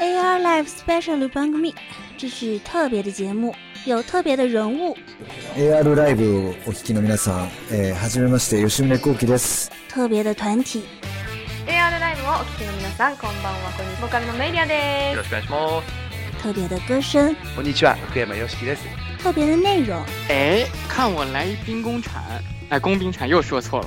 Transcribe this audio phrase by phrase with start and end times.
[0.00, 1.72] AR Live Special Bang Me，
[2.18, 4.96] 这是特别的节目，有特别的人物。
[5.56, 9.70] AR ライブをお聞きの皆さん、えー、はじめまして吉宗幸喜です。
[9.88, 10.82] 特别的团体，
[11.66, 15.86] AR ライブをお聞きの皆さんこんばんはこんにちはボーカルのメイリアでよろしくお願いします。
[16.42, 18.82] 特别的歌声，こんにちは、福山よしきです。
[19.22, 20.02] 特别的内容。
[20.28, 22.20] 哎，看我来一兵工铲，
[22.68, 23.86] 哎，工兵铲又说错了。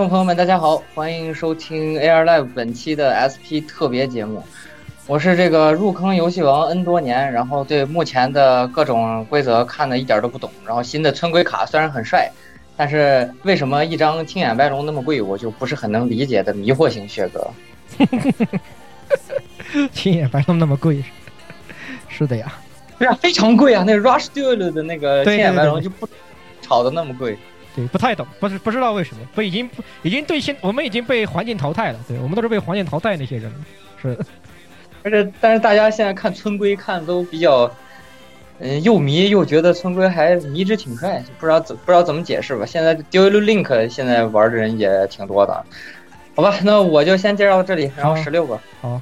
[0.00, 4.42] 众朋友们，大家好，欢迎收听 AR Live 本期的 SP 特别节目。
[5.06, 10.50] 我是这个入坑游戏王 N 多年，然后对目前的各种规则看的一点都不懂。
[10.64, 12.30] 然后新的村规卡虽然很帅，
[12.78, 17.46] 但是为什么一张青眼白龙那么贵，我就不是很能理解的迷惑型学哥。
[19.92, 21.04] 青眼白龙那么贵，
[22.08, 22.50] 是的呀。
[22.98, 23.84] 对啊，非常贵啊！
[23.86, 26.08] 那 Rush Duel 的那个青眼白龙就不
[26.62, 27.32] 炒的那么贵。
[27.32, 27.38] 对，
[27.92, 29.68] 不太懂，不是不知道为什么，不已经
[30.02, 33.52] 已经对现我们已经被环境淘汰了，对我们都是被环境淘汰那些人，
[34.00, 34.18] 是。
[35.02, 37.70] 而且，但是大家现在看村规看都比较，
[38.58, 42.66] 嗯，又迷又觉得村规还迷之挺帅，不知道怎不知道怎么解释吧。
[42.66, 45.64] 现在 Duel Link 现在玩的人也挺多的，
[46.34, 48.60] 好吧，那我就先介绍到这里，然后十六个。
[48.80, 49.00] 好，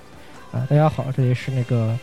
[0.52, 1.96] 啊，大家好，这里是那个。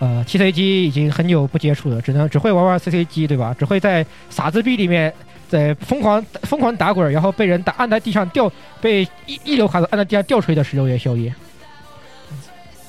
[0.00, 3.52] 呃七 C 机已经很久不接触了，只能只会玩玩 C C 机，对吧？
[3.58, 5.12] 只会在傻子币里面
[5.48, 8.50] 在疯狂疯狂打滚，然后被人打按在地上掉，
[8.80, 11.34] 被一一流卡组按在地上吊锤的十六元宵夜。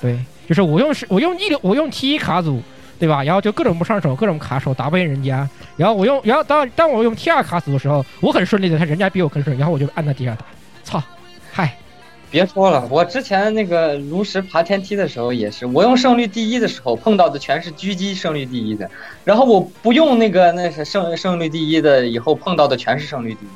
[0.01, 2.61] 对，就是我用是，我用一流，我用 T 一卡组，
[2.99, 3.23] 对吧？
[3.23, 5.47] 然后就各种不上手，各种卡手打不赢人家。
[5.75, 10.45] 然后我用，然后当当我用 T 二卡组的时候，我很顺利的，他人家比我更顺，然后我就按在地上打。
[10.83, 11.03] 操，
[11.51, 11.75] 嗨。
[12.31, 18.89] 别说了，我之前那个炉石爬天梯的时候也是，我用胜率第一的时候碰到的全是狙击胜率第一的，
[19.23, 23.49] 然后我不用那个那是胜胜率第一的，以后碰到的全是胜率第一。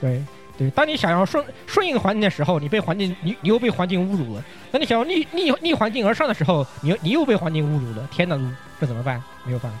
[0.00, 0.24] 对
[0.56, 4.42] 对，当你想要顺顺应环境的时候，你被环境你你又被环境侮辱了；
[4.72, 8.08] 当你想要逆逆逆环境而上的时候，你你又被环境侮辱了。
[8.10, 8.38] 天哪，
[8.80, 9.22] 这怎么办？
[9.44, 9.78] 没有办法。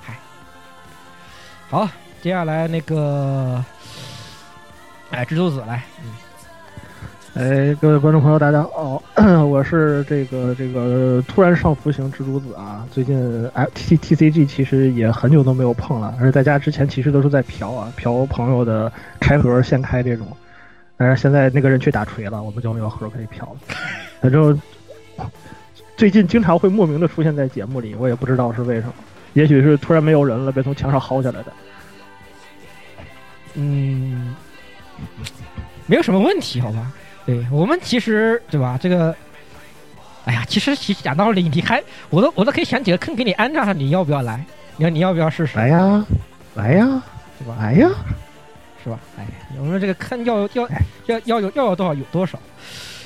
[0.00, 0.18] 嗨，
[1.68, 1.88] 好，
[2.22, 3.62] 接下来那个，
[5.10, 6.27] 哎，蜘蛛子来，嗯。
[7.38, 9.00] 哎，各位观众朋友，大家好，
[9.46, 12.84] 我是这个这个突然上浮型蜘蛛子啊。
[12.90, 20.26] 最近 T T C G 其实也很久都没有碰了，而且在家之前其实都是在嫖啊，嫖朋友的开盒现开这种。
[20.96, 23.76] 但是现在那个人去打锤了，我们就没有盒可以嫖了。
[24.20, 24.60] 反正
[25.96, 28.94] 最近经常会莫名的出现在节目里，我也不知道是为什么，
[29.34, 31.52] 也许是突然没有人了，被从墙上薅下来的。
[33.54, 34.34] 嗯，
[35.86, 36.90] 没有什么问题，好吧。
[37.28, 38.78] 对我们其实对吧？
[38.80, 39.14] 这个，
[40.24, 44.42] 哎呀，其实其实讲道理，你还我都我都可以想几个坑给你安上，你要不要来？
[44.78, 45.58] 你要你要不要试试？
[45.58, 46.06] 来呀，
[46.54, 47.02] 来呀，
[47.38, 47.54] 对吧？
[47.60, 47.90] 来呀，
[48.82, 48.98] 是吧？
[49.18, 49.26] 哎，
[49.58, 50.66] 我们这个坑要要
[51.04, 52.38] 要要有要有多少有多少。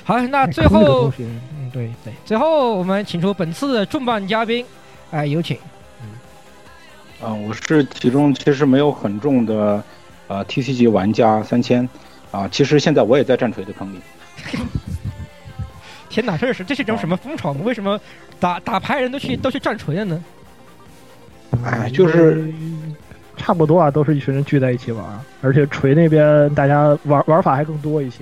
[0.05, 4.65] 好，那最后，嗯，对对，最后我们请出本次的重磅嘉宾，
[5.11, 5.59] 哎，有请。
[6.00, 9.82] 嗯，啊，我是其中其实没有很重的
[10.28, 11.88] 呃 T C 级玩家三千。
[12.32, 14.00] 啊，其实现在我也在战锤的坑里。
[16.10, 17.60] 天哪，这是这是一种什么风潮吗？
[17.65, 17.98] 为什么
[18.41, 20.25] 打打牌人都去都去战锤了呢？
[21.65, 22.53] 哎，就是
[23.37, 25.04] 差不多啊，都是一群人聚在一起玩，
[25.41, 28.19] 而且锤那边大家玩玩法还更多一些。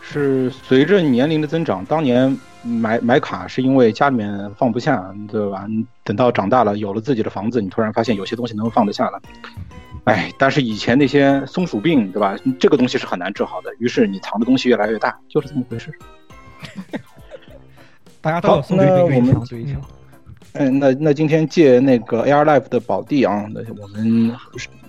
[0.00, 5.66] 是随着年龄的增长，当年买买卡是因为家里面放不下，对吧？
[6.04, 9.20] 等到长大了，有了自己的房子，你突然发现有些东西能放得下了。
[10.04, 12.36] 哎，但是以前那些松鼠病，对吧？
[12.58, 15.92] 这个东西是很难治好的，于是你藏的东西越来越大，就是这么回事。
[18.20, 19.36] 大家都有松鼠病，我们
[20.54, 24.34] 嗯，那那今天借那个 AR Life 的宝地啊，那我们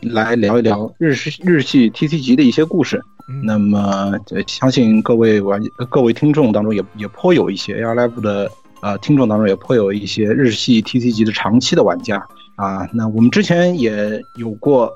[0.01, 3.01] 来聊一聊日系日系 TC 级的一些故事。
[3.29, 4.11] 嗯、那么
[4.47, 8.51] 相信各位玩各位听众当中也也颇有一些 AR Life 的
[8.81, 12.21] 呃听众当中也颇有一些日系 TC 级的长期的玩家。
[12.55, 14.91] 啊，那我们之前也有过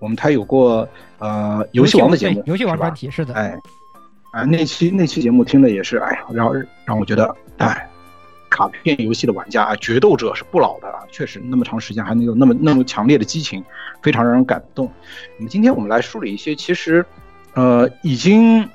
[0.00, 0.88] 我们台有过
[1.18, 3.56] 呃游戏王的节目，游戏王专题是的，哎，
[4.32, 6.52] 啊，那期那期节目听的也是，哎呀，让
[6.84, 7.88] 让我觉得，哎，
[8.48, 13.62] 卡片游戏的玩家啊，决斗者是不老的啊，确实那么长时间还能有那么那么强烈的激情，
[14.02, 14.90] 非常让人感动。
[15.38, 17.04] 那么今天我们来梳理一些其实，
[17.54, 18.66] 呃，已经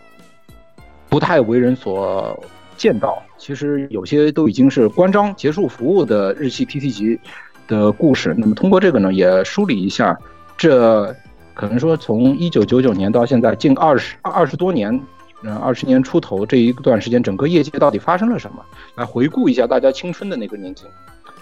[1.10, 2.42] 不太为人所
[2.78, 7.20] 见到，其实有些都已经是关张结束服务的日系 TC 级
[7.68, 8.34] 的故事。
[8.38, 10.18] 那么通过这个呢，也梳理一下
[10.58, 11.14] 这
[11.54, 15.00] 可能说从一九九九年到现在近二十二十多年，
[15.44, 18.64] 嗯，二十年出头这一段时间，整个业界到底发生了什么？
[18.96, 20.84] 来回顾一下大家青春的那个年纪。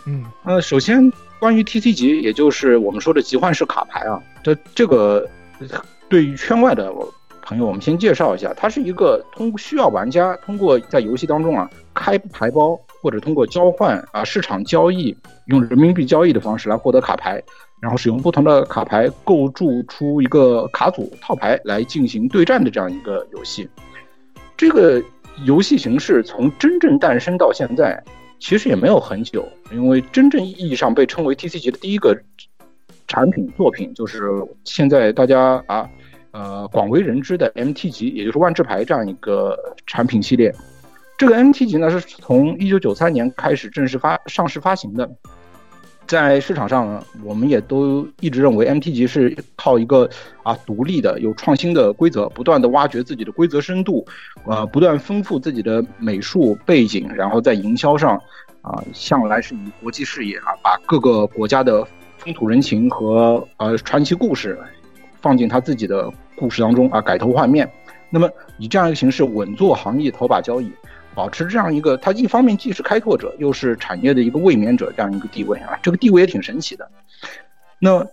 [0.06, 5.28] 嗯，呃，首先关于 TC 级，也就是我们说的集换式卡牌啊，这这个
[6.08, 6.94] 对于圈外的
[7.42, 15.16] 朋友，我们先介绍一下，它是一个通需要玩家通过在游戏当中啊开牌包，或者通过交换啊市场交易，
[15.46, 17.40] 用人民币交易的方式来获得卡牌，
[17.80, 23.70] 然后使用不同的卡牌构筑出一个卡组套牌来进行对战的这样一个游戏。
[24.58, 25.00] 这个
[25.46, 28.04] 游戏形式从真正诞生到现在，
[28.40, 32.20] 其实也没有很久，因为真正意义上被称为 TC 级的第一个
[33.08, 34.32] 产品作品，就是
[34.64, 35.88] 现在大家啊
[36.32, 39.56] 呃广为人知的 MT 级，也就是万智牌这样一个
[39.86, 40.52] 产品系列。
[41.18, 45.10] 这个 MT 级呢是从一九九三年开始正式发上市发行的，
[46.06, 50.10] 在市场上呢，我们也都一直认为 MT 级是靠一个
[50.44, 54.06] 啊独立的、有创新的规则，不断的挖掘自己的规则深度，
[54.46, 58.22] 呃，不断丰富自己的美术背景，然后在营销上
[58.62, 64.60] 啊，向来是以国际视野啊，把各个国家的风土人情和呃传奇故事
[65.22, 67.72] 放进他自己的故事当中啊，改头换面。
[68.10, 68.30] 那么
[68.60, 70.70] 以这样一个形式稳坐行业头把交椅。
[71.16, 76.88] 保持这样一个，它一方面既是开拓者，又是产业的一个卫冕者这样一个地位啊，这个地位也挺神奇的。
[77.80, 78.06] 那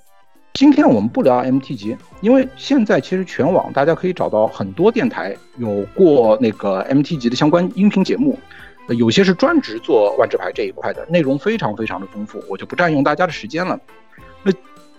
[0.52, 8.38] 今天我们不聊 MT 级，因为现在其实全网大家可以找到很多电台有过那个 MT 级的相关音频节目，
[8.96, 13.81] 有些是专职做万智牌这一块的，内容非常非常的丰富，我就不占用大家的时间了。
[14.44, 14.52] 那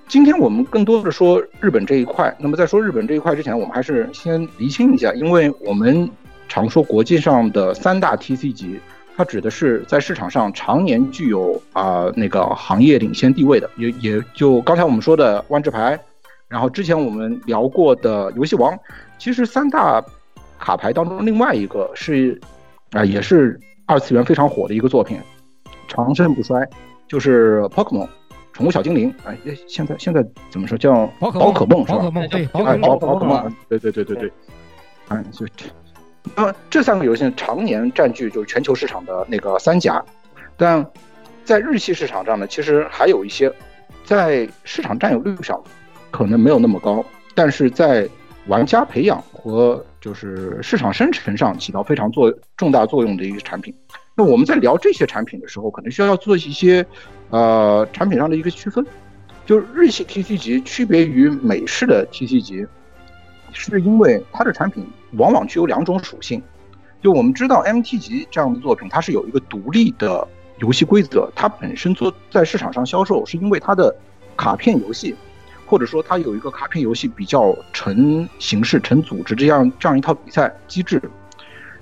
[0.08, 6.10] 今天我们更多的说日本这一块，那么在说日本这一块之前，我们还是先厘清一下，因为我们。
[6.54, 8.80] 常说国际上的三大 TC 级，
[9.18, 16.00] 它指的是在市场上常年具有啊那个行业领先地位的，也也就刚才我们说的万智牌，
[16.48, 18.78] 然后之前我们聊过的游戏王，
[19.18, 20.00] 其实三大
[20.60, 22.40] 卡牌当中另外一个是
[22.92, 25.20] 啊也是二次元非常火的一个作品，
[25.88, 26.64] 长盛不衰，
[27.08, 28.08] 就是 Pokemon
[28.52, 29.36] 宠物小精灵，哎
[29.68, 31.98] 现在现在怎么说叫宝可梦是吧？
[31.98, 34.32] 宝可梦对宝哎可宝可梦，对对对对对，
[35.08, 35.66] 哎就这。
[36.36, 40.04] 那么这三个游戏常年占据就是全球市场的那个三甲，
[40.58, 40.86] 但
[41.44, 43.54] 在日系市场上呢，其实还有一些
[44.06, 45.62] 在市场占有率上
[46.12, 47.06] 可能没有那么高，
[47.36, 48.08] 但是在
[48.48, 53.74] 玩家培养和就是市场生成上起到非常作重大作用的一个产品。
[54.16, 56.86] 那我们在聊这些产品的时候，可能需要做一些
[57.30, 58.86] 呃产品上的一个区分，
[59.46, 62.66] 就是日系 TC 级区别于美式的 TC 级，
[63.54, 64.86] 是因为它的产品。
[65.18, 66.42] 往往具有两种属性，
[67.00, 70.28] 就我们知道 MT 级这样的作品，它是有一个独立的
[70.58, 73.96] 游戏规则，它本身做在市场上销售，是因为它的
[74.36, 75.14] 卡片游戏，
[75.68, 81.00] 或者说它有一个卡片游戏比较成形式、成组织这样这样一套比赛机制。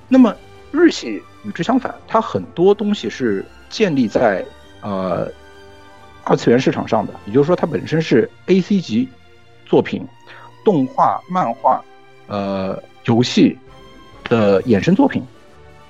[0.10, 0.36] 那么
[0.74, 4.44] 日系与之相反，它很多东西是建立在
[4.82, 5.26] 呃
[6.26, 9.08] 二次元市场上的，也就是说它本身是 AC 级
[9.66, 10.06] 作品，
[10.64, 11.84] 动画、漫画，
[12.28, 12.82] 呃。
[13.06, 13.58] 游戏
[14.26, 15.24] 的衍生作品，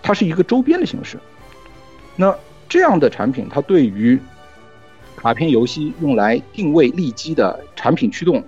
[0.02, 1.20] 它是一个周边的形式。
[2.16, 2.34] 那
[2.70, 4.18] 这样的产品，它对于
[5.18, 8.42] 卡片游戏用来定位利基的产品驱动，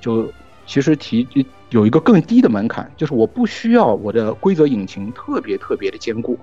[0.00, 0.28] 就
[0.66, 1.28] 其实提
[1.70, 6.36] 有一个更低的门槛，就是我不需要我的规则引擎特别特别的坚固。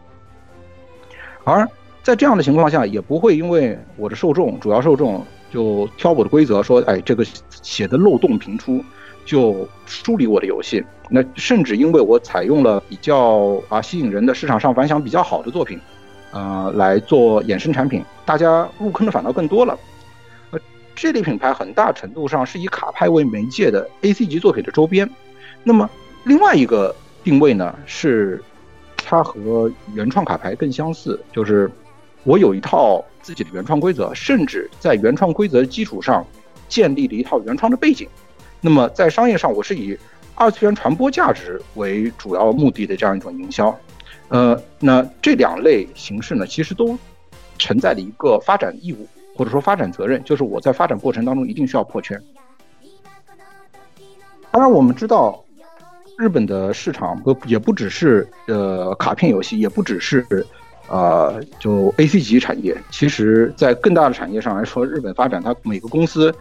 [1.44, 1.68] 而
[2.04, 8.82] 在这样的情况下，也不会因为我的受众主要受众就挑我的规则，说哎这个写的漏洞频出。
[9.26, 15.80] 就梳理我的游戏，那甚至因为我采用了比较啊吸引人的市场上反响比较好的作品，
[16.32, 19.78] 呃来做衍生产品，大家入坑的反倒更多了。
[20.52, 20.60] 呃，
[20.96, 25.10] 这类品牌很大程度上是以卡牌为媒介的 AC 级作品的周边。
[25.64, 25.90] 那么
[26.24, 28.44] 另外一个定位呢，是
[28.96, 31.70] 它和原创卡牌更相似，就是
[32.24, 36.24] 我有一套自己的原创规则，甚至在原创规则的基础上
[36.68, 38.08] 建立了一套原创的背景。
[38.66, 39.96] 那么在商业上，我是以
[40.34, 43.78] 二次元传播价值为主要目的的这样一种营销，
[44.30, 46.98] 呃，那这两类形式呢，其实都
[47.60, 52.20] 承载了一个发展义务或者说发展责任，就是我在发展过程当中一定需要破圈。
[54.50, 55.46] 当然，我们知道
[56.18, 60.26] 日本的市场不也不只是呃卡片游戏，也不只是
[60.90, 62.76] 呃就 A C 级产业。
[62.90, 66.34] 其实，在更大的产业上来说，日本发展它每个公司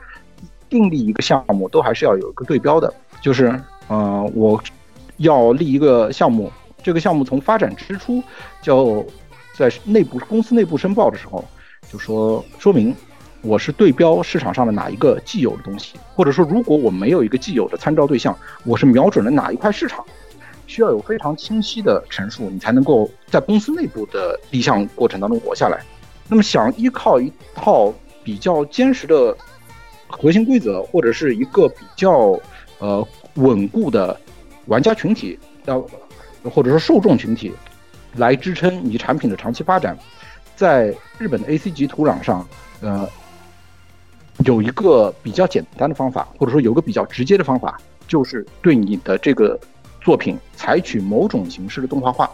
[0.75, 3.54] 订立一个项目，都还是要有一个对标的，就是
[3.87, 4.61] 呃我
[5.19, 6.50] 要立一个项目，
[6.83, 8.21] 这个项目从发展之初
[8.61, 9.07] 就
[9.57, 11.45] 在内部公司内部申报的时候，
[11.88, 12.93] 就说说明。
[13.47, 20.02] 我是对标市场上的哪一个既有的东西，或者说，如果我没有一个既有的参照对象，我是瞄准了哪一块市场，
[20.66, 25.85] 需要有非常清晰的陈述，你才能够在公司内部的立项过程当中活下来。
[26.26, 27.93] 那么，想依靠一套
[28.25, 29.37] 比较坚实的
[30.16, 32.38] 核心规则，或者是一个比较
[32.78, 34.18] 呃稳固的
[34.66, 35.85] 玩家群体，要
[36.44, 37.52] 或者说受众群体
[38.16, 39.99] 来支撑你产品的长期发展，
[40.56, 42.47] 在日本的 A C 级土壤上，
[42.80, 43.09] 呃。
[44.44, 49.56] 有一个比较简单的方法，或者说有个比较直接的方法，就是对你的这个
[50.00, 52.28] 作品采取某种形式的动画化。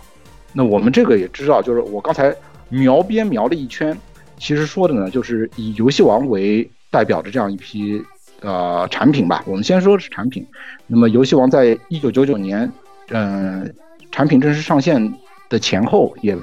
[0.54, 2.34] 那我们这个也知道，就是我刚才
[2.70, 3.94] 描边描了一圈，
[4.38, 8.02] 其实说的呢，就是以游戏王为代表着这样一批
[8.40, 9.42] 呃产品吧。
[9.46, 10.46] 我们先说是产品。
[10.86, 12.70] 那么游戏王在一九九九年，
[13.10, 13.72] 嗯，
[14.10, 15.14] 产品正式上线
[15.48, 16.36] 的前后，也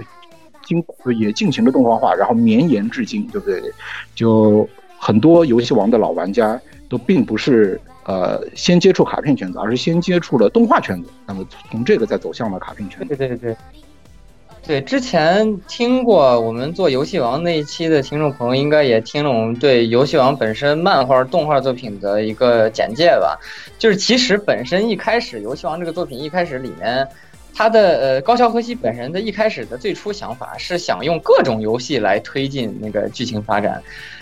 [0.63, 0.83] 经
[1.19, 3.61] 也进行了动画化，然后绵延至今，对不对？
[4.15, 4.67] 就。
[4.99, 13.07] 很多游戏王的老玩家都并不是呃先接触卡片圈子，而是先接触了动画圈子，那么从这个再走向了卡片圈。
[13.07, 13.57] 对对对对，
[14.67, 23.39] 对之前听过我们做游戏王那一期的听众朋友，应该也听了我们对游戏王本身漫画、动画作品的一个简介吧。
[23.79, 27.07] 就是其实本身一开始游戏王这个作品一开始里面，
[27.55, 33.81] 它的呃高桥和希本人的一开始的最初想法是想用各种游戏来推进那个剧情发展。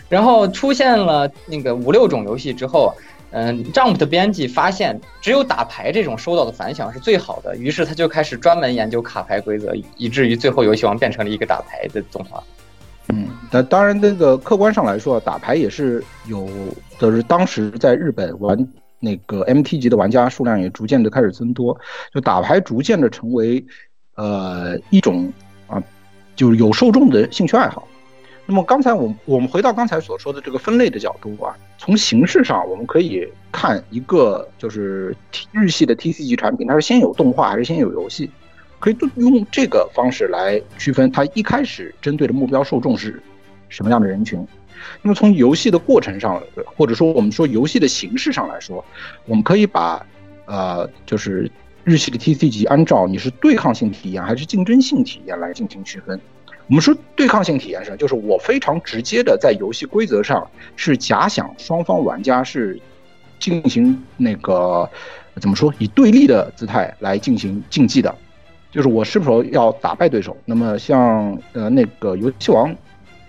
[0.10, 2.94] 然后出现了那个五六种游戏之后，
[3.38, 12.42] 嗯，Jump 的编辑发现只有打牌这种收到的反响是最好的，于是他就开始专门研究卡牌规则，以至于最后游戏王变成了一个打牌的动画。
[13.10, 16.48] 嗯，那当然，这个客观上来说，打牌也是有，
[16.98, 18.58] 就是当时在日本玩
[19.02, 21.78] 那个 MT 级的玩家数量也逐渐的开始增多，
[22.14, 23.62] 就打牌逐渐的成为
[24.16, 25.30] 呃一种
[25.68, 25.84] 啊，
[26.38, 27.86] 就是有受众的兴趣爱好。
[28.48, 35.16] 那么刚才我我们回到刚才所说的这个分类的角度啊，从形式上我们可以看一个就是
[35.52, 38.30] 日系的 T C 级产品，它是先有动画还是先有游戏，
[38.80, 43.20] 可以用这个方式来区分它一开始针对的目标受众是
[43.68, 44.40] 什么样的人群。
[45.02, 46.40] 那么从游戏的过程上，
[46.78, 48.86] 或者说我们说游戏的形式上来说，
[49.26, 50.06] 我们可以把
[50.46, 51.50] 呃就是
[51.84, 56.22] 日系的 T C 级按照你是对抗性体验还是竞争性体验来进行区分。
[56.68, 62.80] 我们说对抗性体验是，就是我非常直接的在游戏规则上是假想双方玩家是
[63.40, 64.90] 进行那个
[65.40, 68.16] 怎么说以对立的姿态来进行竞技的，
[68.72, 70.36] 就是我是否要打败对手。
[70.46, 72.76] 那么像呃那个游戏王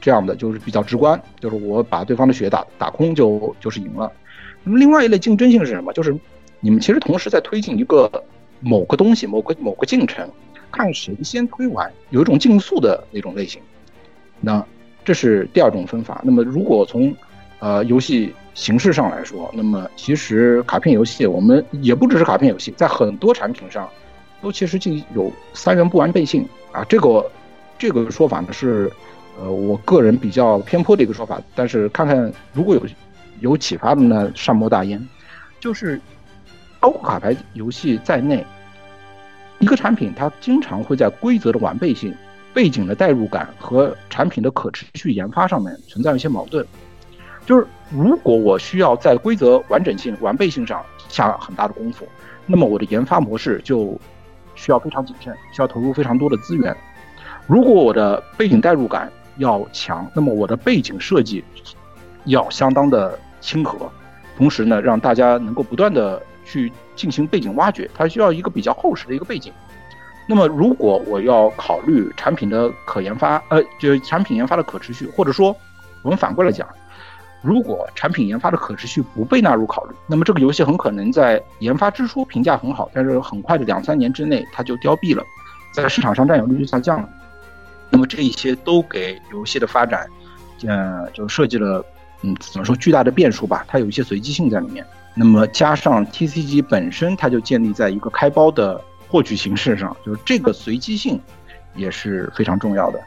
[0.01, 4.11] 这样的就是比较直观，就是我把对方的血打打空就就是赢了。
[4.65, 5.93] 那么另外一类竞争性是什么？
[5.93, 6.17] 就是
[6.61, 8.11] 你们其实同时在推进一个
[8.61, 10.27] 某个东西，某个某个进程。
[10.77, 13.63] 看谁先推完，有一种竞速的那种类型，
[14.43, 14.63] 那
[15.07, 16.21] 这是第二种分法。
[16.23, 17.15] 那么如果从
[17.61, 23.89] 呃游戏形式上来说，那么其实卡片游戏我们也不只是卡片游戏，在很多产品上
[24.43, 26.85] 都其实进有三元不完备性啊。
[26.85, 27.31] 这个
[27.79, 28.93] 这个说法呢是
[29.41, 32.83] 呃我个人比较偏颇的一个说法，但是看看如果有
[33.41, 35.01] 有启发的呢，善莫大焉。
[35.59, 35.99] 就是
[36.79, 38.45] 包括卡牌游戏在内。
[39.67, 42.15] 一个产品，它经常会在规则的完备性、
[42.55, 46.65] 背景的代入感和产品的可持续研发上面存在一些矛盾。
[47.45, 52.07] 就是如果我需要在规则完整性、完备性上下很大的功夫，
[52.47, 54.01] 那么我的研发模式就
[54.55, 56.73] 需要非常谨慎，需要投入非常多的资源。
[57.49, 61.43] 如果我的背景代入感要强，那么我的背景设计
[62.27, 63.91] 要相当的亲和，
[64.39, 66.23] 同时呢，让大家能够不断的。
[66.47, 69.53] 去进行背景挖掘，它需要一个比较厚实的一个背景。
[70.29, 75.55] 那么，如果我要考虑产品的可研发，呃，就是产品研发的可持续，或者说，
[76.03, 76.67] 我们反过来讲，
[77.43, 85.23] 如果产品研发的可持续不被纳入考虑，那么这个游戏很可能在研发之初评价很好，但是很快的两三年之内它就凋敝了，
[85.73, 87.09] 在市场上占有率就下降了。
[87.89, 90.09] 那么这一些都给游戏的发展，
[90.67, 91.85] 呃，就设计了，
[92.23, 93.65] 嗯，怎么说巨大的变数吧？
[93.69, 94.85] 它有一些随机性在里面。
[95.19, 101.19] 那么加上 T C G 本身，它就建立在一个开包的获取形式上，就是这个随机性
[101.75, 103.01] 也是非常重要的。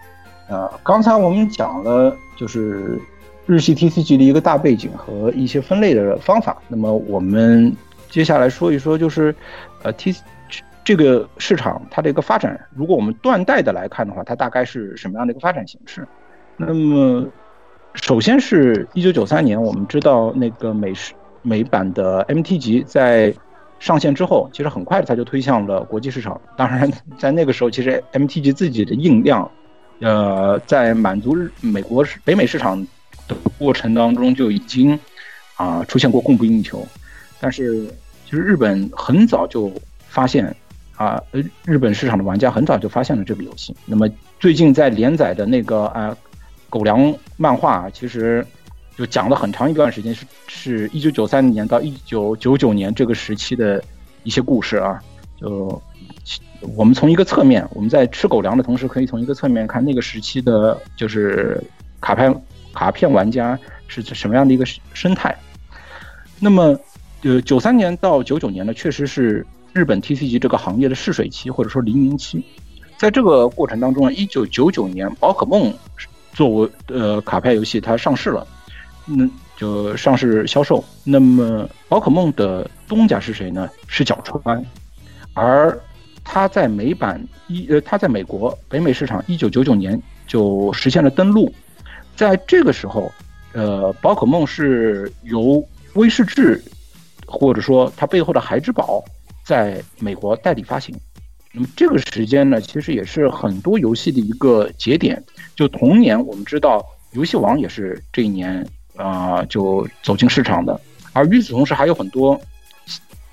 [0.47, 2.99] 呃，刚才我们讲了，就是
[3.45, 6.57] 日系 T C G 的一个大背景和一些分类的方法。
[6.67, 7.71] 那么我们
[8.09, 9.35] 接下来说一说，就是
[9.83, 10.15] 呃 T
[10.83, 16.07] 这个市场它的一个发展，如果我们断代的来看的话，它大概是什么样的一个发展形式？
[16.57, 17.27] 那么，
[17.93, 23.33] 首先是一九九三年，我们知道那个美式美版的 MT 级在
[23.79, 26.39] 上线之后，其实很快它就推向了国际市场。
[26.57, 29.49] 当然， 在那个时候，其实 MT 级自己的印量，
[29.99, 32.81] 呃，在满足美国北美市场
[33.27, 34.99] 的过程当中就已经
[35.55, 36.85] 啊出现过供不应求。
[37.39, 37.85] 但是，
[38.25, 39.71] 其实日本很早就
[40.07, 40.55] 发现。
[40.99, 41.17] 啊，
[41.63, 43.73] 日本市场的玩家很早就发现了这个游戏。
[43.85, 44.05] 那么
[44.37, 46.13] 最近在连载的那个啊，
[46.69, 48.45] 狗粮漫画，其实
[48.99, 53.81] 就讲了很长一段时间，是是一九九三年到一九九九年这个时期的
[54.23, 54.99] 一些故事啊。
[55.39, 55.81] 就
[56.75, 61.63] 我们从一个侧面，我们在吃狗粮的同时，可以从一个侧面看那个时期的，就是
[62.01, 62.29] 卡牌
[62.73, 65.33] 卡片玩家是什么样的一个生态。
[66.37, 66.77] 那么，
[67.23, 69.45] 呃，九三年到九九年呢，确实是。
[69.71, 72.43] 日本 TCG 这个行业的试水期或者说黎明期，
[72.97, 75.71] 在这个过程当中呢，一九九九年宝可梦
[76.33, 78.45] 作为呃卡牌游戏它上市了，
[79.09, 80.83] 那就上市销售。
[81.03, 83.69] 那么宝可梦的东家是谁呢？
[83.87, 84.63] 是角川，
[85.33, 85.77] 而
[86.23, 91.53] 他在美版一呃他在美国北美市场一九九九年就实现了登陆，
[92.15, 93.11] 在这个时候，
[93.53, 95.61] 呃宝可梦是由
[95.95, 96.63] 威士治
[97.25, 99.03] 或者说它背后的孩之宝。
[99.45, 100.95] 在美国代理发行，
[101.51, 105.23] 那么这个时间呢，其实也是很多游戏的一个节点。
[105.55, 108.63] 就同年，我们知道游戏王也是这一年
[108.99, 110.79] 啊就走进市场的。
[111.13, 112.39] 而与此同时，还有很多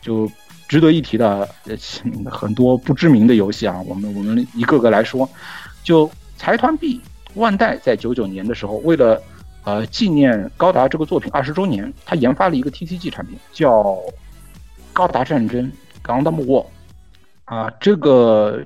[0.00, 0.30] 就
[0.66, 1.46] 值得一提的
[2.30, 3.82] 很多不知名的游戏啊。
[3.86, 5.28] 我们我们一个个来说，
[5.82, 7.00] 就财团 B
[7.34, 9.22] 万代在九九年的时候，为了
[9.64, 13.98] 呃纪念高达这个作品二十周年，他研发了一个 TCG 产品，叫
[14.92, 15.70] 高达战争。
[16.02, 16.70] 刚达姆沃
[17.46, 18.64] 啊，这个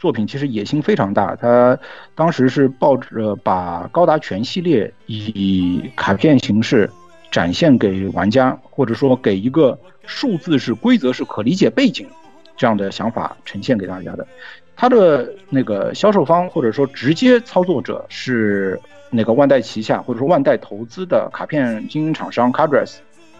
[0.00, 1.36] 作品其实野心非常大。
[1.36, 1.78] 他
[2.16, 6.90] 当时是抱着把高达全系列以卡片形式
[7.30, 12.08] 展现给玩家，或者说给一个数字是规则是可理解背景
[12.56, 14.26] 这样的想法呈现给大家的。
[14.74, 22.96] 他的那个销售方或者说直接操作者是那个万代旗下或者说万代投资的卡片经营厂商 Cardress。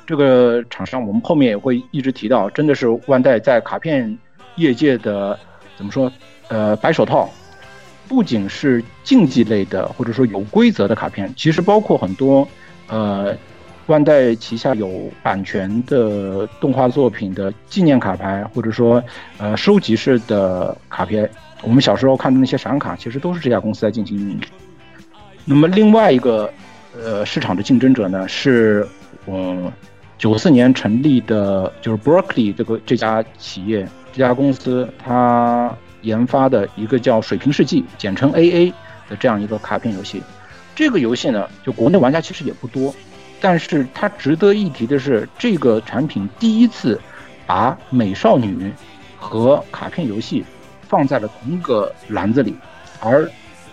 [0.07, 4.19] 这个厂商，我们后面也会一直提到，真的是万代在卡片
[4.57, 5.39] 业界的
[5.77, 6.11] 怎么说？
[6.51, 7.31] 呃，白手套，
[8.09, 12.47] 不仅是竞技类的，或者说有规则的卡片，其实包括很多
[12.89, 13.35] 呃，
[13.87, 19.03] 万代旗下有版权的动画作品的纪念卡牌，或者说
[19.39, 21.31] 呃收集式的卡片。
[21.63, 24.41] 我们小时候看的那些闪卡，其实都是这家公司在进行运营。
[25.45, 26.53] 那么另外一个
[27.01, 28.87] 呃市场的竞争者呢，是
[29.27, 29.73] 嗯。
[30.21, 38.73] 九四年成立的，就是 Berkeley 这个这家企业这家公司，它研发的一个叫《水平世纪》，简称 AA
[39.09, 40.23] 的这样一个卡片游戏。
[40.75, 42.95] 这个游戏呢，就国内玩家其实也不多，
[43.41, 47.01] 但是它值得一提的是，这个产品第一次
[47.47, 48.73] 把美少女
[49.17, 50.45] 和卡片游戏
[50.89, 52.55] 放在了同一个篮子里，
[53.01, 53.31] 而。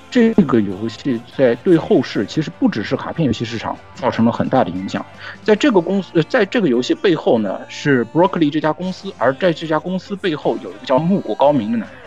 [0.09, 5.05] 这个游戏在对后世其实不只是卡片游戏市场造成了很大的影响。
[5.43, 12.06] 在这个公司，在这个游戏背后呢，是 Broccoli 这家公司，而在这家公司背后有一个叫木谷高明的男人。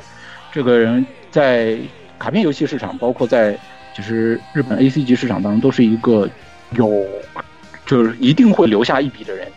[0.53, 1.79] 这个人在
[2.19, 3.59] 卡片游戏市场，包括在
[3.97, 6.29] 就是日本 A C 级市场当中，都是一个
[6.73, 7.07] 有
[7.87, 9.49] 就是一定会留下一笔的人。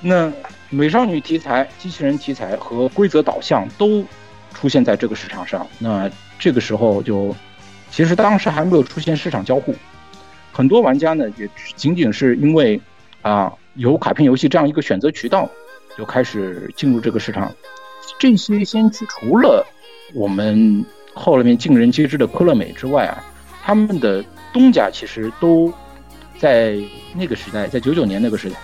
[0.00, 0.32] 那
[0.70, 4.04] 美少女题材、机器人题材和规则导向都
[4.52, 7.34] 出现在这个市场上，那这个时候就。
[7.90, 9.72] 其实当时还没有出现市场交互，
[10.50, 12.80] 很多玩家呢也仅仅是因为
[13.22, 15.48] 啊有卡片游戏这样一个选择渠道，
[15.96, 17.54] 就开始进入这个市场。
[18.18, 19.64] 这些先驱除了
[20.14, 23.22] 我们后面尽人皆知的科乐美之外啊，
[23.62, 25.72] 他们的东家其实都
[26.38, 26.78] 在
[27.14, 28.56] 那个时代，在九九年那个时代，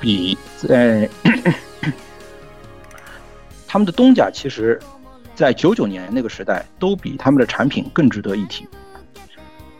[0.00, 1.06] 比在
[3.68, 4.80] 他们的东家其实。
[5.34, 8.68] 在九九年那个时代，都比他们的产品更值得一提。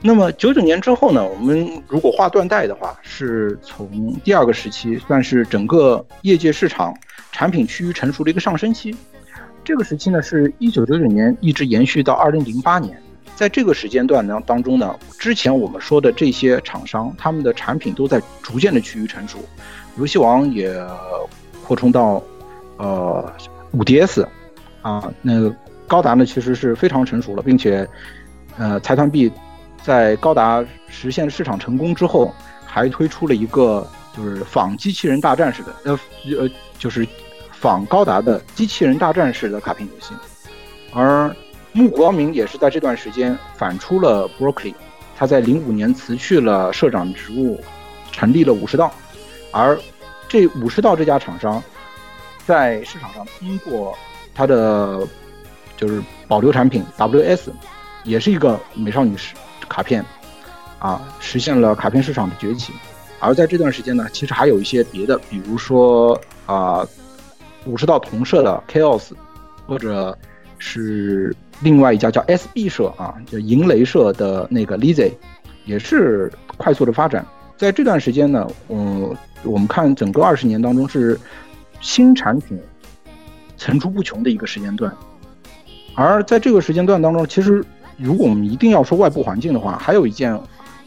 [0.00, 1.24] 那么九九年之后呢？
[1.24, 6.92] 我们如果划断代的话，是从第二个时期，算是整个业界市场
[7.32, 8.96] 产品趋于成熟的一个上升期。
[9.64, 13.01] 这个时期呢，是一九九九年一直延续到二零零八年。
[13.35, 19.38] 在这个时间段呢当中呢，之前我们说的这些厂商，他们的产品都在逐渐的趋于成熟。
[19.96, 20.75] 游戏王也
[21.64, 22.22] 扩充到
[22.77, 23.33] 呃
[23.72, 24.27] 五 DS。
[24.83, 25.48] 啊，那
[25.87, 27.88] 高达呢，其实是非常成熟了，并且，
[28.59, 29.31] 呃，财团 B
[29.81, 32.35] 在高达实现市场成功之后，
[32.66, 36.01] 还推出了一个就是仿机器人大战式的，呃
[36.37, 37.07] 呃，就是
[37.62, 40.12] 仿高达的机器人大战式的卡片游戏。
[40.92, 41.33] 而
[41.70, 44.75] 木光明也是在这段时间反出了 Berkeley，
[45.16, 47.61] 他在零五年辞去了社长职务，
[48.11, 48.92] 成立了武士道。
[49.53, 49.79] 而
[50.29, 51.62] 这武士道这家厂商
[52.44, 53.96] 在市场上通过
[54.35, 55.07] 它的
[55.77, 57.51] 就是保留产品 WS，
[58.03, 59.14] 也是一个美少女
[59.68, 60.05] 卡片
[60.81, 62.72] 啊，实现了卡片市场的崛起。
[63.20, 66.85] 而在这段时间呢，其实还有一些别的，比如说啊，
[67.64, 69.11] 武士道同社的 Chaos，
[69.66, 70.16] 或者
[70.59, 75.12] 是另外一家叫 SB 社啊，就银雷社的那个 Lizzy，
[75.64, 77.27] 也是快速的发展。
[77.57, 81.18] 在这段时间呢，嗯，我们看整个二十年当中是
[81.81, 82.59] 新产品
[83.57, 84.92] 层出不穷的一个时间段。
[85.94, 87.64] 而在这个时间段当中，其实
[87.96, 90.38] 如果我们一定要说外部环境的话，还有一件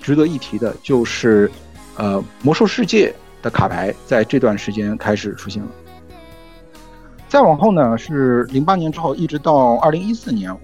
[0.02, 1.50] 值得一提的就是。
[1.98, 5.70] 呃，魔兽世界的卡牌在这段时间开始出现了。
[7.28, 10.56] 再往后呢，是零八年之后，一直到二零一四年，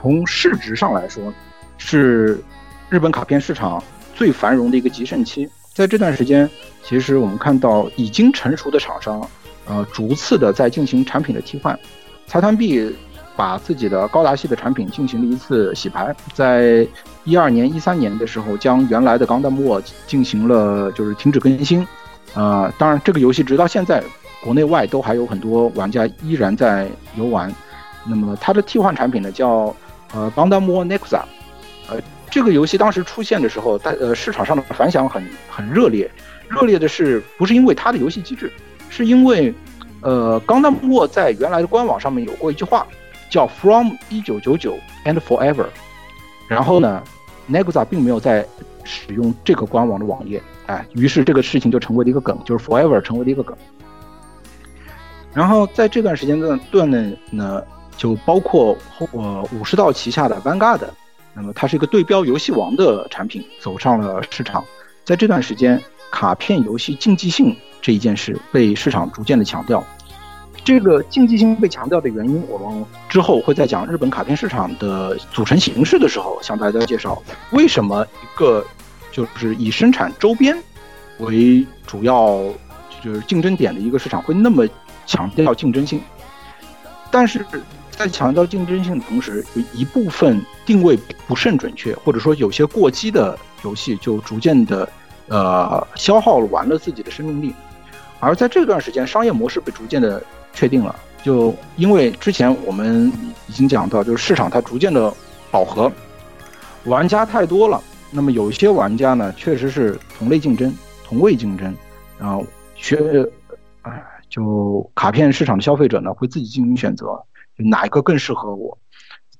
[0.00, 1.32] 从市值上来说，
[1.78, 2.42] 是
[2.88, 3.82] 日本卡片市场
[4.14, 5.48] 最繁荣的一个极盛期。
[5.74, 6.48] 在这段时间，
[6.82, 9.20] 其实我们看到已经成熟的厂商，
[9.66, 11.78] 呃，逐次的在进行产品的替换。
[12.26, 12.94] 财团币
[13.36, 16.86] 把自己的高达系的产品进行了一次洗牌，在。
[17.24, 21.86] 一二年、一三年的时候，将原来的《钢弹末》进行了就是停止更新，
[22.34, 24.02] 啊，当然这个游戏直到现在，
[24.42, 27.52] 国内外都还有很多玩家依然在游玩。
[28.04, 29.74] 那么它的替换产品呢，叫
[30.12, 30.98] 呃《钢弹莫 Nexa》，
[31.88, 31.96] 呃，
[32.28, 36.10] 这个游戏当时出现的时候，在呃市场上的反响很很热烈。
[36.48, 38.52] 热烈的是不是因为它的游戏机制，
[38.90, 39.54] 是因为
[40.00, 42.86] 呃《钢弹莫》在原来的官网上面有过一句话，
[43.30, 45.66] 叫 “From 一九九九 and Forever”。
[46.48, 47.02] 然后呢
[47.50, 48.44] ，Nexa 并没有在
[48.84, 53.56] 使用这个官网的网页，哎，于是这个事情就成为了一个梗，就是 Forever 成为了一个梗。
[55.34, 57.62] 然后在这段时间段段内呢，
[57.96, 58.76] 就包括
[59.12, 60.80] 呃武士道旗下的 Vanguard，
[61.34, 64.64] 那么它是一个对标游戏王的产品走上了市场。
[65.04, 69.82] 在这段时间，卡片游戏竞技性这一件事被市场逐渐的强调。
[70.64, 78.64] 这个竞技性被强调的原因，我们之后会在讲日本卡片市场的组成形式的时候向大家介绍，为什么一个
[79.10, 80.56] 就是以生产周边
[81.18, 82.44] 为主要
[83.02, 84.64] 就是竞争点的一个市场会那么
[85.06, 86.00] 强调竞争性。
[87.10, 87.44] 但是
[87.90, 94.88] 在强调竞争性的同时，有一部分定位不甚准确，或者说有些过激的游戏就逐渐的
[95.28, 97.54] 呃消耗完了自己的生命力，
[98.20, 100.22] 而在这段时间，商业模式被逐渐的。
[100.54, 103.10] 确定了，就因为之前我们
[103.46, 105.10] 已经讲到，就是市场它逐渐的
[105.50, 105.90] 饱和，
[106.84, 107.82] 玩家太多了。
[108.10, 110.70] 那么有一些玩家呢，确实是同类竞争、
[111.02, 111.74] 同位竞争，
[112.18, 112.44] 然后
[112.76, 113.26] 学，
[113.80, 117.22] 哎，就卡片市场的消费者呢，会自己进行选择，
[117.58, 118.78] 哪一个更适合我。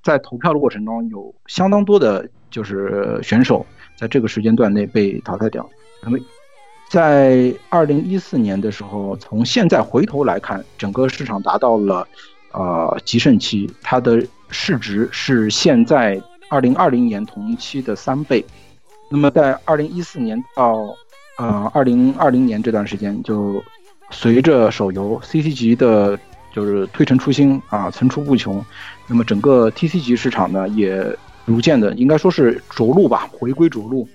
[0.02, 3.64] 在投票的过程中，有相当多的就是选手
[3.96, 5.66] 在这个时间段内被淘汰掉。
[6.02, 6.18] 那么。
[6.90, 12.07] 在二零一四年的时候，从现在回头来看，整个市场达到了，
[12.52, 18.44] 呃，极盛期，它的市值是现在二零二零年同期的三倍。
[19.11, 20.94] 那么在二零一四年到，
[21.38, 23.64] 呃，二零二零年这段时间，就
[24.12, 26.16] 随着手游 CC 级的，
[26.55, 28.64] 就是推陈出新啊，层出不穷。
[29.09, 31.05] 那么整个 TC 级市场呢，也
[31.46, 34.07] 逐渐的，应该说是着陆吧，回归着陆。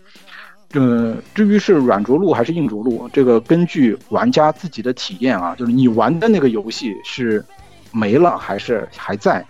[0.74, 7.44] 呃，至于是软着陆还是硬着陆，这个根据玩家自己的体验啊，就是你玩的那个游戏是
[7.92, 9.44] 没了还是还在，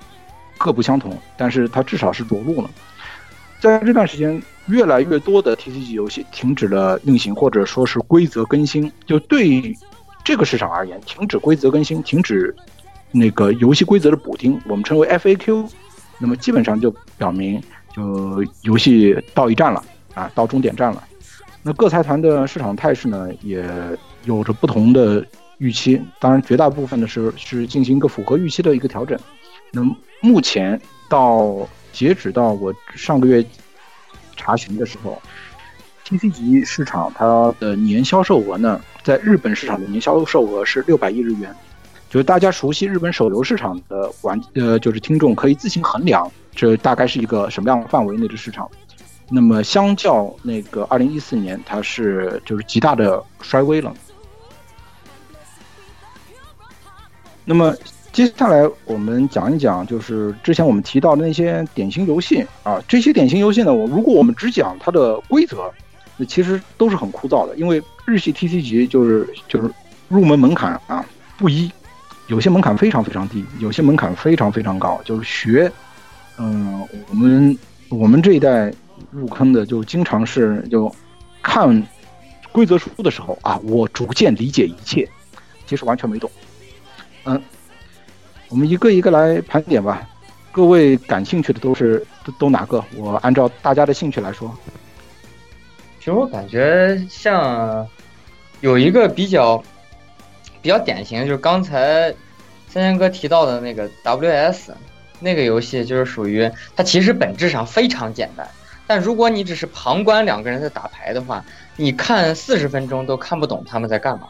[0.57, 1.15] 各不相同。
[1.35, 2.69] 但是它至少是着陆了。
[3.59, 8.91] 在这段时间，越来越多的 TCG 游戏停止了运行，或者说是规则更新。
[9.07, 9.75] 就对
[10.27, 12.53] 这个市场而言，停止规则更新，停止
[13.13, 15.65] 那个游戏规则的补丁，我们称为 FAQ。
[16.19, 17.63] 那么基本上就表明，
[17.95, 19.81] 就游戏到一站了。
[20.13, 21.01] 啊，到终点站了。
[21.63, 23.65] 那各财团的市场态势呢，也
[24.25, 25.25] 有着不同的
[25.59, 26.01] 预期。
[26.19, 29.17] 当然，绝大部分的是是进行一个符合预期的一个调整。
[29.71, 29.81] 那
[30.19, 33.41] 目前到截止到我上个月
[34.35, 35.21] 查询的时候
[36.07, 41.53] ，TC 级市场它的年销售额呢，在日本市场的年销售额是六百亿日元。
[42.09, 48.65] 就是大家熟悉日本手游市场的玩呃，就是听众可以自行衡量，这大概是一个什么样的范围内的市场。
[49.29, 53.93] 那么，相较那个二零一四年，它是就是极大的衰微了。
[57.43, 57.75] 那么，
[58.13, 65.69] 接下来我们讲一讲，就是之前我们提到的那些典型游戏啊，这些典型游戏呢，我如果我们只讲它的规则，
[66.17, 69.71] 那其实都是很枯燥的，因为日系 TC 级就是就是
[70.09, 71.05] 入门门槛啊
[71.37, 71.71] 不一，
[72.27, 75.71] 有些门槛非常非常低，有些门槛非常非常高，就是学，
[76.37, 77.57] 嗯，我们
[77.89, 78.73] 我们这一代
[79.11, 80.93] 入坑的就经常是就
[81.41, 81.81] 看
[82.51, 85.07] 规则书的时候啊，我逐渐理解一切，
[85.67, 86.29] 其实完全没懂。
[87.25, 87.39] 嗯，
[88.49, 90.07] 我们一个一个来盘点吧。
[90.51, 92.83] 各位感兴趣的都是都都哪个？
[92.95, 94.51] 我按照大家的兴趣来说。
[96.07, 97.85] 其实我感觉像
[98.61, 99.61] 有一个比较
[100.61, 102.15] 比较典型，就是刚才
[102.69, 104.69] 三千哥提到的那个 WS
[105.19, 108.47] 那个游戏，就是属于它其实本质上非常简单，
[108.87, 111.43] 但如果你只是旁观两个人在打牌的话，
[111.75, 114.29] 你看四十分钟都看不懂他们在干嘛。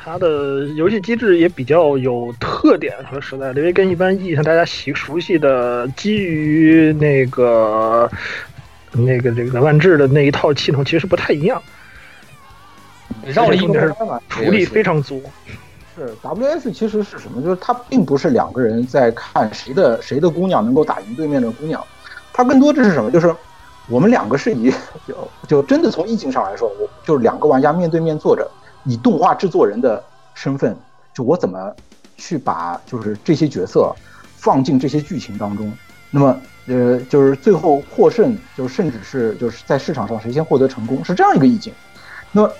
[0.00, 8.10] 它的游戏机制也比较有特点，说实在的，因为跟一般意义上大家习熟悉的基于那个
[8.92, 11.62] 那个这个万智的那一套系统其实不太一样。
[13.24, 15.22] 绕了一圈嘛，处理非常足。
[15.96, 17.42] 是 WS 其实是什么？
[17.42, 21.84] 就是它并不是两个人在看谁的谁的姑娘能够打赢对面的姑娘，
[22.32, 23.10] 它更多的是什么？
[23.10, 23.34] 就是
[23.88, 24.72] 我们两个是以
[25.06, 28.48] 就就真的从意境上来说，我就是两个玩家面对面坐着。
[28.84, 30.02] 以动画制作人的
[30.34, 30.74] 身份，
[31.12, 31.74] 就我怎么
[32.16, 33.92] 去把就是这些角色
[34.36, 35.70] 放进这些剧情当中，
[36.10, 36.34] 那么
[36.68, 41.72] 呃就是最后获胜，就是甚至是就是在市场上谁先获得成功，是这样一个意境。
[42.32, 42.52] 那么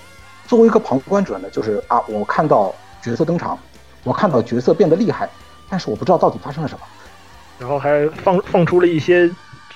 [0.47, 3.59] 作为一个旁观者呢，就是啊，我看到角色登场，
[4.05, 5.29] 我看到角色变得厉害，
[5.69, 6.81] 但是我不知道到底发生了什么，
[7.59, 9.31] 然后还放放出了一些。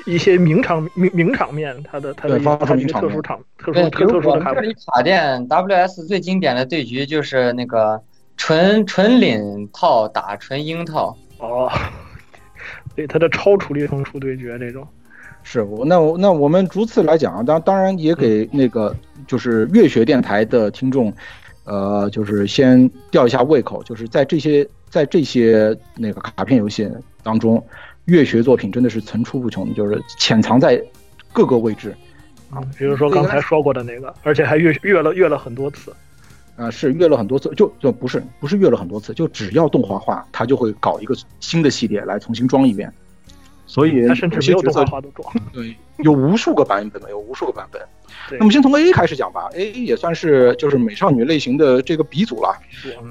[0.07, 4.53] 一些名场名名场面，他的他的一些特殊场特殊特殊的卡。
[4.53, 8.03] 这里卡店 WS 最经典的对局就是那个
[8.37, 11.71] 纯纯领套打纯鹰套哦，
[12.95, 14.87] 对它的超处理风出对决这种，
[15.43, 18.95] 是我那我那我们逐次来讲啊，当当然也给那个
[19.27, 21.13] 就是乐学电台的听众，
[21.65, 26.91] 呃，就是先吊一下胃口，就是在这些在这些那个卡片游戏
[27.23, 27.65] 当中。
[28.07, 30.83] 乐学作品真的是层出不穷，就是潜藏在
[31.33, 31.95] 各个位置
[32.51, 32.59] 啊。
[32.77, 35.95] 比如说刚才说过的那个，而且还越越了越了很多次
[36.57, 42.93] 啊，是越了很多次，就就不是不是越了很多次，就只要动画化，他就会搞一个新的系列来重新装一遍。
[43.67, 47.81] 所以他甚至没有动画化都装，对，有无数个版本，有无数个版本。
[48.39, 52.55] 那么先从 A 开始讲吧，A 也算是就是美少女类型的这个鼻祖了。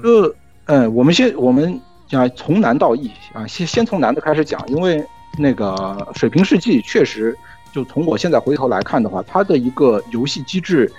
[0.02, 0.34] 呃，
[0.66, 1.80] 嗯，我们先我们。
[2.08, 5.02] 讲，从难到易啊，先先从难的开始讲，因为
[5.38, 7.34] 那个水平世纪确实，
[7.72, 10.92] 就从我现在回头来看的话，它的一个游戏机制，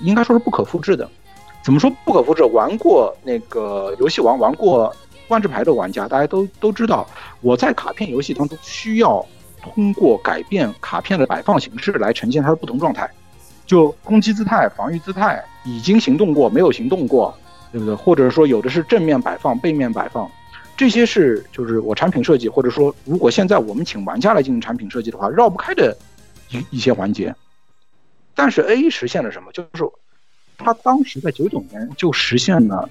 [0.00, 1.06] 应该说是不可复制的。
[1.64, 2.44] 怎么说不可复制？
[2.44, 4.94] 玩过那个游戏王、玩过
[5.28, 7.08] 万智牌的玩家，大家都都知道，
[7.40, 9.24] 我在卡片游戏当中需要
[9.62, 13.10] 通过改变卡片的摆放形式来呈现它的不同状态，
[13.64, 17.34] 就攻击姿态、防御姿态，已经行动过、没有行动过，
[17.72, 17.94] 对不对？
[17.94, 20.30] 或者说有的是正面摆放、背面摆放。
[20.76, 25.96] 这些是就是我产品设计，或者说如果现在我们请玩家来进行产品设计的话，绕不开的
[26.50, 27.34] 一一些环节。
[28.34, 29.50] 但是 A 实现了什么？
[29.52, 29.84] 就是
[30.58, 32.88] 他当时在九九年就实现了，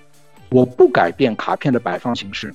[0.49, 2.53] 我不改变卡片的摆放形式，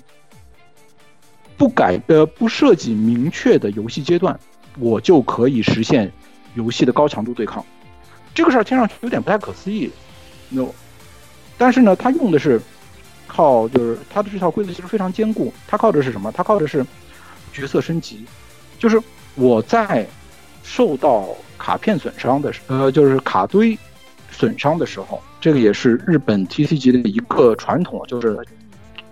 [1.56, 4.38] 不改呃不设计明确的游戏阶段，
[4.78, 6.12] 我就可以实现
[6.54, 7.64] 游戏的高强度对抗。
[8.34, 9.90] 这个事儿听上去有点不太可思议
[10.48, 10.68] ，no，
[11.56, 12.60] 但是呢，他用的是。
[13.30, 15.52] 靠，就是他的这套规则其实非常坚固。
[15.66, 16.32] 他靠的是什么？
[16.32, 16.84] 他靠的是
[17.52, 18.24] 角色升级。
[18.78, 18.98] 就是
[19.34, 20.08] 我在
[20.62, 23.78] 受到卡片损伤的时，呃，就是卡堆
[24.38, 28.38] 损伤的时候，这个也是日本 TC 级的一个传统，就是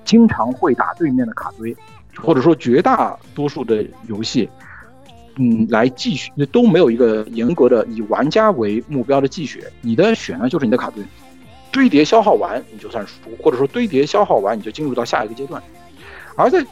[0.05, 1.77] 经常会打对面的卡堆，
[2.17, 4.49] 或者说绝大多数的游戏，
[5.35, 11.03] 嗯，来继续都没有一个严格的以玩家为目标的继血，你的血呢就是你的卡堆。
[11.73, 15.61] 堆叠消耗完你就算输，或者说堆叠消耗完你就进入到下一个阶段，
[16.37, 16.65] 而在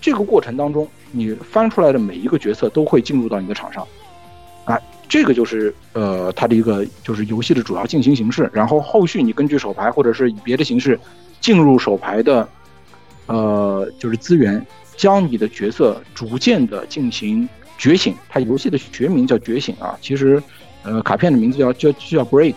[0.00, 3.86] 这个过程当中，你翻出来的每一个角色都会进入到你的场上，
[4.64, 8.50] 啊，这个就是呃它的一个就是游戏的主要进行形式。
[8.52, 10.98] 然后后续你根据手牌或者是以别的形式
[11.40, 12.48] 进入手牌的，
[13.26, 14.64] 呃就是资源，
[14.96, 18.14] 将你的角色逐渐的进行觉醒。
[18.28, 20.42] 它游戏的学名叫觉醒啊，其实
[20.82, 22.56] 呃卡片的名字叫叫叫 break，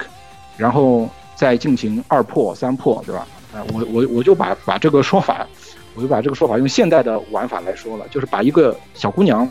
[0.58, 1.10] 然后。
[1.34, 3.28] 再进行二破三破，对吧？
[3.52, 5.48] 啊，我我我就把把这个说法，
[5.96, 9.50] 我就把这个说法用现代的玩法来说了，就是把一个小姑娘，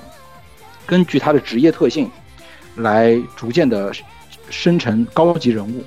[0.87, 2.09] 根据她的职业特性，
[2.77, 3.93] 来逐渐的
[4.49, 5.83] 生成高级人物。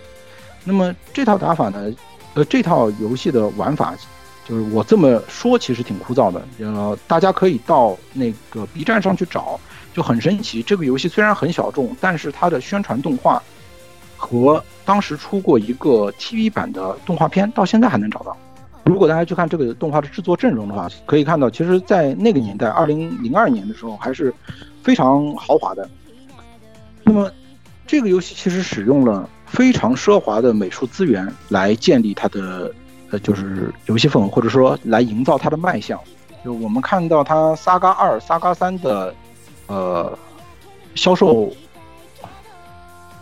[0.63, 1.91] 那么这套打法呢，
[2.33, 3.93] 呃，这套游戏的玩法，
[4.47, 9.59] 就是我这么说其实挺枯燥的，呃，大家可以到那个 B 站上去找，
[9.93, 10.63] 就很神奇。
[10.63, 13.41] 这个游戏虽然很小众，但是它的宣传动画。
[14.15, 18.37] 和当时出过一个 TV 版的动画片，到现在还能找到。
[18.85, 24.33] 如果大家去看这个动画的制作阵容的话，可以看到，其实，在那个年代，二零零二年的时候，还是
[24.81, 25.89] 非常豪华的。
[27.03, 27.31] 那么，
[27.85, 32.73] 这个游戏其实使用了非常奢华的美术资源来建立它的，
[33.11, 35.99] 呃，就是游戏氛围，或者说来营造它的卖相。
[36.43, 39.13] 就我们看到它《萨嘎二》《萨嘎三》的，
[39.67, 40.17] 呃，
[40.95, 41.51] 销售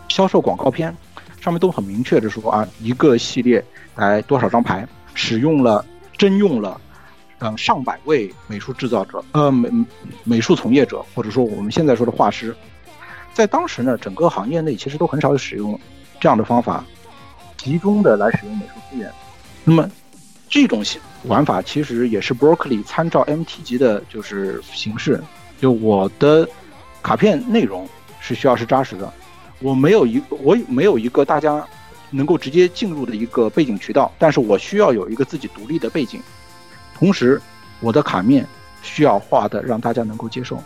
[0.08, 0.96] 销售广告片，
[1.40, 3.64] 上面都很明确的说啊，一个系列
[3.96, 4.86] 来多少张牌。
[5.14, 5.84] 使用了
[6.16, 6.80] 征用了，
[7.40, 9.68] 嗯，上百位美术制造者，呃，美
[10.24, 12.56] 美术从业者，或者说我们现在说的画师，
[13.32, 15.78] 在当时呢，整个行业内其实都很少使用
[16.20, 16.84] 这样的方法，
[17.56, 19.10] 集中的来使用美术资源。
[19.64, 19.88] 那么
[20.48, 20.84] 这种
[21.24, 25.22] 玩法其实也是 Broccoli 参照 MT 级的，就是形式。
[25.60, 26.48] 就我的
[27.02, 27.88] 卡片内容
[28.20, 29.12] 是需要是扎实的，
[29.60, 31.66] 我没有一我没有一个大家。
[32.14, 36.20] 能够直接进入的一个背景渠道，但是我需要有一个自己独立的背景，
[36.94, 37.40] 同时
[37.80, 38.46] 我的卡面
[38.82, 40.62] 需要画的让大家能够接受。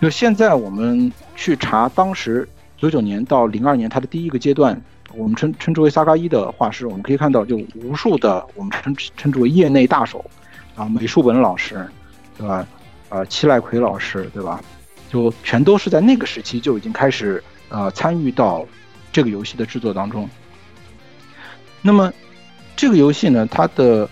[0.00, 4.78] 就现在我们去查当时九九年到零二年它的第一个阶段，
[5.14, 10.24] 我们称称之为萨嘎一的画师，我们可以看到就无数的我们称称之为业内大手
[10.74, 11.86] 啊，美术本老师，
[12.36, 12.66] 对吧？
[13.08, 14.60] 啊，七濑葵老师，对吧？
[15.10, 18.66] 就全都是在那个时期就已经开始呃参与到
[19.12, 20.28] 这个游戏的制作当中。
[21.80, 22.12] 那么，
[22.74, 24.08] 这个游戏呢，它的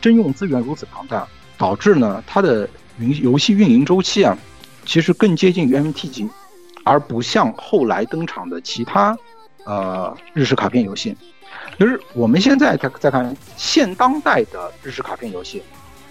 [0.00, 4.36] 征用资源如此庞大，导致呢它的云游戏运营周期啊，
[4.84, 6.28] 其实更接近于 MT 级，
[6.84, 9.16] 而不像后来登场的其他
[9.64, 11.16] 呃日式卡片游戏。
[11.78, 15.62] 就是我们现在再再看现当代的日式卡片游戏，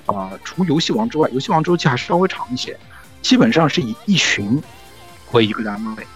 [0.06, 2.78] 啊，除游戏王之外，游戏王周期还是稍微长一些，
[3.22, 4.62] 基本上是以一巡
[5.32, 6.08] 为一个单位，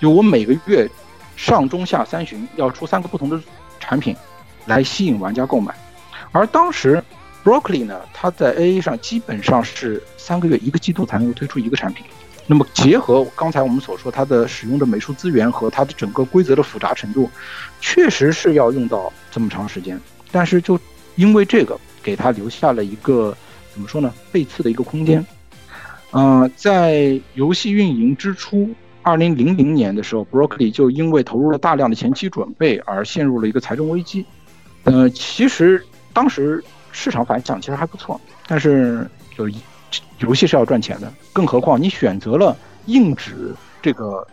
[0.00, 0.88] 就我每个月
[1.36, 3.40] 上中下三巡要出三个不同的。
[3.84, 4.16] 产品
[4.64, 5.74] 来吸引玩家购买，
[6.30, 7.02] 而当时
[7.44, 12.04] Broccoli 呢，它在 AA 上基本上是三个月一个季度才能够推出一个产品。
[12.46, 17.30] 那么结合刚才我们所说，它的使用的美术资源和它的整个规则的复杂程度，
[17.80, 19.98] 确实是要用到这么长时间。
[20.30, 20.78] 但是就
[21.16, 23.36] 因为这个，给它留下了一个
[23.72, 25.24] 怎么说呢，背刺的一个空间。
[26.12, 28.70] 嗯，在游戏运营之初。
[29.04, 34.24] 二零零零年的时候，Broccoli 就因为投入了大量的前期准备而陷入了一个财政危机。
[34.84, 39.04] 呃，其实当时市场反响其实还不错，但是
[39.36, 39.48] 就
[40.18, 44.24] 游戏是要赚钱的，更何况你选择了硬纸这个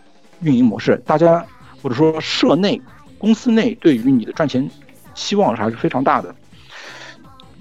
[0.42, 1.44] 运营模式，大家
[1.82, 2.80] 或者说社内
[3.18, 4.70] 公司内对于你的赚钱
[5.14, 6.34] 希望还是非常大的。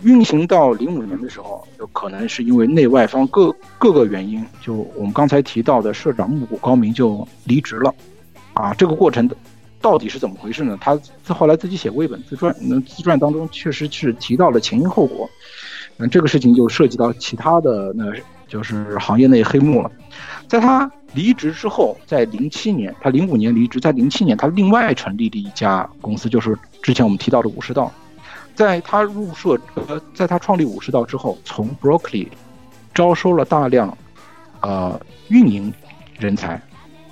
[0.01, 7.93] 运行到零五年的时候，有可能是因为内外方各各个原因，就我们刚才提到的社长木谷高明就离职了，
[8.53, 9.29] 啊，这个过程
[9.81, 10.77] 到底是怎么回事呢？
[10.81, 10.99] 他
[11.33, 15.29] 后来自己写过一本自传，那自传当中确实是提到了前因后果，
[15.97, 18.05] 那，这个事情就涉及到其他的，那
[18.47, 19.91] 就是行业内黑幕了。
[20.47, 27.91] 在他离职之后，在零七年，他零五年离职，在零七年他另外成立了一家公司，就是之前我们提到的武士道。
[28.55, 32.27] 在他入社呃，在他创立武士道之后，从 Broccoli
[32.93, 33.97] 招收了大量
[34.61, 35.73] 呃运营
[36.17, 36.61] 人才，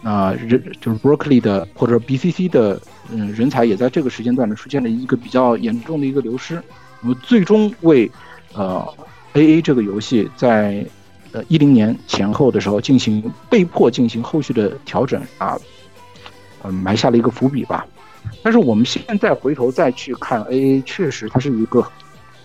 [0.04, 2.80] 啊人就是 Broccoli 的或者 BCC 的
[3.12, 6.62] 嗯人才也在这个时间段呢出现了一个比较严重的一个流失，
[7.02, 8.10] 那么最终为
[8.54, 8.88] 呃
[9.34, 10.86] AA 这个游戏在
[11.32, 15.58] 呃一零年前后的时候进行被迫进行后续的调整啊，
[16.64, 17.86] 嗯埋下了一个伏笔吧。
[18.44, 21.86] 但是我们现在回头再去看 AA，确实它是一个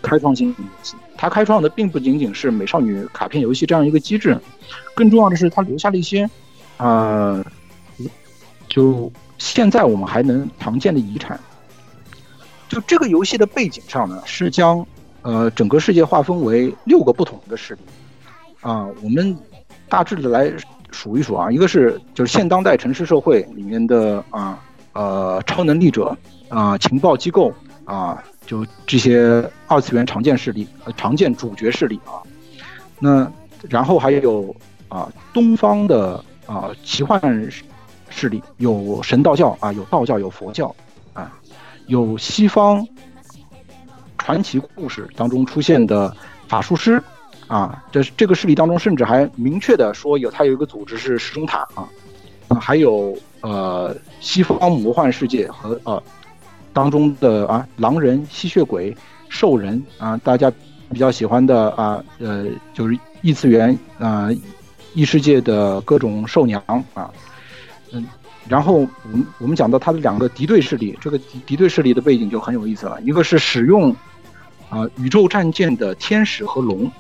[0.01, 0.95] 开创性游戏。
[1.17, 4.37] 它开创的并不仅仅是美少女卡片游戏这样一个机制，
[4.95, 6.29] 更重要的是它留下了一些，
[6.83, 7.45] 呃，
[8.69, 11.39] 就现在我们还能常见的遗产。
[12.69, 14.85] 就这个游戏的背景上呢，是将
[15.23, 17.81] 呃整个世界划分为六个不同的势力。
[18.61, 19.37] 啊，我们
[19.89, 20.53] 大致的来
[20.91, 24.59] 数一数啊，一个是就是现当代城市社会里面的啊。
[24.95, 26.15] 呃，超能力者
[26.51, 27.51] 啊，情报机构
[27.87, 32.21] 啊，就这些二次元常见势力，呃，常见主角势力啊。
[32.99, 33.27] 那
[33.71, 34.55] 然后还有
[34.89, 37.21] 啊，东方的啊奇幻
[38.09, 40.75] 势力，有神道教啊，有道教，有佛教
[41.13, 41.33] 啊，
[41.87, 42.87] 有西方
[44.19, 46.15] 传奇故事当中出现的
[46.47, 47.03] 法术师
[47.47, 47.83] 啊。
[47.91, 51.89] 这这个势力当中，甚至还明确的说有，它有一个组织是石钟塔啊。
[52.61, 56.03] 还有呃，西方魔幻世界和呃
[56.75, 58.95] 当中的啊，狼人、吸血鬼、
[59.31, 60.53] 兽人啊，大家
[60.91, 64.29] 比较喜欢的啊，呃，就是异次元啊，
[64.95, 66.63] 异世界的各种兽娘
[66.95, 67.11] 啊，
[67.93, 68.07] 嗯，
[68.49, 73.01] 然后我们我们讲到它的两个敌对势力，这个敌敌对势力的背景就很有意思了。
[73.03, 73.95] 一个是使用
[74.69, 76.91] 啊、宇宙战舰的天使和龙，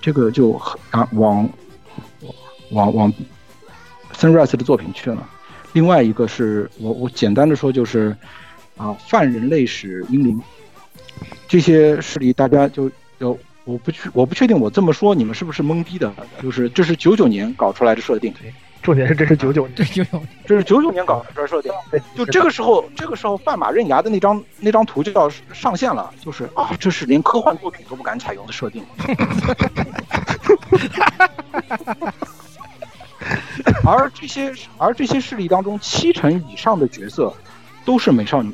[0.00, 1.48] 这个就很啊往
[2.70, 3.12] 往往
[4.14, 5.28] Sunrise 的作品去了。
[5.72, 8.16] 另外一个是我我简单的说就是
[8.76, 10.40] 啊泛人类史英灵，
[11.48, 13.36] 这些势力大家就就
[13.70, 16.12] 我不确我不确定我这么说你们是不是懵逼的，
[16.42, 18.34] 就是这是九九年搞出来的设定。
[18.82, 21.70] 重点是这是九九年，这九九，这是九九年搞出来的设定。
[22.16, 28.82] 就这个时候，这个时候范马刃牙的那张那张图就要上线了，就是啊，这是连科幻作品都不敢采用的设定。
[33.84, 37.32] 而这些而这些势力当中，七成以上的角色
[37.84, 38.50] 都是美少女。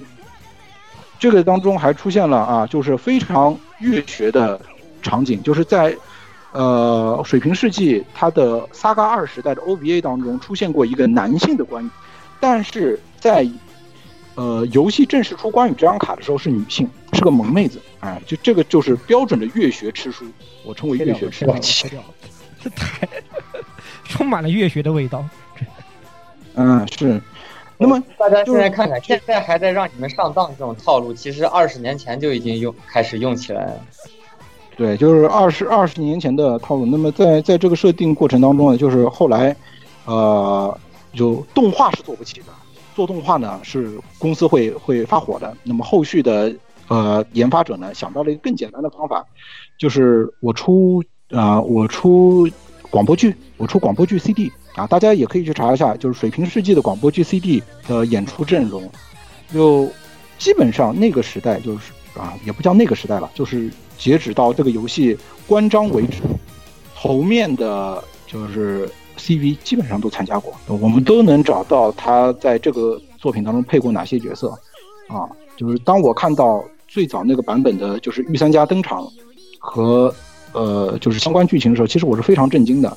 [1.19, 4.61] 这个当中还出现了啊，就是非常乐学的
[5.07, 5.97] 场景，就是在
[6.53, 11.91] 呃水平世纪它的 Saga 二时代的 OVA 当中出现过一个男性的关羽，
[12.41, 13.49] 但是在
[14.35, 20.27] 呃游戏正式出关羽这张卡的时候是女性，是个萌妹子，哎，就这个就是标准的月学吃书，
[20.65, 21.97] 我称为月学吃书。
[22.63, 23.09] 这太
[24.05, 25.25] 充满了月学的味道。
[26.55, 27.21] 嗯，是。
[27.79, 33.81] 那么大家现在看看，现在还在让你们上当这种套路，其实二十年前就已经用开始用起来了。
[34.77, 36.85] 对，就是二十二十年前的套路。
[36.85, 39.57] 那么在在这个设定过程当中呢，就是后来，
[40.05, 40.79] 呃，
[41.15, 42.47] 就动画是做不起的，
[42.95, 45.57] 做动画呢是公司会会发火的。
[45.63, 46.55] 那么后续的
[46.89, 49.25] 呃研发者呢想到了一个更简单的方法，
[49.79, 52.47] 就是我出啊、我出
[52.91, 58.89] 广播剧，我出广播剧 CD 啊，大家也可以去查一下，就是水平世纪的广播剧 CD 的演出阵容，
[59.53, 59.89] 就
[60.39, 65.17] 基本上那个时代就是啊，也不叫那个时代了，就是截止到这个游戏
[65.47, 66.23] 关张为止，
[66.95, 68.89] 头面的就是
[69.19, 74.51] CV 基本上都参加过，我们都能找到他在这个作品当中配过哪些角色
[75.09, 75.29] 啊。
[75.57, 79.07] 就是当我看到最早那个版本的，就是御三家登场
[79.59, 80.15] 和
[80.53, 82.97] 呃就是相关剧情的时候，其实我是非常震惊的，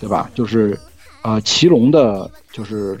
[0.00, 0.30] 对吧？
[0.34, 0.78] 就是
[1.22, 2.98] 呃祁隆的，就是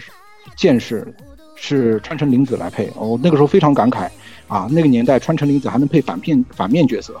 [0.56, 1.12] 剑士
[1.56, 4.08] 是川城绫子来配，我、那个时候非常感慨
[4.46, 7.20] 啊，那个年代川城绫子还能配反面反面角色。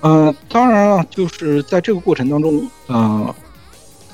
[0.00, 3.34] 呃，当然了，就是在这个过程当中，呃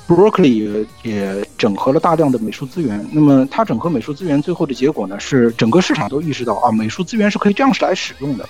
[0.07, 3.05] ，Broccoli 也整合了大量的美术资源。
[3.11, 8.47] 那么它整合美术资源，最后的结果呢，是整个市场都意识到啊，美术资源是可以这样来使用的。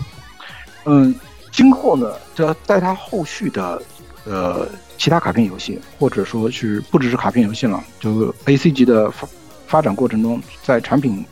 [0.86, 1.14] 嗯，
[1.52, 3.82] 今后呢，这在它后续的
[4.26, 4.68] 呃
[4.98, 9.28] 其他卡片游戏，或者说是不只是卡片游戏了，就 AC 级的发
[9.68, 11.26] 发展过程中，在产品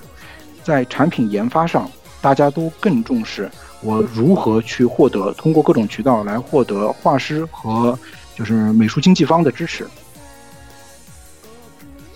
[0.64, 1.90] 在产品研发上，
[2.22, 3.50] 大家都更重视。
[3.82, 7.98] 我如何去获得通过各种渠道来获得画师和
[8.36, 9.88] 就是美术经纪方的支持？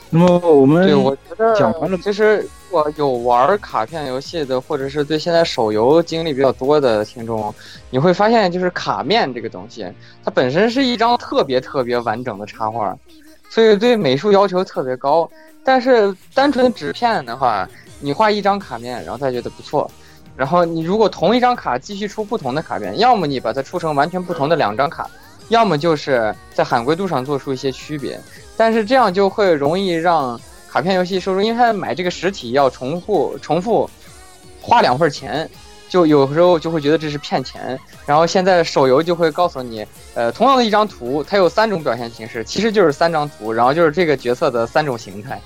[0.10, 7.54] 那么我们对我觉得讲完了，其实如果有玩卡片游戏的，或者是对现在手游经历比较多的听众，
[7.90, 9.86] 你会发现，就是卡面这个东西，
[10.24, 12.96] 它本身是一张特别特别完整的插画，
[13.50, 15.30] 所以对美术要求特别高。
[15.66, 17.68] 但是单纯纸片的话，
[18.00, 19.90] 你画一张卡面，然后他觉得不错。
[20.36, 25.10] 然后你如果同一张卡继续出不同的卡片，要么你把它出成完全不同的两张卡，
[25.50, 28.20] 要么就是在罕归度上做出一些区别。
[28.58, 33.90] 但是这样就会容易让卡片游戏受众，因为他买这个实体要重复重复
[34.62, 35.50] 花两份钱，
[35.88, 37.80] 就有时候就会觉得这是骗钱。
[38.06, 45.42] 然后现在手游就会告诉你，呃，同样的一张图，它有三种表现形式，其实就是三张图，然后就是这个角色的三种形态。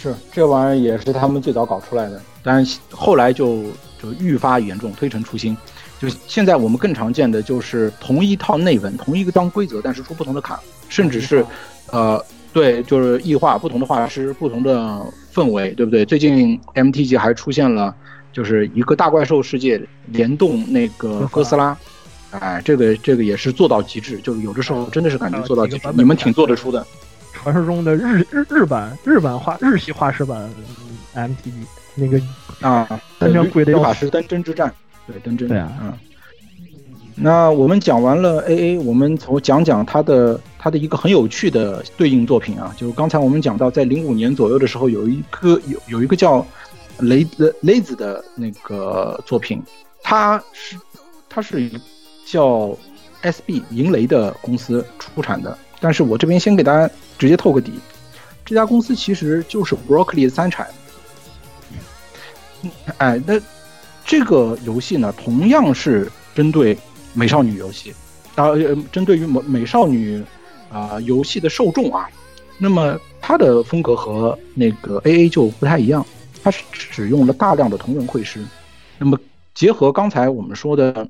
[0.00, 3.62] 是这玩意儿也是他们最早搞出来的，但是后来就
[4.02, 5.56] 就愈发严重，推陈出新。
[6.00, 11.44] 就现在我们更常见的就是同一套内文，同一个张规则，但是出不同的卡，甚至是，
[11.90, 12.24] 呃，
[12.54, 16.02] 对，就是异化，不同的画师，不同的氛围，对不对？
[16.06, 17.94] 最近 MTG 还出现了，
[18.32, 21.76] 就是一个大怪兽世界联动那个哥斯拉，
[22.30, 26.86] 哎，这个这个也是做到极致，就是有的时候真的是感觉做到极致，你们挺做得出的。
[27.42, 30.46] 传说中的日日日版日版画日系画师版
[31.14, 31.52] MTG
[31.94, 32.20] 那个
[32.60, 34.70] 啊，单张贵的法师登真之战，
[35.06, 35.92] 对登真，对啊，嗯。
[37.14, 46.46] 那我们讲完了 AA，我们从讲讲它的它的一个很有趣的对应作品啊，就是刚才我们讲到，在零五年左右的时候，有一个有有一个叫
[46.98, 49.62] 雷子雷子的那个作品，
[50.02, 50.76] 它是
[51.28, 51.70] 它是
[52.26, 52.76] 叫
[53.22, 55.56] SB 银雷的公司出产的。
[55.80, 57.72] 但是我这边先给大家直接透个底，
[58.44, 60.68] 这家公司其实就是 Broccoli 的三产。
[62.98, 63.40] 哎，那
[64.04, 66.76] 这个游戏呢，同样是针对
[67.14, 67.94] 美少女游戏，
[68.34, 70.22] 啊，呃，针对于美美少女
[70.70, 72.08] 啊、游戏的受众啊，
[72.58, 76.04] 那么它的风格和那个 A A 就不太一样，
[76.44, 78.44] 它是使用了大量的同人绘师，
[78.98, 79.18] 那么
[79.54, 81.08] 结合刚才我们说的，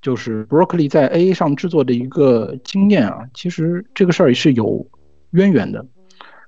[0.00, 4.88] 就是 Broccoli 在 A A 上制作的一个经验啊，其实这个事儿是有
[5.32, 5.86] 渊源的，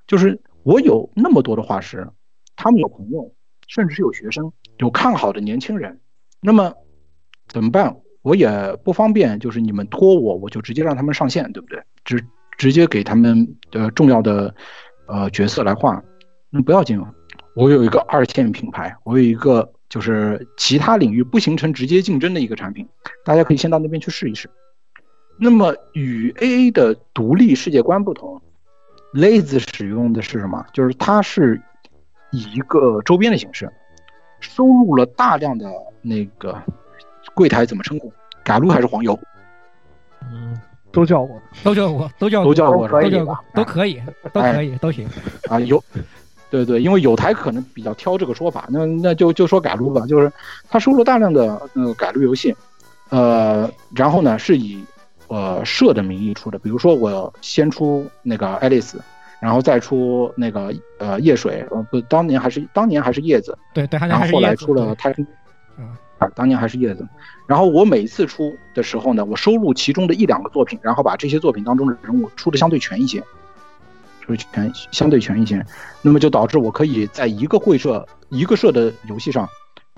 [0.07, 2.07] 就是我有那么多的画师，
[2.55, 3.33] 他们有朋友，
[3.67, 5.99] 甚至是有学生，有看好的年轻人，
[6.41, 6.73] 那么
[7.47, 7.95] 怎么办？
[8.23, 8.49] 我也
[8.83, 11.83] 不方便，就是你们托我，我就直接让他们上线，对不对？
[12.05, 12.25] 直
[12.57, 14.55] 直接给他们的重要的
[15.07, 16.01] 呃角色来画，
[16.49, 16.99] 那不要紧，
[17.55, 22.89] 我有一个二线品牌，我有一个就是其他领域不形成直接竞争的一个产品，
[23.23, 24.49] 大家可以先到那边去试一试。
[25.37, 28.41] 那么与 AA 的独立世界观不同
[29.13, 30.65] ，Lazy 使用的是什么？
[30.73, 31.61] 就是它是
[32.31, 33.71] 以一个周边的形式，
[34.39, 35.71] 收录了大量的
[36.01, 36.59] 那个
[37.35, 38.11] 柜台怎么称呼？
[38.43, 39.19] 改路还是黄油？
[40.23, 40.59] 嗯，
[40.91, 44.01] 都叫过，都叫过，都叫都叫过，都叫过，都可以，
[44.33, 45.07] 都可以，都行
[45.49, 45.59] 啊。
[45.59, 45.83] 有，
[46.53, 50.31] 对对，因为有台可能比较挑这个说法，那那就就说改路吧，就是
[50.69, 52.55] 他收录大量的呃改路游戏，
[53.09, 54.83] 呃，然后呢是以
[55.27, 59.01] 呃社的名义出的，比如说我先出那个爱丽丝。
[59.39, 65.25] 然后再出那个呃夜水，呃不，当年还是当年还是叶子，对对，然后后来出了太空，
[66.17, 67.05] 啊，当年还是叶子。
[67.45, 73.21] 然后我每次出的时候呢，我收录其中的一两个作品，然后把这些作品当中的人物出的相对全一些，
[74.25, 75.63] 出全相对全一些，
[76.01, 79.47] 那么就导致我可以在一个会社一个社的游戏上，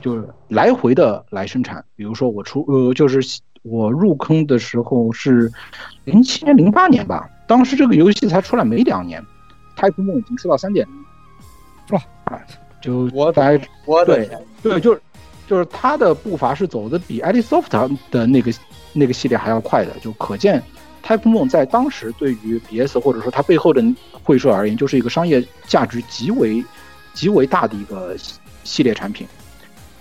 [0.02, 1.84] 就是来回的来生产。
[1.96, 3.22] 比如说我出呃，就是
[3.62, 5.52] 我入坑的时候是
[6.04, 9.24] 零七年零八年吧，当时这个游戏才出来没两年。
[9.76, 12.40] 太空梦已经出到三点零，哇！
[12.82, 14.30] 就我在我对
[14.64, 15.02] 对，就是
[15.46, 17.70] 就是他的步伐是走的比 Edisoft
[18.10, 18.54] 的那个
[18.94, 20.64] 那个系列还要快的，就可见
[21.04, 23.84] Type Moon 在当时对于 BS 或者说它背后的
[24.26, 26.62] 会社而言，就是一个商业价值极为
[27.14, 28.14] 极为大的一个
[28.66, 29.26] 系列产品。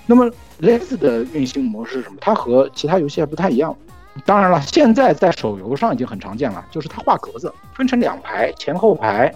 [0.06, 0.28] 那么
[0.60, 2.16] Lazy 的运行模式是什么？
[2.20, 3.76] 它和其他游戏还不太一样。
[4.24, 9.32] 当然了，现在在手游上已经很常见了，就是它画格子分成两排，前后排。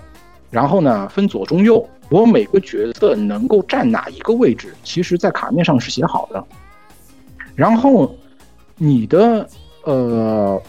[0.51, 6.43] 然后呢，分左中右，我每个角色能够站哪一个位置，其实在卡面上是写好的。
[7.55, 8.17] 然后
[8.77, 9.47] 你的
[9.85, 10.63] 呃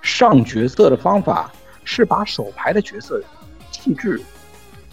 [0.00, 1.52] 上角色的方法
[1.84, 3.22] 是把手牌的角色
[3.82, 4.20] 弃置，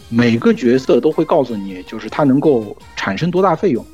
[0.08, 3.86] 每个角色都会告诉你，就是它能够产生多大费用，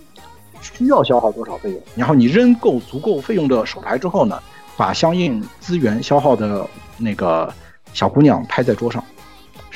[0.63, 1.83] 需要消耗多少费用。
[1.95, 4.43] 然后你扔够足够费用的手牌之后呢，
[4.77, 6.67] 把相应资源消耗的
[6.97, 7.53] 那个
[7.93, 9.05] 小姑娘拍在桌上。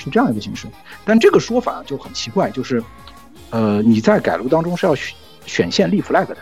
[0.02, 0.66] 是这样一个形式，
[1.04, 2.82] 但这个说法就很奇怪，就是，
[3.50, 5.14] 呃，你在改路当中是要选
[5.44, 6.38] 选线立 flag 的，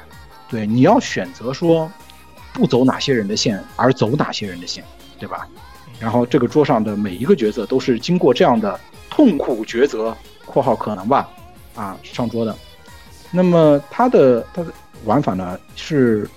[0.49, 1.91] 对，你要选择说
[2.53, 4.85] 不走哪些人的线，而走哪些人的线，
[5.19, 5.49] 对吧？
[5.99, 8.79] 然后这个桌上的每一个角色都是经过这样的
[9.11, 11.29] 痛苦抉择（括号可能吧）
[11.75, 12.55] 啊上桌的。
[13.31, 14.73] 那么它的它的
[15.05, 16.29] 玩法呢是，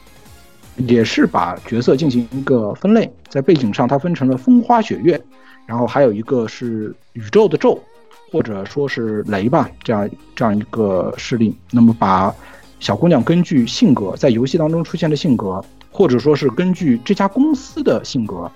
[0.77, 5.21] 也是把角色进行一个分类，在背景上它分成了风花雪月。
[5.67, 7.79] 然后还有一个是宇宙的宙，
[8.29, 11.55] 或者说是雷吧，这样这样一个势力。
[11.69, 12.33] 那么把
[12.79, 18.51] 小姑娘根据性格在游戏当中出现的性格，或者说是根据这家公司的性格，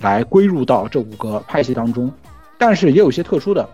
[0.00, 2.12] 来归入到这五个派系当中。
[2.58, 3.68] 但是也有些特殊的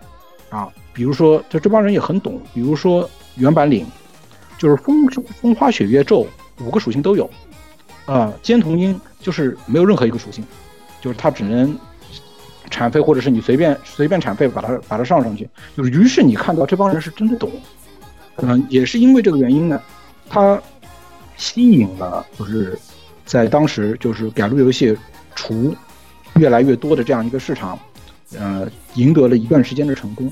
[0.49, 3.85] 啊，比如说就这帮人也很懂，比如说原版领，
[4.57, 5.07] 就是风
[5.41, 6.25] 风花雪月咒
[6.61, 7.29] 五个属性都有，
[8.05, 10.43] 啊，尖童音就是没有任何一个属性，
[11.01, 11.77] 就是它只能。
[12.69, 17.49] 产废或者是你随便随便产废把它把它上上去，就是于是你看到这帮人是真的懂，
[18.35, 19.81] 嗯，也是因为这个原因呢，
[20.29, 20.61] 他
[21.37, 22.77] 吸引了就是
[23.23, 24.95] 在当时就是改路游戏
[25.33, 25.73] 除
[26.37, 27.77] 越来越多的这样一个市场，
[28.37, 30.31] 呃，赢得了一段时间的成功。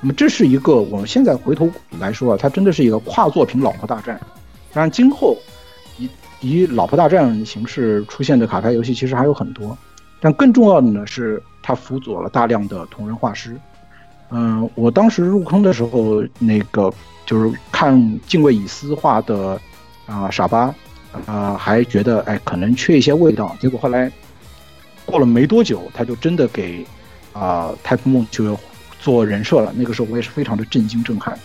[0.00, 1.68] 那么这是一个我们现在回头
[1.98, 4.20] 来说啊，它真的是一个跨作品老婆大战。
[4.72, 5.36] 当然，今后
[5.98, 6.08] 以
[6.40, 9.76] 以老婆大战形式出现的卡牌游戏其实还有很多，
[10.20, 11.42] 但更重要的呢是。
[11.68, 13.56] 他辅佐了大量的同人画师，
[14.30, 16.94] 嗯，我当时入坑的时候，那个
[17.26, 19.60] 就是看敬畏以斯画的
[20.06, 20.72] 啊傻巴，
[21.26, 24.08] 啊还觉得哎可能缺一些味道，结果后来
[25.06, 26.84] 过了没多久，他就真的给
[27.32, 28.58] 啊太空梦就
[29.00, 31.38] 做人设了，那个时候我也是非常的震惊震撼。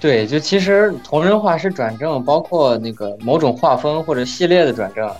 [0.00, 5.12] 对，就其实同人画师转正，包括那个某种画风或者系列的转正。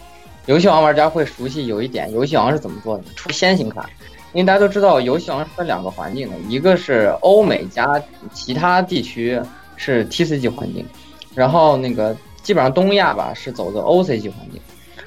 [0.47, 3.05] 游戏王玩家会熟悉有一点，游戏王是怎么做的？
[3.15, 3.89] 出先行卡，
[4.33, 9.41] 因为大家都知道，游戏王分两个环境的，一个是欧美加其他地区
[9.77, 10.85] 是 TCG 环境，
[11.33, 14.61] 然后那个基本上东亚吧是走的 OCG 环境，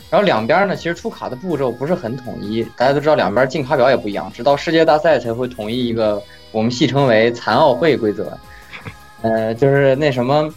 [0.10, 8.38] 然后两边呢，其实出卡的步骤不是很统一，大家都知道两边进卡表也不一样，直到世界大赛才会统一一个我们戏称为残奥会规则。
[9.22, 10.54] 呃，就是那什么，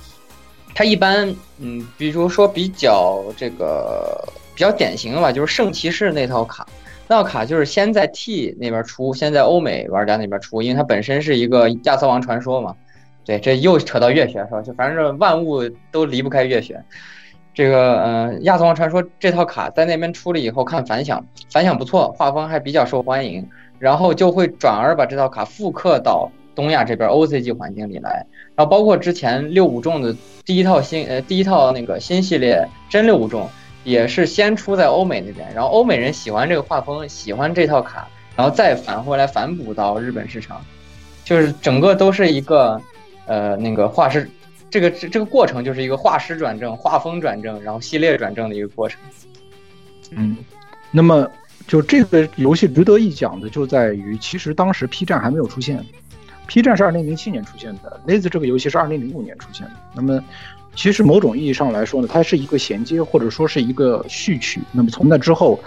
[0.75, 4.23] 它一般，嗯，比如说比较这个
[4.55, 6.67] 比较典型的吧，就是圣骑士那套卡，
[7.09, 12.77] 那套卡就是先在 T 那边出，先在欧美玩家那边出，因为它本身是一个亚瑟王传说嘛。
[13.25, 14.63] 对，这又扯到月雪是吧？
[14.63, 16.83] 就反正万物都离不开月雪。
[17.59, 23.45] 这个，嗯，亚瑟王传说这套卡在那边出了以后，看反响，反响不错，画风还比较受欢迎，
[23.81, 28.25] 然后就会转而把这套卡复刻到东亚这边 OCG 环境里来。
[28.55, 33.49] 然后包括之前六五重的第一套新，呃，第一套那个新系列真六五重，
[33.83, 38.07] 也是先出在欧美那边，然后欧美人喜欢这个画风，喜欢这套卡，
[38.37, 40.61] 然后再返回来反哺到日本市场，
[41.25, 42.81] 就是整个都是一个。
[43.27, 44.27] 呃，那个画师，
[44.71, 49.01] 这个这这个过程就是一个画师转正、画风转正，然后系列转正的一个过程。
[50.11, 50.37] 嗯，
[50.91, 51.31] 那么
[51.67, 55.85] 就这个游戏值得一讲的就在于，其实当时 P 站还没有出现
[56.47, 59.73] ，P 站是二零零七年出现的，Lazy 这个游戏是二零零五年出现的。
[59.95, 60.23] 那么
[60.75, 64.61] 其实某种意义上来说呢，它是一个衔接，或者说是一个序曲。
[64.73, 65.59] 那么从那之后，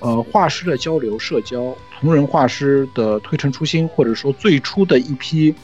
[0.00, 5.54] 呃，画师的交流、社交，同人画师的推陈出新，或者说最初的一批。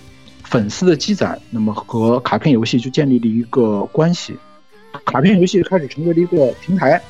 [0.54, 4.36] 粉丝的积攒，那么和卡片游戏就建立了一个关系，
[5.04, 7.02] 卡片游戏开始成为了一个平台，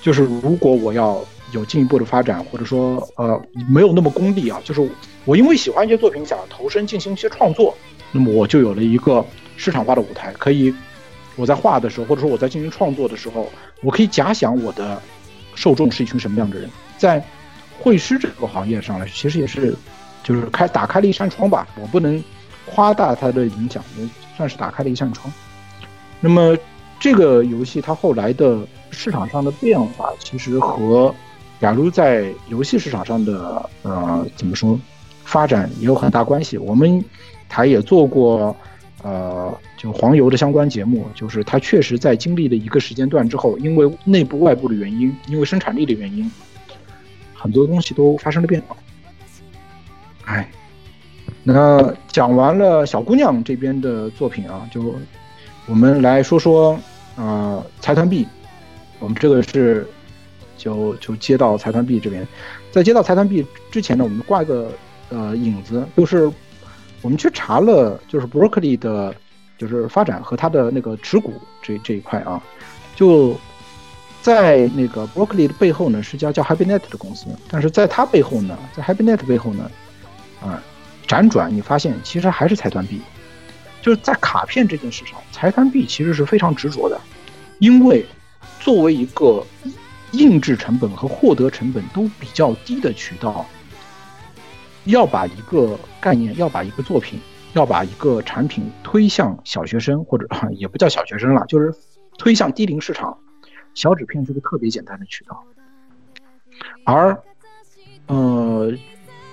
[0.00, 1.20] 就是如果我要
[1.50, 4.88] 有进一步的发展，或者说呃没有那么功利啊，就是
[5.24, 7.76] 我因为喜欢一些作品想要投身进行一些创作，
[8.12, 9.26] 那么我就有了一个
[9.56, 10.72] 市场化的舞台，可以
[11.34, 13.50] 我在画的时候，或者说我在进行创作的时候，
[13.82, 15.02] 我可以假想我的
[15.56, 17.20] 受众是一群什么样的人，在
[17.80, 19.74] 绘师这个行业上来，其实也是
[20.22, 22.22] 就是开打开了一扇窗吧，我不能。
[22.66, 25.32] 夸大它的影响，也算是打开了一扇窗。
[26.20, 26.56] 那么，
[26.98, 31.14] 这个游戏它后来的市场上的变化，其实和
[31.60, 34.78] 假如在游戏市场上的呃怎么说
[35.24, 36.56] 发展也有很大关系。
[36.56, 37.04] 我们
[37.48, 38.56] 台也做过
[39.02, 46.30] 呃就黄油的相关节目，就是它确实在经历了一个时间段之后，因为内部外部的原因，因为生产力的原因，
[47.34, 48.74] 很多东西都发生了变化。
[50.24, 50.50] 哎。
[51.46, 54.94] 那讲完了小姑娘这边的作品啊，就
[55.66, 56.78] 我们来说说
[57.16, 58.26] 啊财团 B，
[58.98, 59.86] 我们这个是
[60.56, 62.26] 就就接到财团 B 这边，
[62.72, 64.70] 在接到财团 B 之前呢，我们挂一个
[65.10, 66.32] 呃影子，就是
[67.02, 69.14] 我们去查了就是 Broccoli 的，
[69.58, 72.42] 就是发展和它的那个持股这这一块啊，
[72.96, 73.36] 就
[74.22, 79.70] 在那个 Broccoli 的背后呢是家叫 HappyNet 的公司，但是在它背后呢，在 HappyNet 背后呢，
[80.42, 80.62] 啊。
[81.06, 83.00] 辗转，你发现其实还是财团币，
[83.82, 87.00] 就是在卡片这件事上，财团币其实是非常执着的，
[87.58, 88.04] 因为
[88.58, 89.44] 作为一个
[90.12, 93.44] 印制成本和获得成本都比较低的渠道，
[94.84, 97.20] 要把一个概念，要把一个作品，
[97.52, 101.74] 要把一个产品推向小学生或者也不叫小学生了，就是
[102.16, 103.18] 推向低龄市场，
[103.74, 105.44] 小纸片是个特别简单的渠道，
[106.84, 107.22] 而
[108.06, 108.72] 呃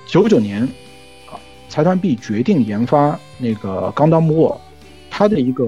[0.06, 0.68] 九九年。
[1.72, 4.62] 财团 B 决定研发那个《钢刀木沃》，
[5.10, 5.66] 它的一个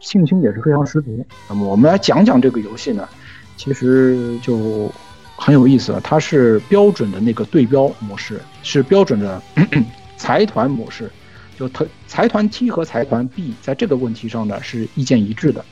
[0.00, 1.24] 信心也是非常十足。
[1.48, 3.08] 那么我们来讲讲这个游戏呢，
[3.56, 4.90] 其实就
[5.36, 6.00] 很有意思了。
[6.00, 9.40] 它是标准的那个对标模式，是标准的
[10.18, 11.08] 财团模式。
[11.56, 15.64] 就财财团 T 和财团 B 在这个问题上呢是意见一致的。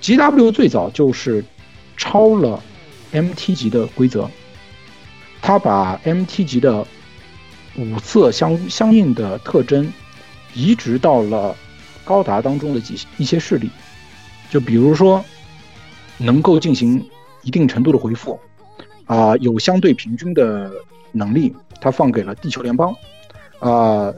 [0.00, 1.44] GW 最早就是
[1.96, 2.62] 抄了
[3.10, 4.30] MT 级的规则，
[5.42, 6.86] 他把 MT 级的。
[7.78, 9.90] 五色相相应的特征，
[10.52, 11.54] 移植到了
[12.04, 13.70] 高达当中的几一些势力，
[14.50, 15.24] 就比如说，
[16.16, 17.08] 能够进行
[17.42, 18.38] 一定程度的回复，
[19.06, 20.68] 啊，有相对平均的
[21.12, 22.92] 能力，它放给了地球联邦，
[23.60, 24.12] 啊，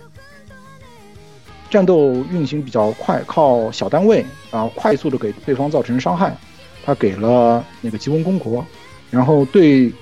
[1.68, 6.34] 战斗运行比较快，靠小单位啊，快速的给对方造成伤害，
[6.82, 8.64] 它给了那个吉翁公国，
[9.10, 9.92] 然后对。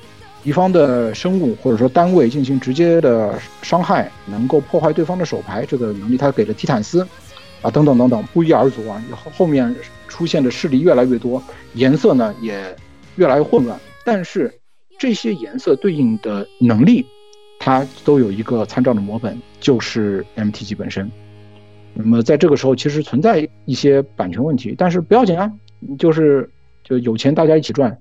[0.49, 7.07] 敌方的生物或者说单位进行直接的伤害，能够破坏对方的手牌，这个能力他给了提坦斯，
[7.61, 9.05] 啊，等等等等，不一而足啊。
[9.11, 9.77] 后后面
[10.09, 11.43] 出现的势力越来越多，
[11.75, 12.75] 颜色呢也
[13.17, 13.79] 越来越混乱。
[14.07, 14.51] 但是
[14.99, 17.05] 这些颜色对应的能力，
[17.59, 21.11] 它都有一个参照的模本，就是 MTG 本身。
[21.93, 25.53] 那么在这个时候，其实存在一些版权问题，但是不要紧啊，
[25.99, 26.49] 就是
[26.83, 27.95] 就有钱大家一起赚。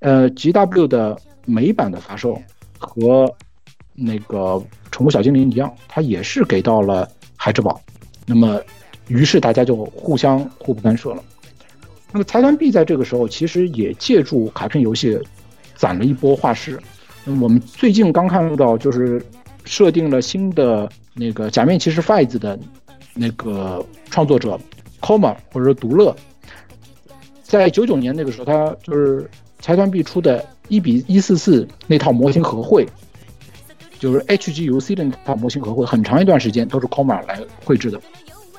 [0.00, 1.16] 呃，GW 的。
[1.46, 2.40] 美版的发售
[2.78, 3.26] 和
[3.94, 7.80] 那个宠物小精灵一样，它也是给到了孩之宝。
[8.24, 8.60] 那么，
[9.08, 11.24] 于是大家就互相互不干涉了。
[12.12, 15.18] 那么财团 B 在这个时候其实也借助卡片游戏
[15.74, 16.78] 攒了一波画师。
[17.24, 19.20] 那我们最近刚看到就是
[19.64, 22.56] 设定了新的那个假面骑士 fight 的
[23.14, 24.60] 那个创作者
[25.00, 26.14] Koma 或者说独乐，
[27.42, 29.28] 在九九年那个时候，他就是
[29.60, 32.86] 财团 B 出的一比一四四那套模型合绘，
[33.98, 38.00] 就是 HGUC 的那套模型合绘，很长一段时间都是 Koma 来绘制的。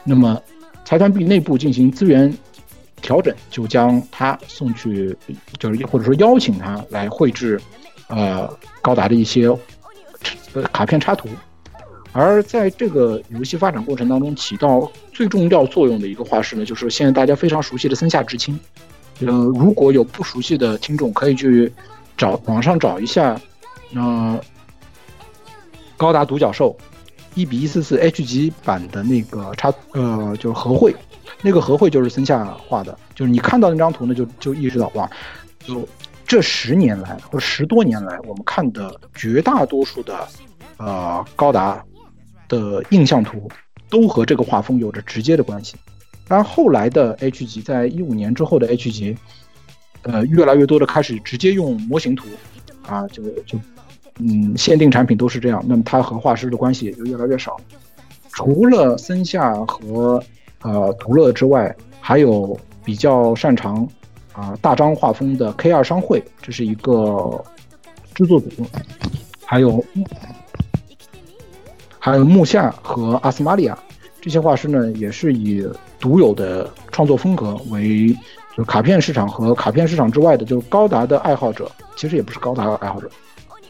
[0.04, 0.42] 那么
[0.86, 2.32] 财团 B 内部进行资源
[3.02, 5.16] 调整，就将他送去，
[5.58, 7.60] 就是或者说邀请他来绘制，
[8.08, 8.48] 呃，
[8.82, 9.48] 高达的一些
[10.54, 11.28] 呃卡片插图。
[12.14, 18.60] 而在这个游戏发展过程当中，起到最重要作用的一个画师呢，就是现在大家非常熟悉的森下直清。
[19.20, 21.72] 呃，如果有不熟悉的听众，可以去
[22.18, 23.40] 找网上找一下，
[23.94, 24.40] 呃，
[25.96, 26.76] 高达独角兽
[27.36, 30.96] 一比一四四 H 级版的那个插呃，就是合绘，
[31.42, 35.10] 那个合绘就是森下画的，就是你看到那张图呢，就就意识到哇，
[35.60, 35.88] 就
[36.26, 40.28] 这十年来或者十多年来，我们看的绝大多数的
[40.78, 41.84] 呃高达
[42.48, 43.50] 的印象图，
[43.90, 45.76] 都和这个画风有着直接的关系。
[46.32, 49.18] 当然，后来的 H 级，在一五年之后的 H 级，
[50.04, 52.26] 呃，越来越多的开始直接用模型图，
[52.88, 53.60] 啊，就就。
[54.20, 57.58] 嗯，限定产品都是这样，那么它和画师的关系也就越来越少。
[58.34, 60.24] 除了森下和
[60.62, 63.88] 呃图乐之外，还有比较擅长
[64.34, 67.44] 啊大张画风的 K 二商会，这是一个
[68.14, 68.50] 制作组，
[69.44, 69.84] 还有
[71.98, 73.78] 还有木下和阿斯玛利亚
[74.22, 75.68] 这些画师呢，也是以
[76.00, 78.08] 独有的创作风格为
[78.56, 83.10] 就是卡片市场和卡片市场之外的，就是高达的爱好者，其实也不是高达的爱好者。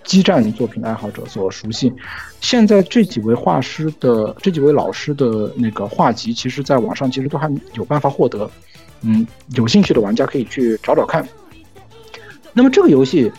[0.03, 1.93] 激战作品爱好者所熟悉，
[2.41, 8.49] 现在这几位画师的这几位老师的那个画集，其实在网上其实都还有办法获得。
[9.01, 9.25] 嗯，
[9.55, 11.25] 有兴趣的玩家可以去找找看。
[12.51, 13.31] 那么这个游戏，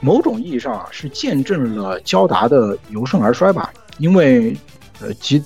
[0.00, 3.72] 某种意义上是见证了焦达的由盛而衰吧？
[3.98, 4.54] 因为
[5.00, 5.42] 呃，集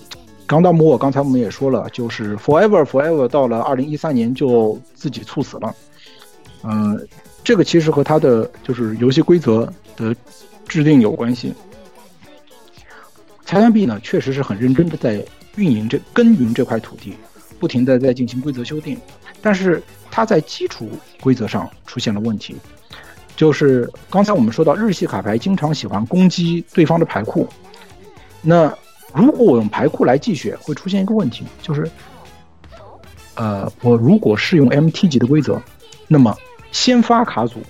[0.49, 5.73] 冈达摩，刚才我们也说了，就是 Forever Forever 到了二零一三年就自己猝死了。
[6.65, 7.07] 嗯，
[7.45, 10.13] 这个其实和他的就是游戏规则的。
[10.69, 11.55] 制定有关系。
[13.47, 15.25] 财团 B 呢，确实是很认真的在
[15.57, 17.15] 运营这耕耘这块土地，
[17.59, 19.01] 不停的在进行规则修订。
[19.41, 20.91] 但是它在基础
[21.23, 22.55] 规则上出现了问题，
[23.35, 27.49] 就是刚才我们说到日系卡牌经常喜欢攻击对方的牌库。
[28.43, 28.71] 那
[29.15, 31.91] 如果我用牌库来计血，会出现一个问题，就是，
[33.35, 35.61] 呃，我如果是用 MT 级的规则，
[36.07, 36.37] 那么
[36.73, 37.61] 先发卡组。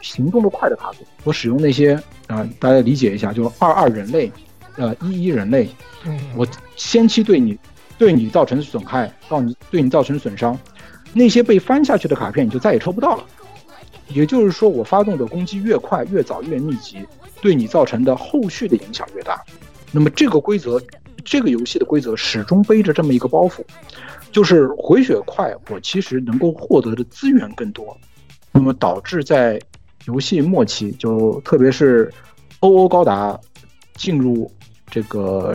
[0.00, 1.94] 行动的快的卡组，我使用那些
[2.26, 4.32] 啊，大家理解一下，就二二人类，
[4.76, 5.68] 呃一一人类，
[6.34, 7.56] 我先期对你
[7.96, 10.58] 对你造成损害，到你对你造成损伤，
[11.12, 13.24] 那些被翻下去的卡片你就再也抽不到了。
[14.08, 17.06] 也就是说，我发动的攻击越快、越早、越密集，
[17.40, 19.40] 对你造成的后续的影响越大。
[19.92, 20.82] 那么这个规则，
[21.22, 23.62] 这个游戏的规则始终背着这么一个包袱，
[24.32, 27.96] 就是回血快，我其实能够获得的资源更多，
[28.50, 29.60] 那么导致在
[30.06, 32.12] 游戏末期，就特别是
[32.60, 33.38] OO 高达
[33.94, 34.50] 进入
[34.90, 35.54] 这个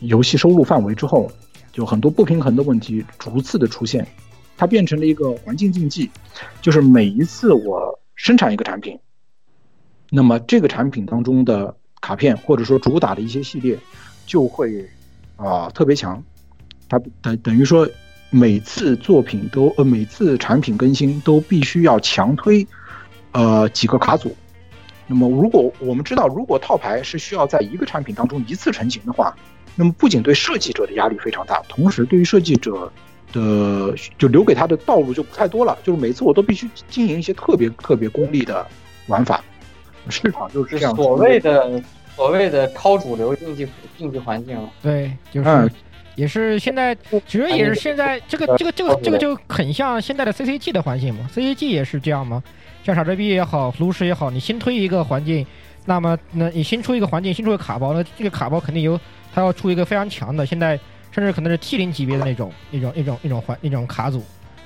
[0.00, 1.30] 游戏收入范围之后，
[1.72, 4.06] 就很多不平衡的问题逐次的出现，
[4.56, 6.10] 它变成了一个环境竞技，
[6.60, 8.98] 就是每一次我生产一个产品，
[10.10, 13.78] 那么这个产品当中的卡片或者说主打的一些系列
[14.26, 14.88] 就会
[15.36, 16.22] 啊特别强，
[16.88, 17.88] 它等等于说
[18.30, 22.66] 每次作品都呃每次产品更新都必须要强推。
[23.32, 24.34] 呃，几个卡组。
[25.06, 29.32] 那么，如果我们知道，如果套牌是需要在一个产品当中一次成型的话，
[29.76, 32.92] 那么不仅对设计者的压力非常大，同时对于设计者
[33.32, 35.78] 的就留给他的道路就不太多了。
[35.84, 38.66] 就是每次我都必须经营一些特别特别功利的
[39.06, 39.44] 玩法。
[40.08, 40.94] 市场就是这样。
[40.96, 41.82] 所谓的
[42.16, 43.66] 所谓的超主流竞技
[43.98, 44.58] 竞技环境。
[44.82, 45.70] 对，就是
[46.14, 46.94] 也是现在，
[47.26, 52.42] 其实也是现在这个这个这个这个就很像现在的 CCG 的环境嘛，CCG 也是这样吗？
[52.82, 55.46] 像傻逼币也好，炉石也好，你新推一个环境，
[55.84, 58.98] 那么那你新出一个环境，新出个卡包，那这个卡包肯定有，
[59.34, 60.78] 它要出一个非常强的，现在
[61.10, 64.24] 甚至可能是 T 零级别的那种、那种、那种、那种环、那种卡组，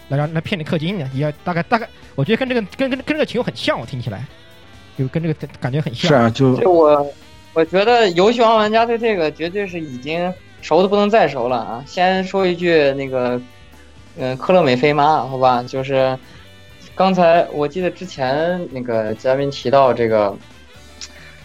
[0.09, 4.25] 来让来骗你氪金的，也大概大概，我觉得跟这个跟跟跟这个情况很像，我听起来，
[4.97, 6.09] 就跟这个感觉很像。
[6.09, 7.07] 是啊，就就我
[7.53, 11.85] 我觉得游戏王玩家对这个绝对是已经熟的不能再熟了啊！
[11.87, 13.41] 先说一句那个，
[14.17, 16.19] 嗯，科乐美菲妈，好吧，就是。
[16.97, 20.33] 刚才我记得之前那个嘉宾提到这个，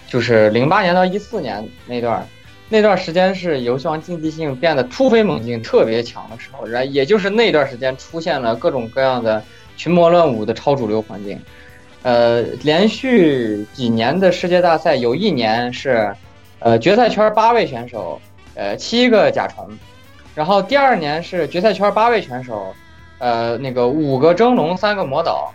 [0.08, 2.24] 就是零八年到一四年那段，
[2.70, 9.44] 那段时间是游戏王竞技性变得突飞猛进、特别强的时候，然也就是那段时间出现了各种各样的
[9.76, 11.36] 群魔乱舞的超主流环境。
[12.02, 16.16] 呃，连续几年的世界大赛，有一年是，
[16.60, 18.22] 呃，决赛圈八位选手，
[18.56, 19.70] 呃，七个甲虫，
[20.34, 22.74] 然后第二年是决赛圈八位选手，
[23.18, 25.54] 呃，那个五个蒸笼，三个魔导，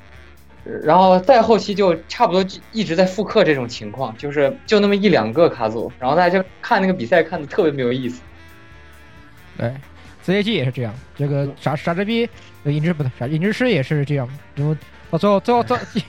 [0.82, 8.20] 然后再后期就差不多一直在复刻这种情况，就是就那么一两个卡组，然后大家就看那个比赛看的特别没有意思。
[9.56, 9.72] 对
[10.26, 12.28] ，CAG 也是这样，这个傻傻子逼，
[12.64, 14.76] 银之不对，傻银之师也是这样，然后
[15.14, 15.78] 到最后最后最。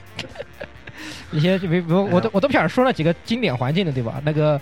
[1.32, 4.22] 一些就比如我都我都不想说那几个经典环境的对吧？
[4.24, 4.58] 那个，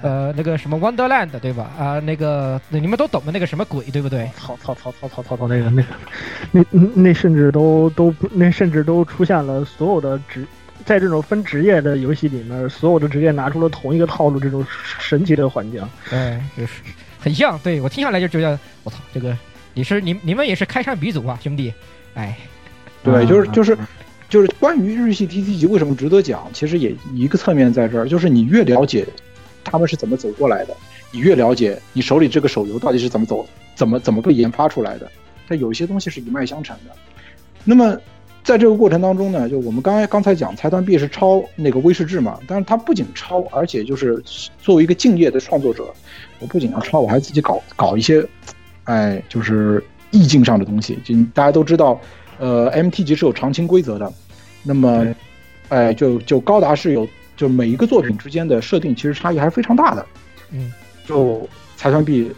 [0.00, 1.70] 呃，那个什么 Wonderland 对吧？
[1.78, 4.28] 啊，那个你们都懂的那个什么鬼对不对？
[4.36, 5.88] 操操操操操操操那个那个，
[6.50, 10.44] 那那甚至都都那甚至都出现了所有的职，
[10.86, 14.66] 在这种分职业的游戏里面，所有的职业拿出了同一个套路，这种
[14.98, 15.86] 神奇的环境。
[16.08, 16.80] 对，就是
[17.20, 17.58] 很像。
[17.58, 19.36] 对我听下来就觉得，我操，这个
[19.74, 21.72] 你是你你们也是开山鼻祖啊，兄弟。
[22.14, 22.34] 哎，
[23.06, 23.78] 对，就是就是。
[24.28, 29.06] 就是关于日系 TCG 级为什么值得讲，其实也一个侧面在这儿，就是你越了解
[29.62, 30.74] 他们是怎么走过来的，
[31.12, 33.46] 你越了解你手里这个手游到底是怎么走、
[33.76, 35.08] 怎么怎么被研发出来的。
[35.46, 36.90] 它有一些东西是一脉相承的。
[37.62, 37.96] 那么
[38.42, 44.20] 在这个过程当中呢，就我们刚才刚才讲财团 B 是抄那个威士忌嘛，但是它不仅抄，而且就是
[44.60, 45.86] 作为一个敬业的创作者，
[46.40, 48.26] 我不仅要抄，我还自己搞搞一些，
[48.82, 49.80] 哎，就是
[50.10, 50.98] 意境上的东西。
[51.04, 52.00] 就大家都知道。
[52.38, 54.12] 呃，MT 级是有长青规则的，
[54.62, 55.06] 那么，
[55.68, 60.06] 哎，就就高达是有，就每一个作品之间的设定其实差异还是非常大的。
[60.50, 60.72] 嗯，
[61.06, 62.30] 就财团 B，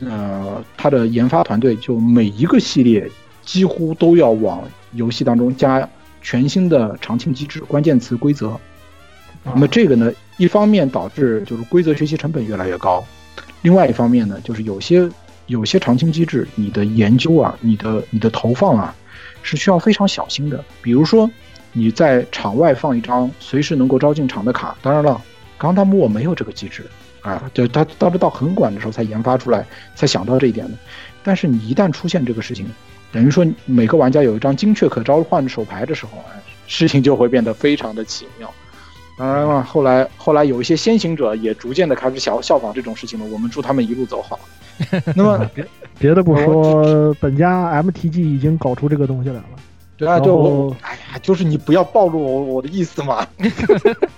[0.00, 3.08] 呃，它的研发团队就每一个系列
[3.42, 5.86] 几乎都要往游戏当中加
[6.22, 8.58] 全新的长青机制、关键词、规则。
[9.42, 13.04] 那么这个呢，一方面导致就是规则学习成本越来越高，
[13.60, 15.06] 另外一方面呢，就是有些
[15.46, 18.94] 有些长青机制，你的研究啊，你的你的投放啊。
[19.44, 21.30] 是需要非常小心的，比如说
[21.72, 25.22] 你在场外放一张随时能够招进场的卡，当然了，
[25.56, 26.84] 钢弹木没有这个机制
[27.20, 29.64] 啊，就他到是到很晚的时候才研发出来，
[29.94, 30.72] 才想到这一点的。
[31.22, 32.66] 但是你一旦出现这个事情，
[33.12, 38.50] 等于说每个玩家有一张精确可召唤的手牌的时候，哎事情就会变得非常的奇妙。
[39.16, 44.38] 当然了，后来后来有一些先行者也逐渐的开始效效仿这种事情了，我们祝他们一路走好。
[45.14, 45.50] 那么。
[45.54, 45.64] 别
[45.96, 49.44] 别的不说， 本家 MTG 已经搞出这个东西来了。
[49.96, 53.24] 对啊，就哎呀，就是你不要暴露我我的意思嘛。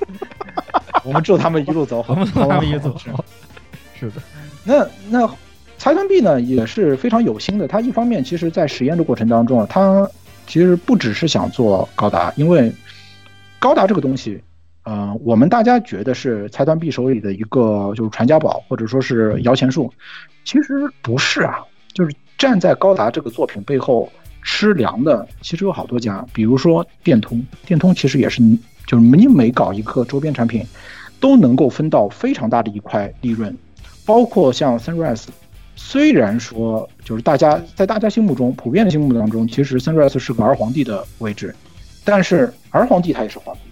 [1.04, 3.22] 我们祝他们一路走好，我们祝他们一路走好。
[4.00, 4.22] 是的，
[4.64, 5.30] 那那
[5.76, 7.68] 财团币呢也是非常有心的。
[7.68, 10.08] 他一方面其实在实验的过程当中啊，他
[10.46, 12.72] 其实不只是想做高达，因为
[13.58, 14.42] 高达这个东西，
[14.86, 19.92] 呃，我们大家觉得是财团币手里的一个就是传家宝，或者说是摇钱树。
[20.44, 21.58] 其实不是啊，
[21.92, 24.08] 就是站在高达这个作品背后
[24.44, 28.40] 吃粮的，其实有好多家，比如说电通，电通其实也是，
[28.86, 30.64] 就是你每搞一个周边产品，
[31.18, 33.52] 都能够分到非常大的一块利润，
[34.04, 35.24] 包括像 Sunrise，
[35.74, 41.52] 虽然说就是大家在大家心目中普遍的心目当中，其实 Sunrise 是个儿皇帝的位置，
[42.04, 43.62] 但是儿皇帝他也是皇帝，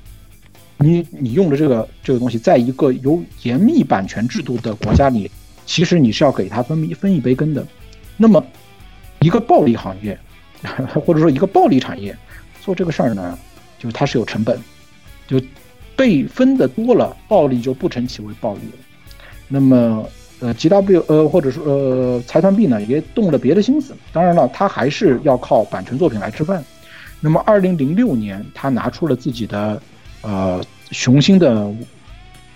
[0.79, 5.31] 你你用的这个这个东西，在一个有严密版权制度的国家里。
[5.67, 7.67] 其实你是要给他分一分一杯羹的，
[8.19, 8.45] 那么
[9.21, 10.19] 一个暴利行业，
[11.07, 12.15] 或者说一个暴利产业，
[12.61, 13.39] 做这个事儿呢，
[13.79, 14.59] 就是它是有成本，
[15.27, 15.41] 就
[15.97, 18.73] 被分的多了，暴利就不成其为暴利了。
[19.49, 20.07] 那么
[20.41, 23.95] 呃，G W 呃，或者说呃，财团 B 呢，也动了别的心思。
[24.13, 26.63] 当然了，他还是要靠版权作品来吃饭。
[27.21, 29.81] 那么二零零六年，他拿出了自己的
[30.25, 30.61] 呃
[30.91, 31.73] 雄心的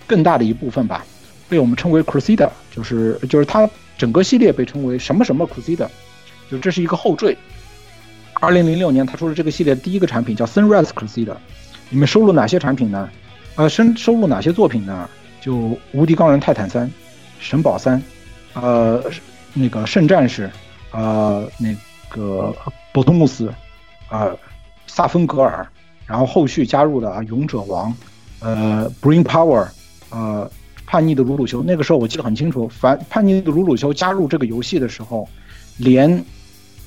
[0.05, 1.05] 更大的一部分吧。
[1.47, 3.67] 被我们称为 Crusader，就是就是它
[3.97, 5.87] 整个系列被称为什么什么 Crusader，
[6.51, 7.37] 就这是一个后缀。
[8.33, 11.35] 二零零六年，他出了这个系列第一个产品叫 Sunrise Crusader，
[11.89, 13.09] 里面收录哪些产品呢？
[13.55, 15.09] 呃，收收录哪些作品呢？
[15.41, 16.89] 就无敌钢人泰坦三、
[17.39, 18.01] 神宝三，
[18.53, 19.03] 呃，
[19.53, 20.49] 那个圣战士，
[20.91, 21.75] 呃，那
[22.09, 22.55] 个
[22.93, 23.51] 博托穆斯，
[24.09, 24.37] 呃，
[24.85, 25.67] 萨芬格尔，
[26.09, 27.95] 然后后续加入的啊勇者王，
[28.41, 29.69] 呃，Bring Power，
[30.09, 30.51] 呃。
[30.91, 32.67] 叛逆的鲁鲁修，那个时候我记得很清楚。
[32.67, 35.29] 反叛逆的鲁鲁修加入这个游戏的时候，
[35.77, 36.25] 连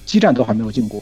[0.05, 1.01] 基战都还没有进过。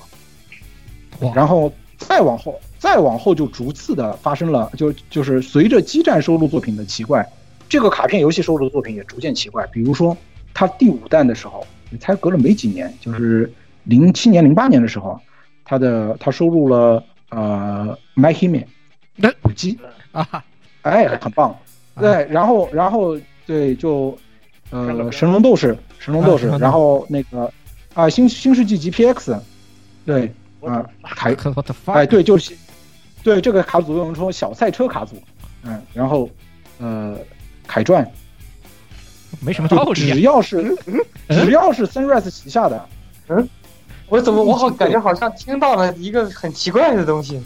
[1.35, 7.27] 然后再往后，再往后就逐次的发生了，就就是随着基战收录作品的奇怪，
[7.71, 9.67] 这个卡片游戏收录的作品也逐渐奇怪。
[9.69, 10.15] 比如说，
[10.53, 11.67] 它第五弹的时候，
[11.99, 13.51] 才隔了没几年，就是
[13.85, 15.19] 零七年、零八年的时候，
[15.65, 17.99] 它的它收录了呃
[19.17, 19.79] 那五 G
[20.13, 20.45] 啊，
[20.83, 21.57] 哎，很棒。
[21.99, 24.17] 对，然后，然后，对，就，
[24.71, 27.53] 呃，神龙斗士，神龙斗士，然后那个，
[27.93, 29.39] 啊，新新世纪 GPX，
[30.07, 31.37] 对，啊，凯
[31.87, 32.57] 哎，对，就是
[33.23, 35.23] 对这个卡组用说小赛车卡组，
[35.65, 36.31] 嗯，然后
[36.79, 37.19] 呃，
[37.67, 38.09] 凯传，
[39.41, 39.95] 没什么道理。
[40.13, 40.75] 只要是
[41.29, 42.89] 只要是 Sunrise 旗下的，
[43.29, 43.47] 嗯，
[44.11, 47.41] 我怎么我好感觉好像听到了一个很奇怪的东西，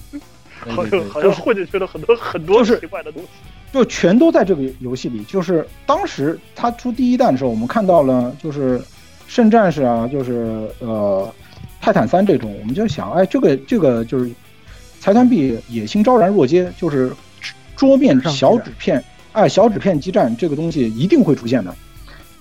[0.66, 3.28] 好像好像混进去了很多很多奇怪的东西。
[3.72, 5.22] 就全都在这个游戏里。
[5.24, 8.80] 就是当时他出第一弹的时候，我们看到了，就是
[9.26, 11.28] 圣战士啊，就是呃
[11.80, 14.30] 泰坦三这种，我们就想，哎，这个这个就是
[15.00, 17.12] 财团币野心昭然若揭，就是
[17.76, 21.74] 桌面小纸片，哎，小纸片激战这个东西一定会出现的，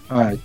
[0.07, 0.37] 哎，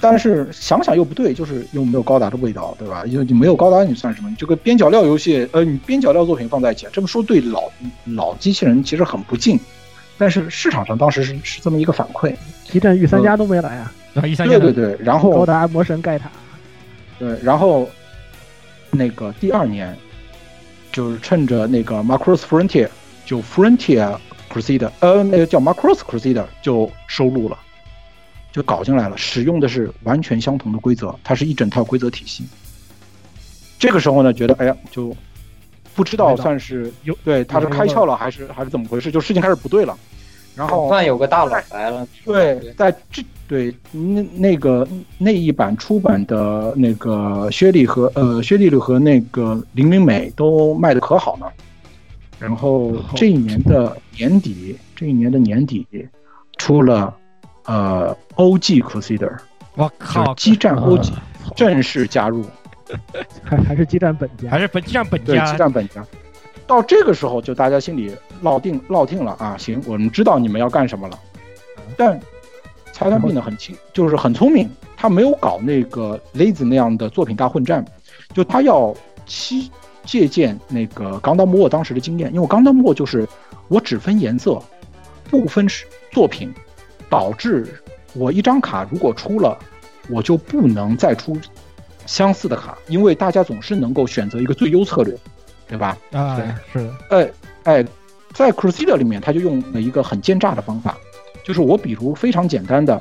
[0.00, 3.04] 但是想想又不对，就是又没有高达的味道，对吧？
[3.06, 4.30] 因为你没有高达，你算什么？
[4.30, 7.70] 你这个边角料游戏，呃，你边角料作品放在一起，这么说对老
[8.04, 9.58] 老机器人其实很不敬。
[10.16, 12.34] 但是市场上当时是是这么一个反馈，
[12.64, 16.30] 激战御三家都没来啊，对对对，然后高达魔神盖塔，
[17.18, 17.88] 对，然后
[18.90, 19.96] 那个第二年
[20.92, 22.88] 就是趁着那个 Macross Frontier
[23.24, 24.14] 就 Frontier
[24.52, 27.56] Crusader，呃，那个叫 Macross Crusader 就收录了，
[28.52, 32.44] 就搞进来了，使用的是完全相同的规则，它是一整套规则体系。
[33.78, 35.14] 这个时候呢，觉得哎呀就。
[35.92, 39.10] 不知道算是有对他是开窍了还是还是怎么回事？
[39.10, 39.98] 就事情开始不对了，
[40.54, 42.06] 然后算有个大佬来了。
[42.24, 44.86] 对，在这对那那个
[45.18, 51.46] 那一版出版的那个薛丽和呃薛丽丽和那个林明美都卖的可好呢。
[52.38, 55.84] 然后这一年的年底，这一年的年底
[56.56, 57.14] 出了
[57.70, 59.32] 呃 OG Crusader，
[59.76, 61.12] 我靠，激战 OG
[61.54, 62.44] 正式加入。
[63.44, 66.04] 还还是激战本家，还是本激战本家，对激战本家。
[66.66, 68.12] 到这个时候，就大家心里
[68.42, 69.56] 落定落定了啊！
[69.56, 71.18] 行，我们知道你们要干什么了。
[71.96, 72.18] 但
[72.92, 77.84] 财团币呢很轻，就是很聪明，他没有搞那个 Lazy 那样的作品大混战，
[78.34, 78.92] 就他要
[79.26, 79.70] 七
[80.04, 83.28] 借鉴那个钢刀莫当时的经验，因为钢刀莫就是
[83.68, 84.60] 我只分颜色，
[85.30, 85.68] 不分
[86.10, 86.52] 作品，
[87.10, 87.66] 导致
[88.14, 89.58] 我一张卡如果出了，
[90.08, 91.36] 我就不能再出。
[92.06, 95.16] 相似的卡，因为大家总是能够选择一个最优策略，
[95.68, 95.96] 对吧？
[96.10, 96.94] 啊，对，是的。
[97.10, 97.30] 哎
[97.64, 97.86] 哎，
[98.32, 100.96] 在 Crusader 里面，他就用了一个很奸诈的方法，
[101.44, 103.00] 就是我比如非常简单的，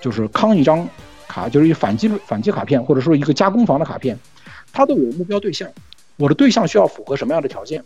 [0.00, 0.88] 就是康一张
[1.28, 4.18] 卡，就是一反击反击卡片，或者说一个加攻防的卡片，
[4.72, 5.68] 它都有目标对象，
[6.16, 7.84] 我的对象需要符合什么样的条件？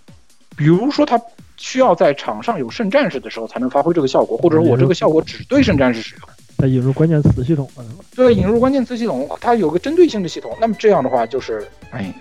[0.57, 1.21] 比如说，他
[1.61, 6.29] 需要在场上有圣战士的时候才能发挥这个效果，或者说我这个效果只对圣战士使用。
[6.57, 7.85] 它引入关键词系统了，
[8.17, 10.57] 对，引入关键词系统，它有个针对性的系统。
[10.59, 12.13] 那么这样的话，就是，哎，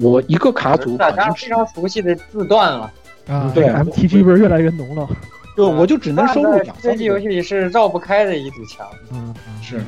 [0.00, 2.92] 我一个卡组，大家非常熟悉的字段了
[3.28, 5.08] 啊，对，MTG 味越来越浓了。
[5.56, 6.74] 就我就只能收入两。
[6.80, 8.86] 这游戏里是绕不开的一堵墙。
[9.12, 9.80] 嗯，是，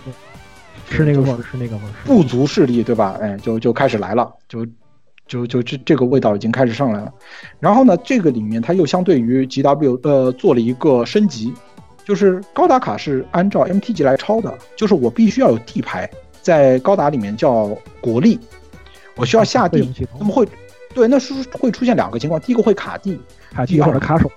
[0.90, 1.90] 是那个味儿，是那个味儿。
[2.04, 3.16] 部族势力对吧？
[3.20, 4.66] 哎，就就开始来了，就
[5.32, 7.12] 就就这这个味道已经开始上来了。
[7.58, 11.52] 然后呢，这个里面它又相对于 GW 呃做了一个升级。
[12.04, 16.10] 就是高达卡是按照 MT 级来抄的，就是我必须要有地牌，
[16.40, 17.68] 在高达里面叫
[18.00, 18.40] 国力，
[19.14, 20.44] 我需要下地，那么会，
[20.92, 23.20] 对，那是会出现两个情况，第一个会卡地，
[23.52, 24.28] 卡地或者卡手，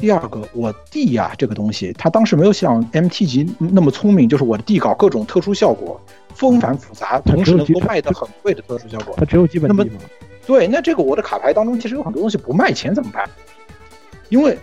[0.00, 6.00] 第二个我地呀这个东西，它当时没有像 MT 级那么聪明，就是我的地搞各种特殊效果，
[6.38, 9.90] 纷繁复杂，同时能够卖的很贵的特殊效果，它只有基本地
[10.46, 13.28] 对，那这个我的卡牌当中其实有很多东西不卖钱怎么办？
[14.30, 14.56] 因为。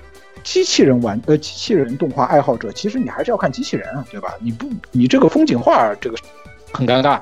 [0.44, 4.36] 机器人玩呃，机器人动画爱好者，其实你还是要看机器人啊，对吧？
[4.40, 6.16] 你不，你这个风景画这个
[6.72, 7.20] 很尴尬。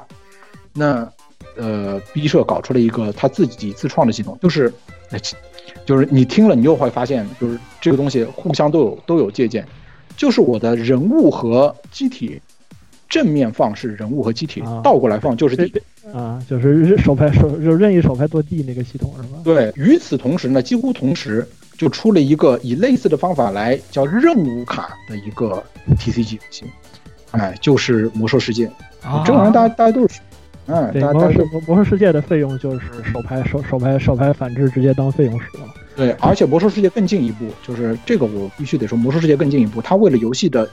[0.74, 1.10] 那
[1.56, 4.74] 呃，B 社搞出了一个他自己自创的系统，就是
[5.86, 9.66] 就是你听了，你又会发现，就是这个东西互相都有都有借鉴。
[10.18, 12.41] 就是我的人物和机体
[13.14, 15.72] 正面放是人物和机体，倒过来放就是地
[16.11, 19.38] 啊，就是手牌手就任意手牌做地那个系统是吧？
[19.43, 21.47] 对，与此同时呢，几乎同时。
[21.76, 25.61] 就出了一个以类似的方法来叫任务卡的一个
[25.97, 26.64] TCG 游戏，
[27.32, 28.72] 哎，就是魔兽世界。
[29.26, 30.20] 这玩意儿大家大家都是，
[30.68, 35.68] 哎，大家是魔魔兽世界的费用就是手牌手手牌手牌反制直接当费用使用。
[35.95, 40.70] 对，而且魔兽世界更进一步，就是这个我必须得说，魔兽世界更进一步，它为了游戏的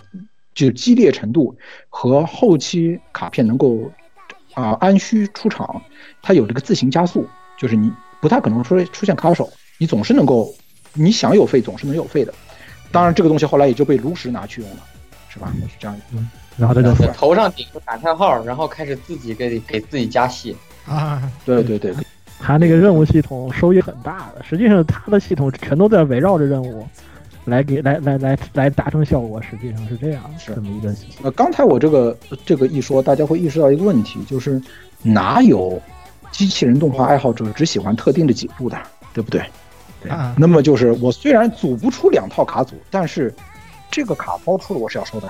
[0.54, 1.56] 就激烈程度
[1.88, 3.90] 和后期卡片能够
[4.54, 5.82] 啊安需出场，
[6.22, 7.26] 它有这个自行加速，
[7.58, 10.54] 就是你不太可能说出现卡手，你总是能够。
[10.92, 12.34] 你想有费总是能有费的，
[12.90, 14.78] 当然这个东西后来也就被炉石拿去用了，
[15.28, 15.52] 是吧？
[15.68, 15.96] 是这样。
[16.12, 21.30] 嗯，然后他就头上顶个感叹号，然后开始自己给给自己加戏啊！
[21.44, 21.94] 对对对，
[22.40, 26.84] 他那个任务系统收益很大的，实际上他的系统全都在围绕着任务
[27.50, 30.94] 来给来来来来达成效果，实际上是这样，是这么一个。
[31.22, 34.62] 呃，刚才我这个这个一说，大家会意识到一个问题，就是
[35.02, 35.78] 哪有？
[36.30, 38.80] 机器人动画爱好者只喜欢特定的几部的，
[39.12, 39.44] 对不对？
[40.00, 43.34] 对啊那么就是我虽然组不出两套卡组，但是
[43.90, 45.28] 这个卡包出了我是要收的。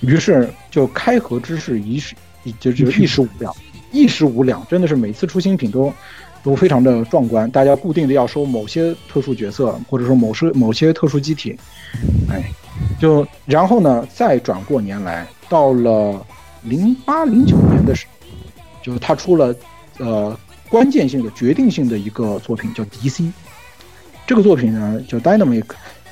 [0.00, 2.14] 于是就开盒之势一时
[2.60, 3.52] 就就 一时无两，
[3.90, 5.90] 一时无两，真的是每次出新品都
[6.46, 7.50] 都非常的壮观。
[7.50, 11.58] 大家固定的要收某些特殊角色，或者说某些某些特殊机体，
[12.30, 12.40] 哎，
[13.00, 16.24] 就然后呢，再转过年来，到了
[16.62, 18.28] 零八零九年的时候，
[18.80, 19.52] 就是他出了
[19.98, 20.38] 呃
[20.68, 23.28] 关键性的、决定性的一个作品，叫 DC。
[24.24, 25.64] 这个作品呢叫 Dynamic，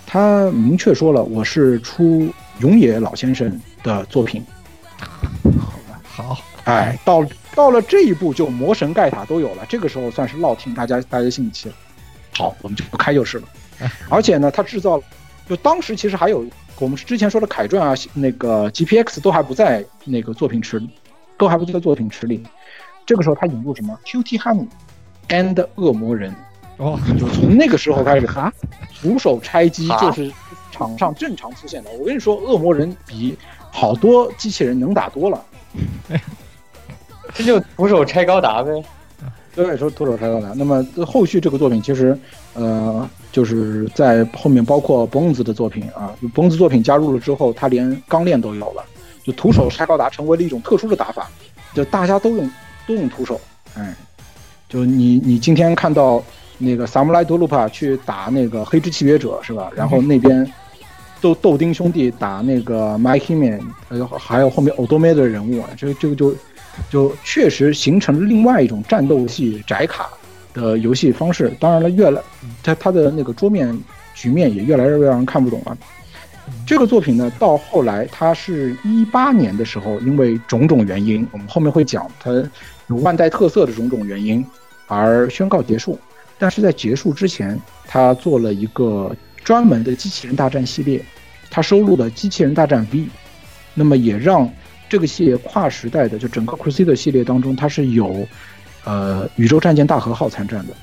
[0.04, 2.28] 他明确说了，我是出
[2.58, 4.44] 永野老先生的作品。
[6.02, 7.24] 好，哎，到
[7.54, 11.74] 到了这一步，就魔神盖塔都有了，这个时候算是落听大家大家心里气了。
[12.36, 13.48] 好，我们就不开就是了。
[14.10, 15.02] 而且呢，他制造了，
[15.48, 16.44] 就当时其实还有
[16.78, 20.90] 我们之前说的凯传啊，那个 GPX 都还不在那个作品池里，
[21.38, 22.42] 都还不在作品池里。
[23.06, 24.66] 这个时候他引入什么 QT Honey
[25.28, 26.34] and 恶魔人，
[26.78, 28.52] 哦，就从那个时候开始， 哈，
[29.00, 30.32] 徒手拆机啊就是
[30.72, 31.90] 场上正常出现的。
[31.92, 33.36] 我跟你说，恶魔人比
[33.70, 35.44] 好多机器人能打多了。
[37.34, 38.70] 这就徒手拆高达呗。
[39.54, 40.52] 对，说徒手拆高达。
[40.56, 42.18] 那么后续这个作品其实，
[42.54, 48.84] 呃，就是在后面包括 Bones 的作品啊，Bones 作品加入了之后，他连钢链都有了，
[49.22, 51.28] 就徒手拆高达成为了一种特殊的打法，
[51.72, 52.50] 就大家都用
[52.84, 53.40] 都用徒手，
[53.76, 53.94] 哎，
[54.68, 56.20] 就你你今天看到
[56.58, 59.70] 那个萨姆莱多鲁帕去打那个黑之契约者是吧？
[59.76, 60.52] 然后那边
[61.20, 66.34] 豆豆丁兄弟打那个 My Hime，还有还有后面 o d o m e 的人物，这这个就
[66.90, 70.08] 就确实形成了另外一种战斗系窄卡
[70.52, 71.52] 的游戏方式。
[71.58, 72.20] 当然了，越来
[72.62, 73.76] 它它的那个桌面
[74.14, 75.76] 局面也越来越让人看不懂了。
[76.66, 82.30] 这个作品呢，到后来它是一八年的时候，因为种种原因，我们后面会讲它
[82.88, 84.44] 有万代特色的种种原因
[84.86, 85.98] 而宣告结束。
[86.38, 91.02] 但是在结束之前，他做了一个专门的机器人大战系列，
[91.48, 93.06] 他收录了机器人大战 V，
[93.72, 94.50] 那么也让
[94.94, 98.24] 这个系列跨时代的，就整个 Crusader 系列当中，它是有
[98.84, 100.74] 呃宇宙战舰大和号参战的。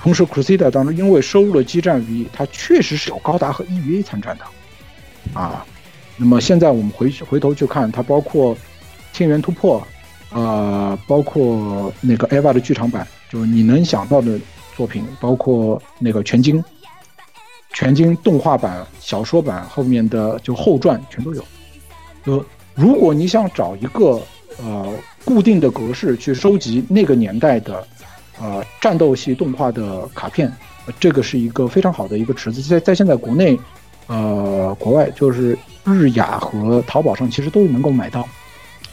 [0.00, 4.44] 同时，Crusader 当中因为收录了激战 V，它确实是有高达和 EVA 参战的
[5.40, 5.66] 啊。
[6.16, 8.54] 那么现在我们回去回头去看，它包括
[9.12, 9.84] 《天元突破》，
[10.38, 14.38] 呃，包括那个 EVA 的剧场版，就是你能想到的
[14.76, 16.62] 作品，包括那个全金、
[17.72, 21.44] 全金动画版、小说版后面的就后传全都有。
[22.24, 22.44] 就
[22.78, 24.22] 如果你想找一个
[24.62, 24.88] 呃
[25.24, 27.84] 固定的格式去收集那个年代的
[28.40, 30.50] 呃战斗系动画的卡片，
[31.00, 33.58] 这个是一个非常好的一个池子，在在现在国内
[34.06, 38.26] 呃国外就是日雅和淘宝上其实都能够买到。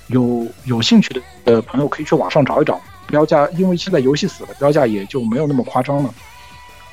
[0.07, 6.13] 有有兴趣的的朋友可以去网上找一找标价，因为现在游戏死了，标价也就没有那么夸张了。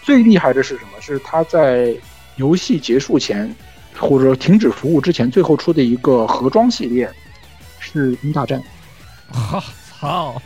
[0.02, 1.00] 最厉害的是什么？
[1.00, 1.94] 是它在
[2.36, 3.54] 游戏结束前
[3.98, 7.10] 或者停止服务之前，最后出的一个盒装系列
[7.78, 8.60] 是《鹰大战》。
[9.36, 9.62] 好
[9.98, 10.40] 操！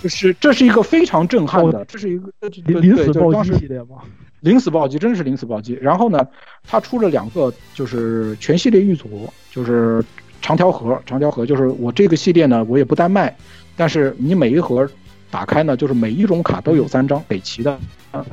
[0.00, 2.30] 就是这是一个非常震撼的，这是一个
[2.66, 3.96] 临临死暴击系列吗？
[4.40, 5.76] 临死暴击真的是临死暴击。
[5.82, 6.24] 然后呢，
[6.64, 10.04] 他出了两个，就是全系列预组，就是
[10.40, 13.36] 长条盒，长条盒就是我这个系列呢，我也不单卖，
[13.76, 14.88] 但是你每一盒
[15.32, 17.76] 打开呢，就是每一种卡都有三张北齐的，
[18.12, 18.24] 啊，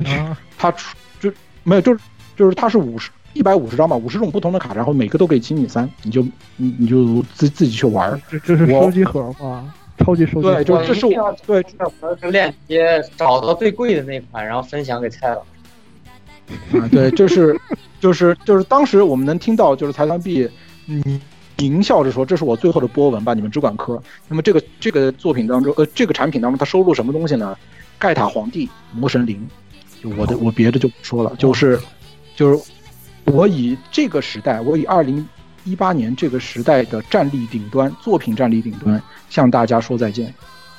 [0.56, 1.32] 它出就
[1.64, 2.00] 没有，就是
[2.36, 6.22] 就是它是五十一百五十张吧，五十种不同的卡，然后每个都可以清你三，你就
[6.56, 8.20] 你你就自自己去玩儿。
[8.30, 9.72] 这这是收集盒吗？
[9.98, 10.54] 超级收集盒。
[10.54, 15.40] 对，就这是我对这盒是链接找到最贵的那款，然后分享给蔡老。
[16.80, 17.58] 啊，对，就是
[18.00, 20.48] 就是就是当时我们能听到就是财团币
[20.86, 21.20] 嗯
[21.56, 24.02] 狞笑着说这是我最后的波纹吧，你们只管磕。
[24.28, 27.56] 那么这个这个作品当中，呃，这个产品当中它收录什么东西呢？
[27.98, 29.48] 盖塔皇帝、魔神灵，
[30.02, 31.80] 就我的我别的就不说了，就是
[32.36, 32.70] 就是
[33.32, 35.26] 我以这个时代，我以二零
[35.64, 40.32] 一八年这个时代的战力顶端作品战力顶端向大家说再见，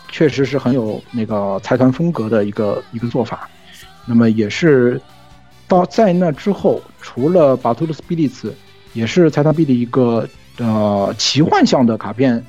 [0.09, 3.49] 确实是很有那个财团风格的一个一个做法。
[4.05, 4.99] 那么也是
[5.67, 8.55] 到在那之后，除了巴图鲁斯比利茨，
[8.93, 12.43] 也是财团币的一个呃奇幻向的卡片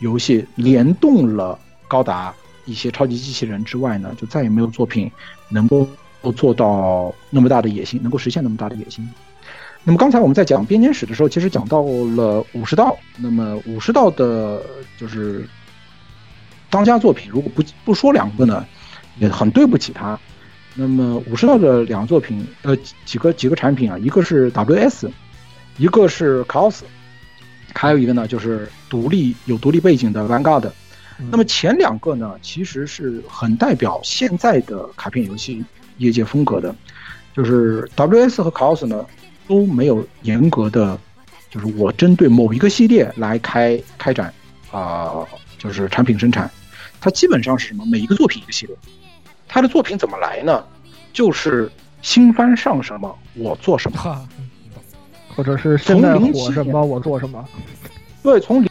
[0.00, 1.56] 游戏，联动了
[1.86, 5.08] 高达一些超级机器人之外呢，就再也没有作品
[5.48, 5.88] 能够
[6.34, 9.08] 做到那么大的野心，能够实现那么大的野心。
[9.86, 12.96] 那么刚才我们在讲编年史的时候，其实讲到了武士道。
[13.18, 14.62] 那么武士道的
[14.98, 15.46] 就是
[16.70, 18.66] 当家作品，如果不不说两个呢，
[19.18, 20.18] 也很对不起他。
[20.74, 22.74] 那么武士道的两个作品，呃，
[23.04, 25.06] 几个几个产品啊，一个是 WS，
[25.76, 26.80] 一个是 Chaos，
[27.74, 30.70] 还有一个呢就是独立有独立背景的 Vanguard。
[31.30, 35.62] 那么前两个呢，其实是很代表现在的卡片游戏
[35.98, 36.74] 业界风格的，
[37.36, 39.04] 就是 WS 和 Chaos 呢
[39.46, 40.98] 都没有严格的，
[41.50, 44.32] 就是我针对某一个系列来开开展
[44.70, 45.26] 啊、
[45.58, 46.50] 就是产品生产，
[47.00, 47.84] 它基本上是什么？
[47.86, 48.76] 每一个作品一个系列，
[49.46, 50.64] 它的作品怎么来呢？
[51.12, 51.70] 就是
[52.02, 54.28] 新番上什么我做什么，
[55.28, 57.48] 或者是现在从07火什么我做什么。
[58.22, 58.68] 对，从零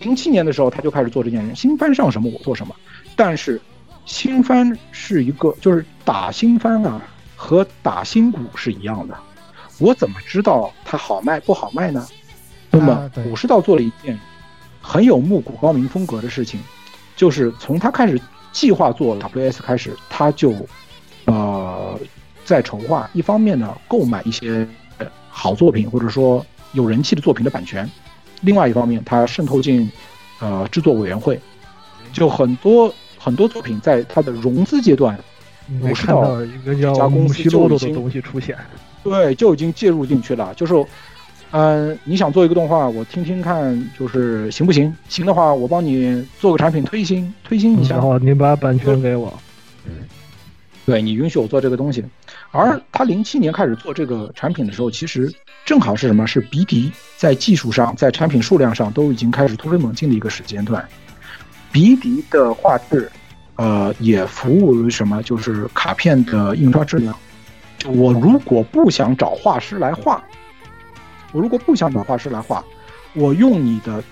[0.00, 2.74] 零七年的时候他就开始做这件事，新番上什么我做什么。
[3.14, 3.60] 但是
[4.06, 7.02] 新番是一个，就是打新番啊，
[7.36, 9.14] 和打新股是一样的。
[9.78, 12.06] 我怎么知道它好卖不好卖呢？
[12.70, 14.18] 那么武士道做了一件
[14.80, 16.58] 很有木谷高明风格的事情，
[17.14, 18.20] 就是从他开始
[18.50, 20.54] 计划做 WS 开始，他就
[21.26, 21.98] 呃
[22.44, 24.66] 在筹划，一方面呢购买一些
[24.98, 27.88] 呃好作品或者说有人气的作品的版权，
[28.40, 29.90] 另外一方面他渗透进
[30.40, 31.38] 呃制作委员会，
[32.12, 35.18] 就很多很多作品在它的融资阶段，
[35.68, 38.56] 没武士道看到一个叫这家公木须司就已经洛洛的东西出现。
[39.02, 40.54] 对，就已经介入进去了。
[40.54, 40.74] 就是，
[41.50, 44.94] 嗯、你想做一个动画，我听听看，就是行不行？
[45.08, 47.94] 行的话，我帮你做个产品推新，推新一下。
[47.96, 49.32] 然后你把版权给我，
[50.86, 52.04] 对你允许我做这个东西。
[52.50, 55.32] 而他零七年开始做这个产品的时候，其实
[55.64, 56.26] 正好是什么？
[56.26, 60.86] 是鼻笛在技术上、在产品数量上都已经开始突飞猛进的一个时间段。
[61.72, 63.10] 鼻笛的画质，
[63.56, 65.22] 呃，也服务于什么？
[65.22, 67.12] 就是卡片的印刷质量。
[67.12, 67.18] 就
[67.88, 70.22] 我如果不想找画师来画，
[71.32, 72.64] 我如果不想找画师来画，
[73.14, 74.02] 我用你的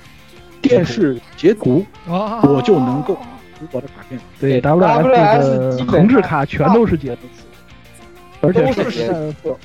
[0.61, 3.15] 电视截图，哦我就能够
[3.59, 4.21] 出我的卡片。
[4.39, 7.23] 对 WS WS 的横置卡全都是截图，
[8.41, 9.57] 而且是都是截图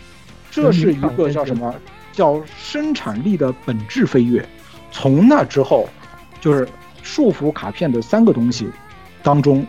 [0.52, 1.74] 这是一个叫什么？
[2.12, 4.48] 叫生产力的本质飞跃。
[4.90, 5.90] 从那之后，
[6.40, 6.66] 就是
[7.04, 8.70] 束缚卡片的三个东西
[9.22, 9.66] 当中，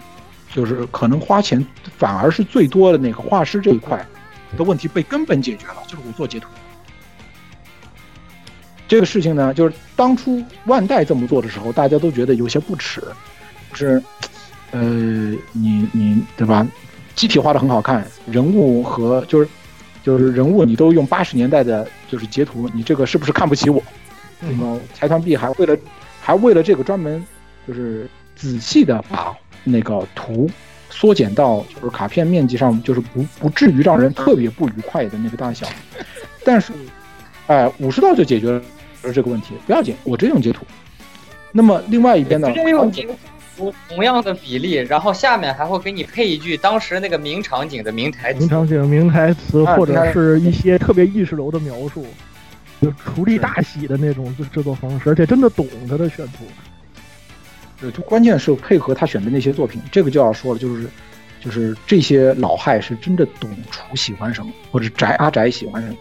[0.53, 1.65] 就是可能花钱
[1.99, 4.07] 反而是最多的那个画师这一块
[4.57, 6.49] 的问题被根本解决了，就是我做截图。
[8.89, 13.03] 这个事情呢，就是当初万代这么做的时候，大家都觉得有些不耻，
[13.73, 14.03] 就是，
[14.71, 14.81] 呃，
[15.53, 16.67] 你你对吧？
[17.17, 19.49] 机体画的很好看，人物和就是
[20.05, 23.83] 就是人物你都用八十年代的就是截图，你这个是不是看不起我？
[24.39, 25.77] 那么财团 B 还为了
[26.21, 27.27] 还为了这个专门
[27.67, 30.49] 就是仔细的把那个图
[30.99, 35.67] 缩减到就是卡片面积上，就是不不至于让人特别不愉快的那个大小。
[36.43, 36.73] 但是，
[37.49, 38.51] 哎，五十道就解决
[39.03, 40.65] 了这个问题，不要紧，我直接用截图。
[41.53, 43.07] 那么另外一边呢，直接用截
[43.57, 48.41] 图同样的比例，然后下面还会给你配一句当时那个名场景的名台词。
[48.41, 52.07] 名场景、名台词，啊或者是一些特别意识流的描述，
[52.81, 56.45] 就厨力大喜的那种制制作方式，而且真的懂他的选图。
[57.81, 60.89] 对，就关键是配合他选的那些作品，这个就要说了，就是
[61.41, 65.97] 就是这些老害是真的懂厨喜欢什么，或者宅阿宅喜欢什么。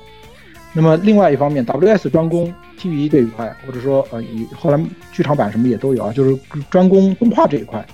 [0.74, 4.22] 那么另外一方面，WS 专攻 TV 这一块，或者说呃，
[4.54, 4.84] 后来
[5.14, 6.38] 剧场版什么也都有啊，就是
[6.70, 7.86] 专攻动画这一块。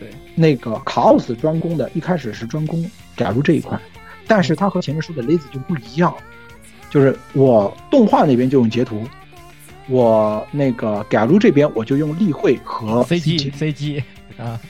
[0.00, 2.84] 对，那个卡奥斯专攻的，一开始是专攻
[3.16, 3.78] 假如这一块，
[4.26, 6.12] 但是他和前面说的 Lazy 就不一样，
[6.90, 9.04] 就是我动画那边就用截图，
[9.88, 14.02] 我那个改路这边我就用例会和 CG CG
[14.38, 14.60] 啊，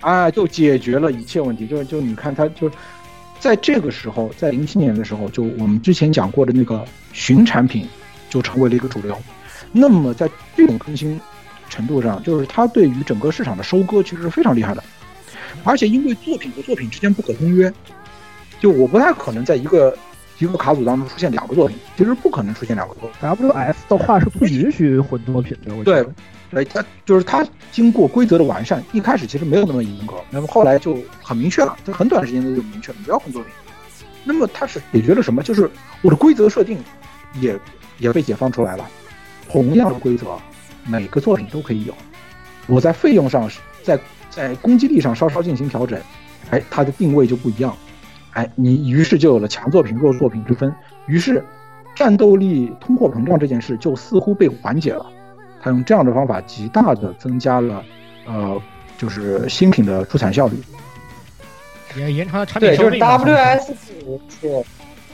[0.00, 1.66] 啊，就解决了一切问题。
[1.66, 2.70] 就就你看，它就
[3.38, 7.86] 在这个时候，在零七年的时候，就我们之前讲过的那个寻产品，
[8.28, 9.16] 就成为了一个主流。
[9.70, 11.20] 那么在这种更新
[11.68, 14.82] 程度上，就是它对于整个市场的收割其实是非常厉害的。
[15.64, 17.72] 而且因为作品和作品之间不可公约，
[18.60, 19.96] 就我不太可能在一个
[20.38, 23.48] 一个卡组当中出现两个作品，其实不可能出现两个作品。
[23.48, 26.14] WS 的话是不允许混作品的，我觉对得。，
[26.50, 33.52] 对，它就是它经过规则的完善，一开始其实没有那么严格，那么后来就很明确了，在很短时间内就明确了，不要混作品。
[34.24, 35.42] 那么它是解决了什么？
[35.42, 35.70] 就是
[36.02, 36.78] 我的规则设定
[37.40, 37.58] 也
[37.98, 38.88] 也被解放出来了，
[39.48, 40.38] 同样的规则，
[40.86, 41.94] 每个作品都可以有。
[42.66, 43.50] 我在费用上，
[43.82, 43.98] 在
[44.30, 46.00] 在攻击力上稍稍进行调整，
[46.50, 47.76] 哎，它的定位就不一样。
[48.32, 50.72] 哎，你于是就有了强作品、弱作品之分，
[51.06, 51.44] 于是
[51.94, 55.06] 战斗力通货膨胀这件事就似乎被缓解了。
[55.60, 57.84] 他用这样的方法，极大的增加了，
[58.26, 58.60] 呃，
[58.96, 60.56] 就是新品的出产效率。
[61.96, 62.98] 也延长了产品对，就是。
[62.98, 63.72] WS
[64.28, 64.64] 是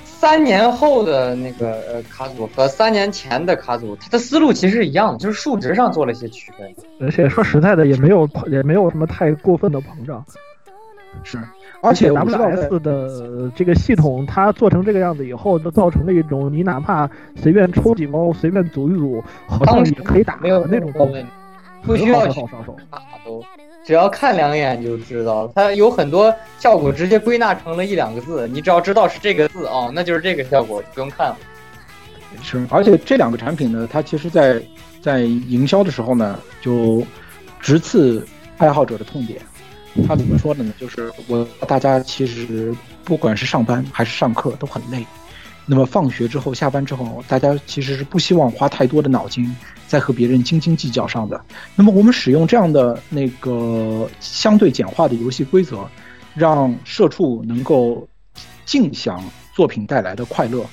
[0.05, 6.75] 三年后的那个呃卡组和三年前的卡组，它的思路其实是一样的，就是数值上做了一些区分。
[7.01, 10.25] 而且说实在的，也没有也没有什么太过分的膨胀。
[11.23, 11.39] 是，
[11.85, 20.93] 而且 WS 的这个系统，它做成这个样子以后，就造成了一种你哪怕随便抽几包，随便组一组，好像也可以打的那种。
[21.83, 23.45] 不需要很好很好很好卡都，
[23.85, 25.53] 只要看两眼就知道了。
[25.55, 31.37] 它有很多效果直接归纳成了一两个字，你只要知道是这个字哦，那就是这个效果，不用看了。
[32.43, 34.63] 是，而且这两个产品呢，它其实在
[35.03, 37.03] 在营销的时候呢，就
[37.61, 39.39] 直刺爱好者的痛点。
[40.07, 40.73] 他怎么说的呢？
[40.79, 45.07] 就是我大家其实不管是上班还是上课都很累，
[45.67, 49.55] 那么放学之后、下班之后，大家其实是不希望花太多的脑筋
[49.87, 51.41] 在和别人斤斤计较上的。
[51.77, 55.89] 那么我们使用这样的那个相对简化的游戏规则，
[56.35, 58.07] 让社畜能够
[58.65, 59.23] 尽享
[59.55, 60.65] 作品带来的快乐。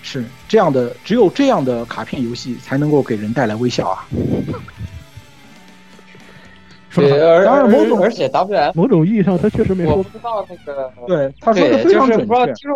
[0.00, 4.06] 是这样的，只有这样的卡片游戏才能够给人带来微笑啊！
[6.98, 12.68] 对，而 当然某种而且 W F 某种意义上，他确实没说我不知道那个对他说的，非常准就是不知道确。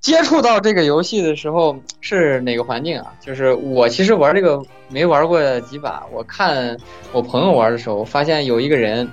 [0.00, 3.12] 接触到这个游戏的时候是哪个环境啊？
[3.20, 6.76] 就是我其实玩这个没玩过几把，我看
[7.12, 9.08] 我朋友玩的时候，发现有一个人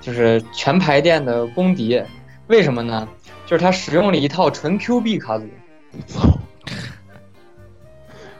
[0.00, 2.00] 就是全排店的公敌，
[2.46, 3.08] 为什么呢？
[3.46, 5.44] 就是他使用了一套纯 Q 币卡组。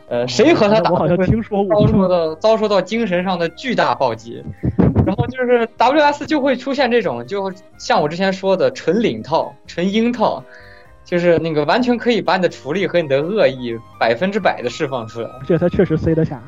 [0.08, 4.42] 呃，谁和他打我好像听说过遭受到遭受到精神上的巨大暴击，
[5.06, 10.42] 然后就是 WS 就会出现这种，就像我之前说的纯领套、纯鹰套，
[11.04, 15.28] 就是那个完全可以把你的处理和你的恶意百分之百的释放出来。
[15.40, 16.40] 而且他确实塞得下。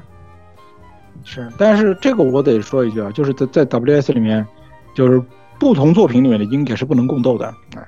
[1.25, 4.47] 是，但是这个我得说一句啊，就是在在 WS 里面，
[4.95, 5.23] 就是
[5.59, 7.87] 不同作品里面的鹰也是不能共斗的，哎，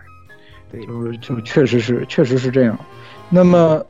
[0.71, 2.79] 对，就是就确实是确实是这样。
[3.29, 3.85] 那么，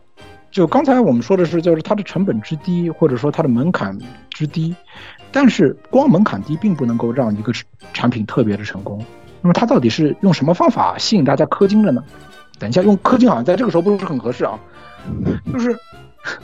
[0.50, 3.96] 就刚才我们说的是，就是它的成本之低，或者说它的门槛
[4.30, 4.74] 之低，
[5.36, 7.52] 但是光门槛低并不能够让一个
[7.92, 9.04] 产品特别的成功。
[9.42, 12.02] 那么它到底是用什么方法吸引大家氪金的呢？
[12.58, 14.58] 等一下，用氪金好像在这个时候不是很合适啊，
[15.52, 15.78] 就是，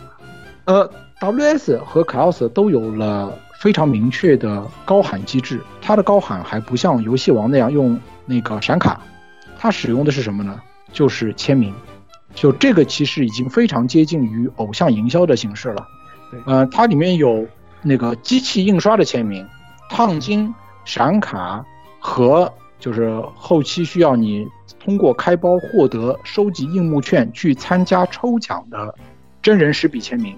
[0.66, 0.90] 呃
[1.22, 9.00] ，WS 和 Chaos 都有了非常明确的高喊机制，它的高喊还不像游戏王那样用那个闪卡，
[9.58, 10.60] 它使用的是什么呢？
[10.92, 11.72] 就是签名。
[12.34, 15.86] 就这个其实已经非常接近于偶像营销的形式了。
[16.30, 17.46] 对，呃，它里面有
[17.82, 19.46] 那个机器印刷的签名、
[19.90, 20.54] 烫金、
[20.84, 21.64] 闪卡
[21.98, 24.46] 和就是后期需要你
[24.78, 28.94] 通过开包获得收集硬木券去参加抽奖的
[29.40, 30.36] 真人实笔签名。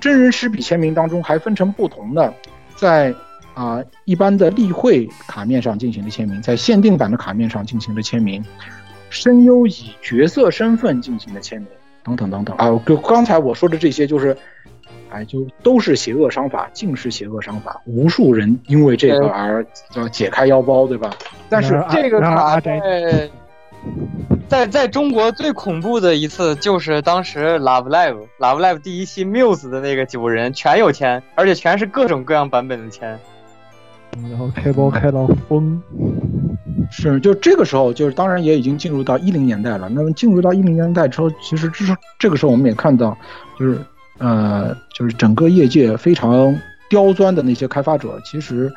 [0.00, 2.32] 真人实笔签名当中还分成不同的，
[2.74, 3.14] 在
[3.52, 8.42] 啊、一般的例会卡面上进行的签名，在限定版的卡面上进行的签名。
[9.10, 11.68] 声优以角色身份进行的签名，
[12.04, 12.68] 等等等等啊！
[12.86, 14.34] 就刚才我说的这些，就是，
[15.10, 19.64] 哎，就都是邪恶商法，尽是邪恶商法，无数人因为这个而
[19.94, 21.10] 要解开腰包，对吧？
[21.48, 23.30] 但是这个卡在
[24.48, 33.18] 在在中国最恐怖的一次就是当时 Love Live Love Live 第一期 Muse 的那个九人全有钱，而且全是各种各样版本的钱。
[34.28, 35.80] 然后开包开到疯，
[36.90, 39.88] 是，就这个时候，就是当然也已经进入到一零年代了。
[39.88, 43.16] 那么进入到一零年代之后，其实这是这个时候我们也看到，
[43.56, 43.78] 就是
[44.20, 46.56] 呃，就是整个业界非常
[46.88, 48.72] 刁钻的那些开发者，其实，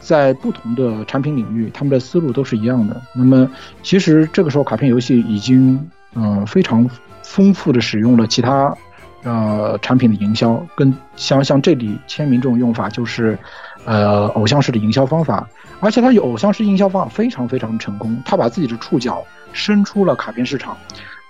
[0.00, 3.00] 在不同的产品领域，他们的思路都是一样的。
[3.14, 3.50] 那么
[3.82, 6.86] 其实这个时候，卡片游戏已经嗯、非常
[7.22, 8.76] 丰富的使用了其他
[9.22, 13.38] 呃产品的营销，跟像像这里签名这种用法就是。
[13.86, 15.46] 呃，偶像式的营销方法，
[15.80, 18.18] 而且它有偶像式营销方法非常非常成功。
[18.24, 19.22] 他把自己的触角
[19.52, 20.74] 伸出了卡片市场，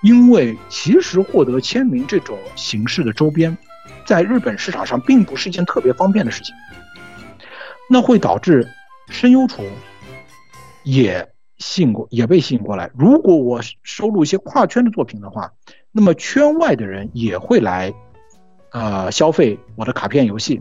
[0.05, 3.57] 因为其实获得签名这种形式的周边，
[4.05, 6.55] 在日本市场上并不是一件特别方便的事情。
[7.89, 8.69] 那会导致
[9.09, 9.63] 声优厨
[10.83, 11.27] 也
[11.57, 12.91] 吸引过，也被吸引过来。
[12.95, 15.51] 如果我收录一些跨圈的作品的话，
[15.91, 17.91] 那么圈外的人也会来，
[18.73, 20.61] 呃，消费我的卡片游戏。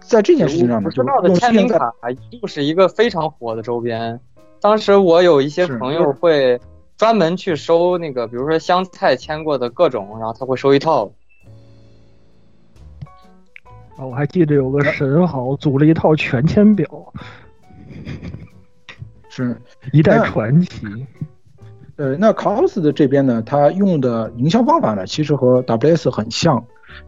[0.00, 1.92] 在这件事情上呢，我知道的用签名卡
[2.40, 4.18] 又是一个非常火的周边。
[4.62, 6.58] 当时我有一些朋友会
[6.98, 11.10] 专门去收那个，比如说香菜签过的各种，然后他会收一套。
[13.96, 16.86] 啊，我还记得有个神豪组了一套全签表，
[19.30, 19.56] 是
[19.92, 20.86] 一代传奇。
[21.96, 26.64] 呃，那 cos 的这边呢，他用的营销方法呢，其实和 WS 很像，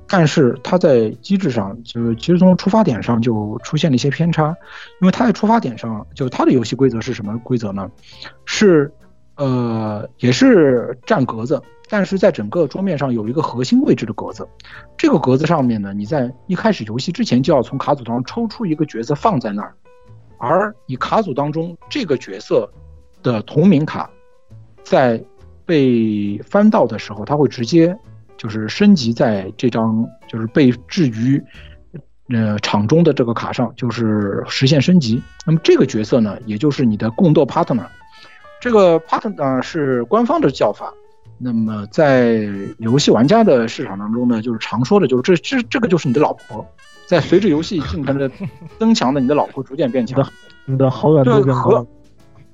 [0.09, 4.49] 但是他在机制上，就是其实从出发点上就出现了一些偏差，
[5.01, 7.89] 因为他在出发点上，就是它的游戏规则是什么规则呢？
[8.45, 8.93] 是
[9.41, 14.47] 呃，也是占格子，但是在整个桌面上有一个核心位置的格子，
[14.99, 19.75] 这个格子上面呢，你在一开始游戏之前就要从卡组当中抽出一个角色放在那儿，
[20.37, 22.71] 而你卡组当中这个角色
[23.23, 24.11] 的同名卡。
[24.83, 25.23] 在
[25.65, 27.97] 被翻到的时候，它会直接
[28.37, 31.43] 就是升级在这张就是被置于
[32.29, 35.23] 呃场中的这个卡上，就是实现升级。
[35.47, 37.87] 那么这个角色呢，也就是你的共斗 partner。
[38.61, 40.93] 这个 partner 呢是官方的叫法。
[41.39, 42.47] 那么在
[42.78, 46.65] 游戏玩家的市场当中呢，就是常说的，就是这这这个就是你的老婆。
[47.07, 48.31] 在随着游戏进程的
[48.78, 50.24] 增强的，你的老婆逐渐变强，
[50.65, 51.85] 你的好感度变高。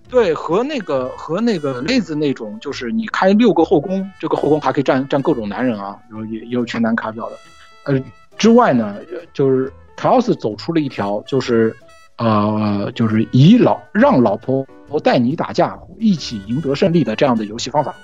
[0.08, 7.36] 对，和那个和那个类似那种，就是你开六个后宫，这个后宫还可以占占各种男人啊，有也也有全男卡表的。
[7.84, 8.00] 呃，
[8.38, 8.96] 之外呢，
[9.34, 11.76] 就是卡奥斯走出了一条，就是
[12.18, 14.66] 呃，就是以老让老婆
[15.02, 17.94] 带你打架，一起赢得胜利的这样的游戏方法。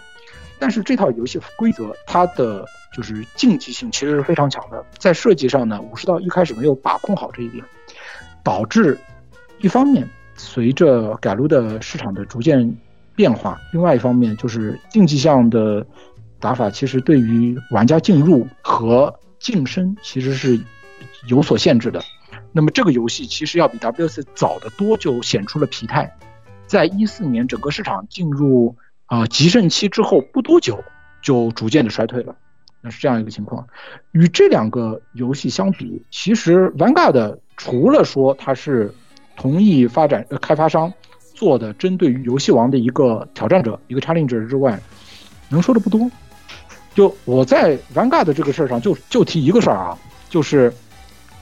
[0.59, 2.65] 但是这套游戏规则，它的
[2.95, 7.65] 就是竞技性其实是非常强的，在设计上呢，武士道一开始没有把控好这一点，
[8.43, 8.99] 导致
[9.61, 10.09] 一方面。
[10.35, 12.77] 随着改路的市场的逐渐
[13.15, 15.87] 变化，另外一方面就是竞技项的
[16.41, 20.59] 打法，其实对于玩家进入和晋升其实是
[21.27, 22.03] 有所限制的。
[22.53, 26.15] 那么这个游戏其实要比 WC 早得多，就显出了疲态。
[26.67, 28.77] 在一四年整个市场进入
[29.07, 30.83] 啊极盛期之后不多久，
[31.21, 32.37] 就逐渐的衰退了。
[32.81, 33.67] 那是这样一个情况。
[34.13, 38.95] 与这两个游戏相比，其实 Vanguard 除了说它是。
[39.35, 40.93] 同意发展呃开发商
[41.35, 44.79] 做的针对于游戏王的一个挑战者一个 challenger 之外，
[45.49, 46.09] 能说的不多。
[46.95, 49.99] 就我在 Vanguard 这个事儿上就就提一个事儿啊，
[50.29, 50.73] 就是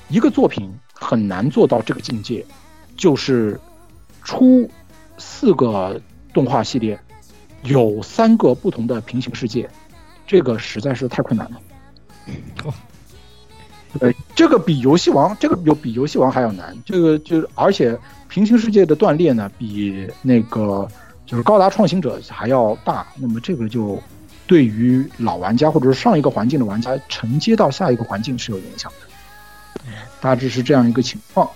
[0.09, 2.45] 一个作品很难做到这个境界，
[2.97, 3.59] 就是
[4.23, 4.71] 出
[5.17, 6.01] 四个
[6.33, 7.01] 动画系列，
[7.63, 9.69] 有三个不同的平行世界，
[10.27, 11.61] 这个实在是太困难了。
[13.99, 16.77] 对，这个比游戏王，这个有比游戏王还要难。
[16.85, 17.99] 这个就而且
[18.29, 20.87] 平行世界的断裂呢，比那个
[21.27, 23.05] 就是高达创新者还要大。
[23.17, 24.01] 那么这个就
[24.47, 29.09] 对于老玩家或者是上一个环境的玩家承接到下一个环境是有影响的。
[30.21, 31.49] 大致是这样一个情况。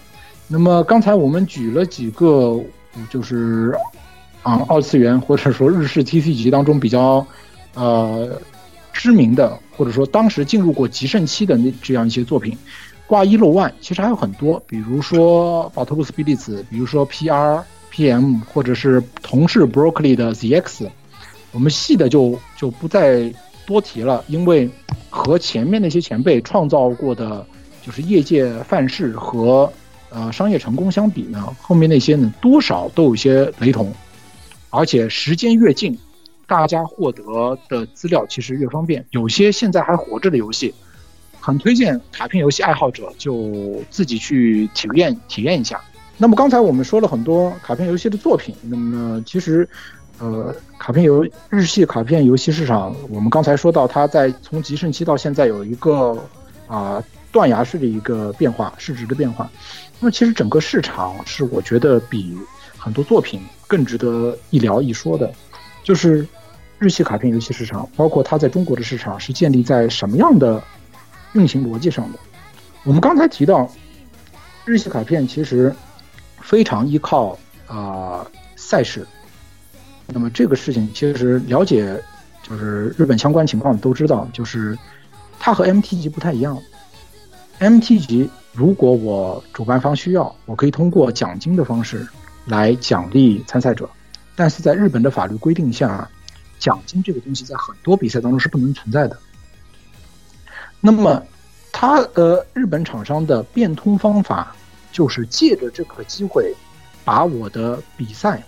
[0.49, 2.61] 那么刚才我们举了几个，
[3.11, 3.77] 就是
[4.43, 7.27] 啊二次元或者说日式 TC 级当中比较
[7.75, 8.41] 呃。
[8.97, 12.57] 知名的或者说当时进入过极盛期的那这样一些作品，
[13.09, 17.61] 挂一漏万其实还有很多，比如说宝特布斯比利兹，比如说 PR
[17.93, 20.87] PM，或者是同是 Broccoli 的 ZX，
[21.51, 23.35] 我们细的就就不再
[23.67, 24.71] 多提了，因为
[25.11, 27.45] 和前面那些前辈创造过的
[27.85, 29.73] 就是业界范式和
[30.11, 33.93] 呃商业成功相比呢，后面那些呢多少都有些雷同，
[34.71, 35.99] 而且时间越近。
[36.47, 40.75] 大家获得的资料其实越方便，有些现在还活着的游戏，
[41.41, 45.81] 很推荐卡片游戏爱好者就自己去体验体验一下。
[46.19, 49.67] 那么刚才我们说了很多卡片游戏的作品，那么其实，
[50.19, 56.15] 呃，卡片游日系卡片游戏市场，我们刚才说到它在从极盛期到现在有一个
[56.67, 57.03] 啊
[57.35, 59.51] 断崖式的一个变化，市值的变化。
[59.99, 62.39] 那么其实整个市场是我觉得比
[62.79, 65.33] 很多作品更值得一聊一说的。
[65.83, 66.25] 就是
[66.79, 70.63] 日系卡片游戏市场，包括它在中国的市场是建立在什么样的
[71.33, 72.19] 运行逻辑上的？
[72.85, 73.69] 我们刚才提到，
[74.65, 75.75] 日系卡片其实
[76.41, 77.37] 非常依靠
[77.67, 78.25] 啊
[78.55, 79.05] 赛事。
[80.07, 82.01] 那么这个事情其实了解
[82.45, 84.79] 就是日本相关情况都知道，就是
[85.41, 86.57] 它和 MT 级不太一样。
[87.61, 92.07] MT 级如果我主办方需要，我可以通过奖金的方式
[92.47, 93.89] 来奖励参赛者。
[94.37, 96.09] 但是在日本的法律规定下，
[96.59, 99.17] 奖金这个东西在很多比赛当中是不能存在的。
[100.81, 101.23] 那么，
[101.73, 104.55] 他呃，日本厂商的变通方法
[104.93, 106.55] 就是借着这个机会，
[107.05, 108.43] 把我的比赛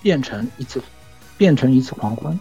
[0.00, 0.80] 变成一次，
[1.36, 2.38] 变成一次狂欢。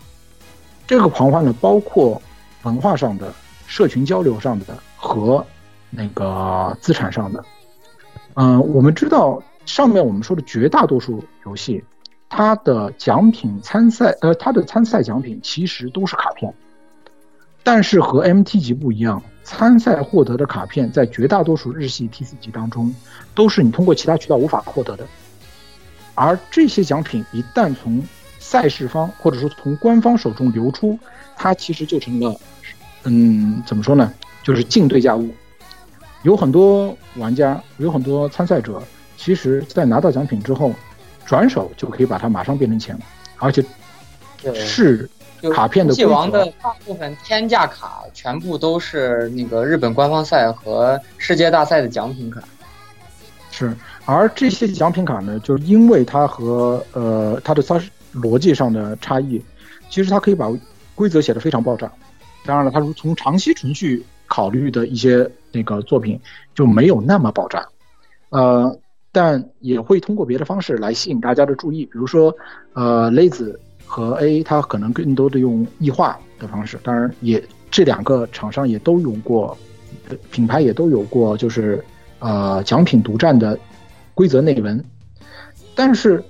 [0.88, 2.22] 这个狂欢呢，包括
[2.64, 3.34] 文化上的、
[3.68, 5.46] 社群交流上的和
[5.92, 7.46] 那个资产上的。
[8.34, 11.84] 嗯，我们知道上面我们说的绝大多数游戏。
[12.34, 16.54] 它的奖品参赛，呃，它的参赛奖品其实都是卡片，
[17.62, 22.96] 但是和 MT 级不一样，参赛获得的卡片在绝大多数日系 TC 级当中，
[23.36, 25.06] 都是你通过其他渠道无法获得的。
[26.16, 28.02] 而这些奖品一旦从
[28.40, 30.98] 赛事方或者说从官方手中流出，
[31.36, 32.34] 它其实就成了，
[33.04, 34.14] 嗯，怎么说呢？
[34.42, 35.30] 就是净对价物。
[36.24, 38.82] 有很多玩家，有很多参赛者，
[39.18, 40.74] 其实在拿到奖品之后。
[41.24, 42.98] 转手就可以把它马上变成钱，
[43.38, 43.64] 而且
[44.54, 45.10] 是
[45.54, 45.94] 卡片的。
[45.94, 52.42] 游戏王的大部分天价卡全部都是那个日本官方赛和世界大赛的奖品卡。
[53.50, 53.74] 是，
[54.04, 57.82] 而这些奖品卡呢，就是因为它和呃它的它
[58.14, 59.42] 逻辑上的差异，
[59.90, 60.52] 其实它可以把
[60.96, 61.90] 规则写得非常爆炸。
[62.46, 66.20] 当然了，它如从长期程序考虑的一些那个作品
[66.54, 67.68] 就没有那么爆炸，
[68.30, 68.80] 呃，
[69.12, 72.34] 但也会通过别的方式来吸引大家的注意，比如说，
[72.74, 79.58] 呃，勒子和 A 它可能更多的用异化的方式，当然也这两个厂商也都有过，
[80.32, 81.84] 品牌也都有过，就是
[82.20, 83.58] 呃奖品独占的
[84.14, 84.84] 规则内文，
[85.76, 86.24] 但是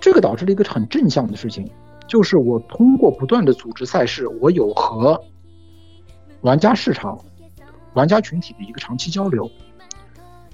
[0.00, 1.68] 这个导致了一个很正向的事情。
[2.08, 5.20] 就是我通过不断的组织赛事，我有和
[6.42, 7.18] 玩家市场、
[7.96, 9.50] 玩家群体的一个长期交流。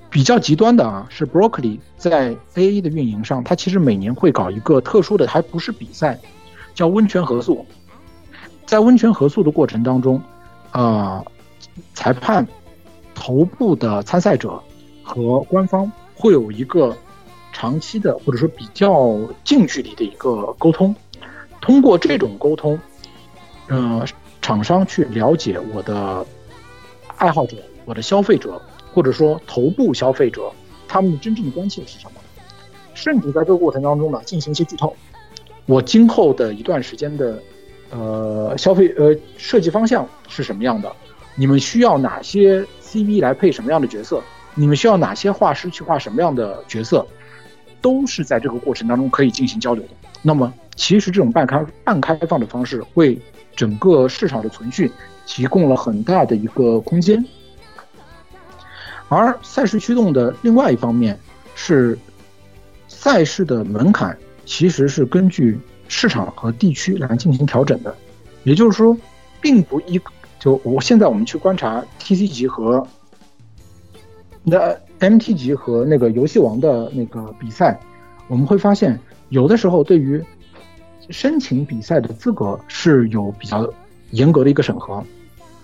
[0.09, 6.21] 比较极端的啊，是 Broccoli 在 A A 的运营上，它其实每年会搞一个特殊的，还不是比赛，
[6.75, 7.65] 叫温泉合宿。
[8.67, 10.21] 在温泉合宿的过程当中，
[10.71, 11.25] 啊，
[11.95, 12.47] 裁判、
[13.15, 14.63] 头部的参赛者
[15.03, 16.95] 和官方会有一个
[17.51, 20.95] 长期的或者说比较近距离的一个沟通。
[21.63, 22.79] 通过这种沟通，
[23.69, 24.05] 呃，
[24.43, 26.27] 厂商去了解我的
[27.23, 28.61] 爱好者、我的消费者，
[28.93, 30.51] 或者说头部消费者，
[30.89, 32.21] 他们真正的关切是什么？
[32.95, 34.93] 甚至在这个过程当中呢，进行一些剧透。
[35.67, 37.41] 我今后的一段时间的
[37.91, 40.93] 呃消费呃设计方向是什么样的？
[41.37, 44.21] 你们需要哪些 CV 来配什么样的角色？
[44.57, 47.07] 你们需要哪些画师去画什么样的角色？
[47.81, 49.91] 都是在这个过程当中可以进行交流的。
[50.23, 50.53] 那么。
[50.75, 53.21] 其实这种半开半开放的方式，为
[53.55, 54.91] 整个市场的存续
[55.27, 57.25] 提供了很大的一个空间。
[59.09, 61.19] 而赛事驱动的另外一方面
[61.55, 61.99] 是，
[62.89, 64.17] 赛事的门槛
[64.47, 67.95] 其实是根据市场和地区来进行调整的。
[68.45, 68.97] 也就是说，
[69.41, 70.01] 并不一
[70.41, 72.85] 就我现在我们去观察 TC 级和
[74.43, 77.79] 那 MT 级和那个游戏王的那个比赛，
[78.29, 80.21] 我们会发现有的时候对于
[81.11, 83.69] 申请比赛的资格是有比较
[84.11, 85.03] 严格的一个审核，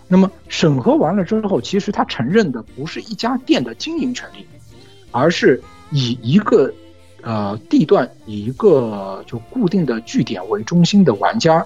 [0.07, 4.45] 那么审核完了之后，其实他承认的不是一家店的经营权利，
[5.11, 6.73] 而是以一个
[7.23, 11.65] 呃地段、以一个就固定的据点为中心的玩家，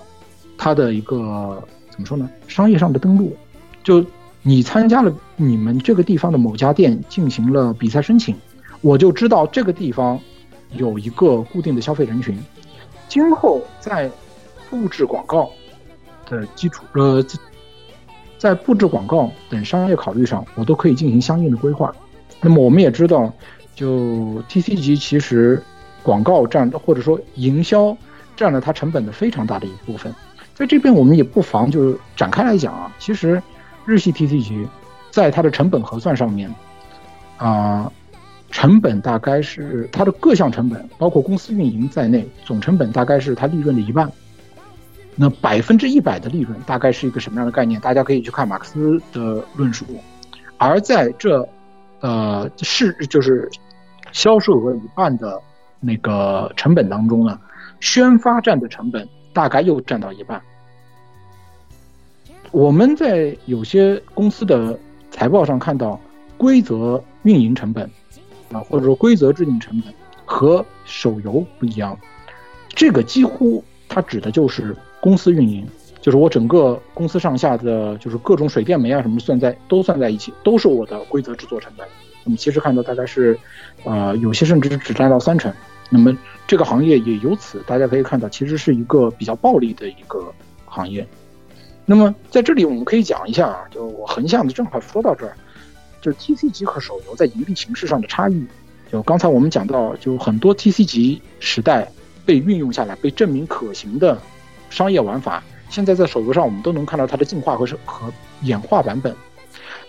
[0.58, 2.28] 他的一个怎么说呢？
[2.46, 3.36] 商业上的登录，
[3.82, 4.04] 就
[4.42, 8.36] 你参加了你们这个地方的某家店进行了比赛申请，
[8.80, 10.20] 我就知道这个地方
[10.76, 12.36] 有一个固定的消费人群。
[13.12, 14.10] 今后在
[14.70, 15.51] 布置广告
[16.24, 17.22] 的基础，呃，
[18.39, 21.94] 在布置广告等商业考虑上，我都可以进行相应的规划。
[22.40, 23.30] 那么我们也知道，
[23.74, 25.62] 就 T C 级其实
[26.02, 27.94] 广告占或者说营销
[28.34, 30.10] 占了它成本的非常大的一部分。
[30.55, 33.43] 在这边我们也不妨就展开来讲啊，其实
[33.84, 34.66] 日系 T C 级
[35.10, 36.51] 在它的成本核算上面
[37.36, 37.93] 啊。
[38.52, 44.08] 成本大概是它的各项成本，包括公司运营在内，总成本大概是它利润的一半。
[45.16, 47.80] 那百分之一百的利润大概是一个什么样的概念？
[47.80, 49.84] 大家可以去看马克思的论述。
[50.58, 51.48] 而在这，
[52.00, 53.50] 呃，是就是
[54.12, 55.40] 销售额一半的
[55.80, 57.40] 那个成本当中呢，
[57.80, 60.40] 宣发占的成本大概又占到一半。
[62.50, 64.78] 我们在有些公司的
[65.10, 65.98] 财报上看到，
[66.36, 67.90] 规则运营成本。
[68.52, 69.92] 啊，或者说规则制定成本
[70.24, 71.98] 和手游不一样，
[72.68, 75.66] 这个几乎它指的就是公司运营，
[76.00, 81.86] 就是我整个公司上下的，就是各种水电煤啊什么算在都算在一起，都是我的规则制作成本。
[82.24, 83.38] 那么其实看到大概是，
[83.84, 85.52] 呃，有些甚至只占到三成。
[85.90, 86.16] 那么
[86.46, 90.32] 这个行业也由此大家可以看到，其实是一个比较暴利的一个
[90.64, 91.06] 行业。
[91.84, 95.36] 那么在这里我们可以讲一下啊，就我横向的正好说到这儿。
[96.02, 98.44] 就是 T C 级和手游在盈利形式上的差异，
[98.90, 101.88] 就刚才我们讲到，就很多 T C 级时代
[102.26, 104.20] 被运用下来、被证明可行的
[104.68, 108.12] 商业玩法，现在在手游上我们都能看到它的进化和和
[108.42, 109.14] 演化版本。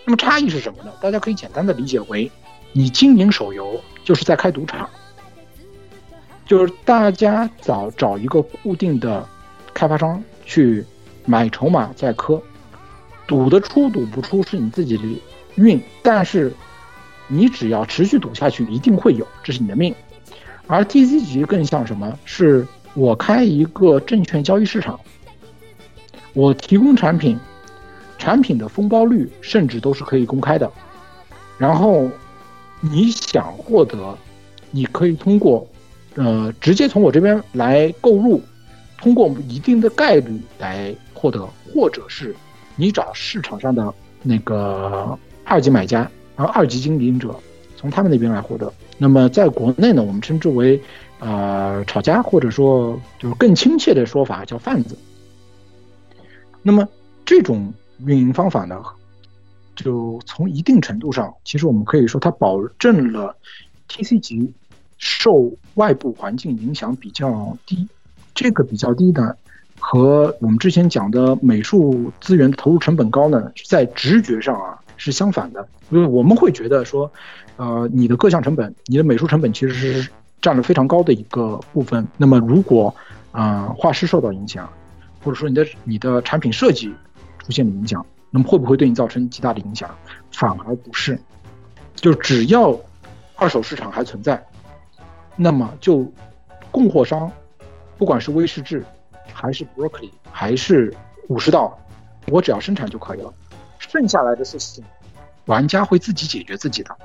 [0.04, 0.92] 那么差异是什么呢？
[1.02, 2.30] 大家可以简单的理解为，
[2.72, 4.88] 你经营手游就是在开赌场，
[6.46, 9.28] 就是大家找找一个固定的
[9.72, 10.84] 开发商去
[11.24, 12.40] 买筹码再磕，
[13.26, 15.02] 赌得出赌不出是你自己的。
[15.56, 16.52] 运，但是
[17.28, 19.94] 你只要持续赌下去，一定会有，这是你的命。
[20.66, 22.18] 而 T C 级更像什么？
[22.24, 24.98] 是我开一个证券交易市场，
[26.32, 27.38] 我提供产品，
[28.18, 30.70] 产品的封包率甚至都是可以公开的。
[31.58, 32.08] 然后
[32.80, 34.16] 你想获得，
[34.70, 35.66] 你可以通过
[36.14, 38.40] 呃直接从我这边来购入，
[38.98, 42.34] 通过一定的概率来获得，或者是
[42.76, 45.18] 你找市场上的那个。
[45.44, 47.34] 二级买家，然后二级经营者
[47.76, 48.72] 从他们那边来获得。
[48.96, 50.80] 那么在国内呢，我们称之为
[51.18, 54.96] 呃炒家，或者说就是更亲切的说法叫贩子。
[56.62, 56.88] 那么
[57.24, 57.72] 这种
[58.06, 58.80] 运营方法呢，
[59.76, 63.36] 就从一定程度上，其实我们可以说它保证了
[63.88, 64.52] TC 级
[64.96, 67.86] 受外部环境影响比较低。
[68.34, 69.34] 这个比较低呢，
[69.78, 75.66] 和我们之前讲的美术资源的投入成本高呢，在直觉上啊是相反的。
[75.90, 77.10] 因为我们会觉得说，
[77.56, 80.10] 呃，你的各项成本，你的美术成本其实是
[80.40, 82.06] 占了非常高的一个部分。
[82.16, 82.94] 那么如果
[83.32, 84.68] 啊画师受到影响，
[85.22, 86.92] 或者说你的你的产品设计
[87.38, 89.88] 出现了影响，那么会不会对你造成极大的影响？
[90.32, 91.18] 反而不是，
[91.94, 92.78] 就只要
[93.36, 94.44] 二手市场还存在，
[95.36, 96.10] 那么就
[96.70, 97.30] 供货商。
[97.96, 98.84] 不管是威士治，
[99.32, 100.92] 还是 Broccoli，还是
[101.28, 101.78] 武士道，
[102.26, 103.32] 我只要生产就可以了。
[103.94, 104.82] 剩下来的事情，
[105.44, 106.96] 玩家会自己解决自己的。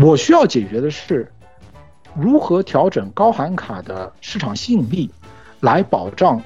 [0.00, 1.28] 我需要解决的是，
[2.14, 5.10] 如何调整高含卡的市场吸引力，
[5.58, 6.40] 来保障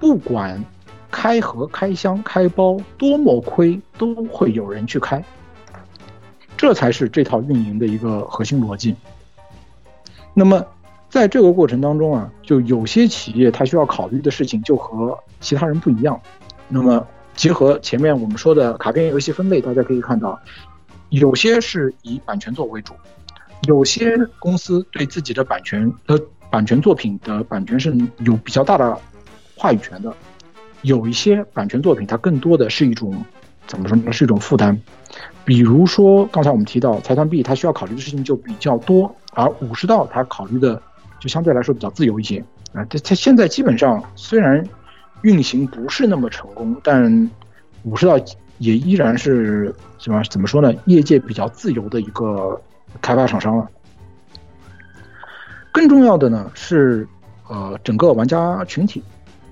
[0.00, 0.64] 不管
[1.10, 5.22] 开盒、开箱、开包多么亏，都会有人去开。
[6.56, 8.96] 这才是这套运营的一个核心逻辑。
[10.32, 10.64] 那么。
[11.10, 16.18] 在这个过程当中啊，就有些企业它需要考虑的事情就和其他人不一样。
[16.68, 20.38] 那么结合前面我们说的卡片游戏分类，大家可以看到，
[21.08, 22.94] 有些是以版权作为主，
[23.66, 28.98] 有些公司对自己的版权的版权作品的版权是有比较大的
[29.56, 30.14] 话语权的，
[30.82, 33.24] 有一些版权作品它更多的是一种
[33.66, 34.12] 怎么说呢？
[34.12, 34.78] 是一种负担。
[35.44, 40.80] 比如说刚才我们提到财团币，它需要考虑的事情就比较多，而武士道它考虑的。
[41.20, 44.60] 就相对来说比较自由一些啊，它它现在基本上虽然
[45.22, 47.30] 运行不是那么成功，但
[47.84, 48.16] 武士道
[48.58, 50.72] 也依然是怎么怎么说呢？
[50.86, 52.60] 业界比较自由的一个
[53.00, 53.68] 开发厂商了。
[55.72, 57.06] 更重要的呢是
[57.48, 59.02] 呃整个玩家群体，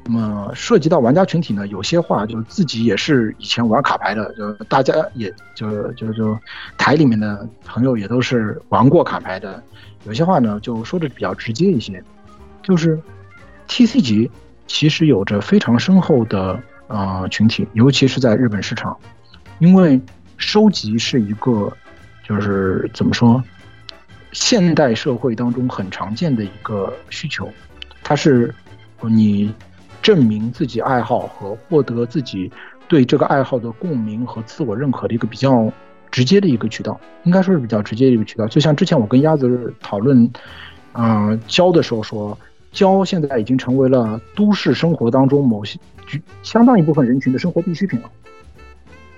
[0.04, 6.38] 那么涉及到玩家群体呢，有些话就自己也是以前玩卡牌的，就大家也就就就
[6.76, 9.62] 台里面的朋友也都是玩过卡牌的。
[10.04, 12.02] 有些话呢，就说的比较直接一些，
[12.62, 13.00] 就是
[13.66, 14.30] T C 级
[14.72, 18.96] 其实有着非常深厚的呃群体，尤其是在日本市场，
[19.58, 20.00] 因为
[20.36, 21.70] 收集是一个
[22.24, 23.42] 就是怎么说，
[24.30, 27.50] 现代社会当中很常见的一个需求，
[28.04, 28.54] 它是
[29.02, 29.52] 你
[30.00, 32.50] 证明自己爱好和获得自己
[32.86, 35.70] 对这个爱好的共鸣和自我认可的一个比较。
[36.12, 38.44] 直接的一个渠道，应该说是比较直接的一个渠道。
[38.48, 40.28] 就像之前我跟鸭子讨论，
[40.90, 42.36] 啊，胶的时候说，
[42.72, 45.78] 胶现在已经成为了都市生活当中某些
[46.42, 48.10] 相当一部分人群的生活必需品了，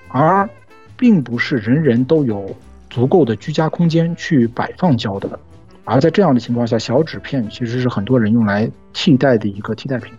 [0.09, 0.49] 而
[0.97, 2.55] 并不是人人都有
[2.89, 5.39] 足够的居家空间去摆放胶的。
[5.83, 10.13] 而在这样的情况下，小纸片其实是很多人用来替代的一个替代品。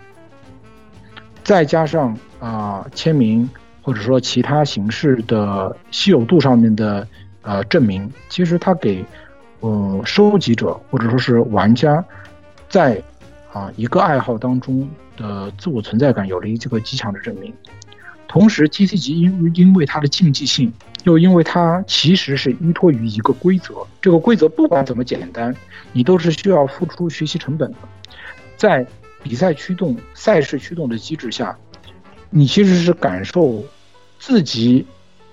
[1.43, 3.49] 再加上啊，签名。
[3.87, 7.07] 或者说其他形式的稀有度上面的
[7.43, 9.05] 呃证明，其实它给
[9.61, 12.03] 呃收集者或者说是玩家，
[12.71, 13.03] 在
[13.55, 14.87] 啊一个爱好当中
[15.17, 17.55] 的自我存在感有了一个极强的证明。
[18.29, 20.71] 同时，T C 级因因为它的竞技性，
[21.05, 25.57] 又因为它其实是依托于一个规则，这个规则不管怎么简单，
[25.93, 27.79] 你都是需要付出学习成本的。
[28.59, 28.87] 在
[29.23, 31.57] 比赛驱动、赛事驱动的机制下。
[32.37, 33.65] 你其实是感受
[34.19, 34.85] 自己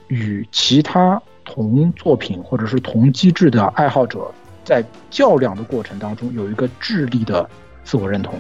[0.08, 4.32] 与其他同作品或者是同机制的爱好者
[4.64, 7.50] 在较量的过程当中有一个智力的
[7.84, 8.40] 自我认同，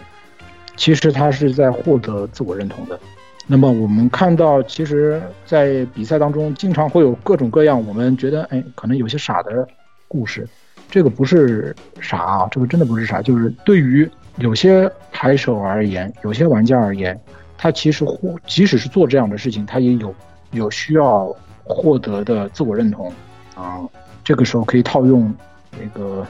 [0.76, 3.00] 其实他是在获得自我认同的。
[3.48, 9.68] 那么我们看到，其实，在比赛当中经常会有各种各样我们觉得哎可能有些傻的
[10.08, 10.48] 故事，
[10.90, 17.20] 这个不是傻啊，这个真的不是傻，就是对于有些牌手而言，有些玩家而言。
[17.58, 20.16] 他其实获，即使是做这样的事情，他也有
[20.50, 21.32] 有需要
[21.64, 23.14] 获得的自我认同
[23.54, 23.78] 啊。
[24.24, 25.32] 这个时候可以套用
[25.80, 26.26] 那个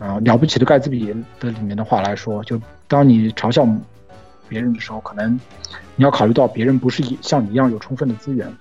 [0.00, 3.64] 啊了不起的盖茨比的里面的话来说，就当你嘲笑
[4.48, 5.38] 别人的时候，可能
[5.94, 8.52] 你要考虑到别人不是像你一样有充分的资源。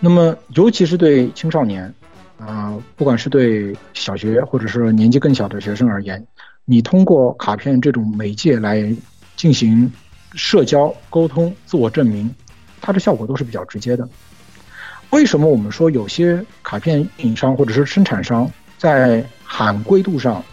[0.00, 1.94] 那么，尤其是对青少年
[2.38, 6.26] 啊，不管是对小学或者是年纪更小的学生而言，
[6.64, 8.94] 你通过卡片这种媒介来
[9.36, 9.90] 进行。
[10.36, 12.28] 社交沟通、自我证明，
[12.80, 14.08] 它的效果都是比较直接的。
[15.10, 19.24] 为什么我们说有些卡片运营商或者是生产商在
[19.56, 20.44] 罕贵度上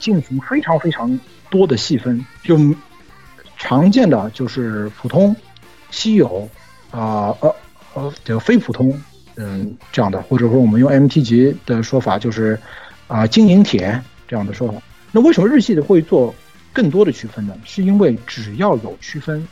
[0.00, 1.20] 进行非常非常
[1.50, 2.26] 多的细分？
[2.42, 2.58] 就
[3.56, 5.36] 常见的就是普通、
[5.92, 6.48] 稀有
[6.90, 7.54] 啊呃
[7.94, 9.00] 呃这个非普通，
[9.36, 12.58] 嗯这样的，或者说我们用 MT 级的说法就是
[13.06, 14.82] 啊金银铁这样的说法。
[15.12, 16.34] 那为什么日系的会做？
[16.72, 19.46] 更多的区分呢，是因为只要有区分，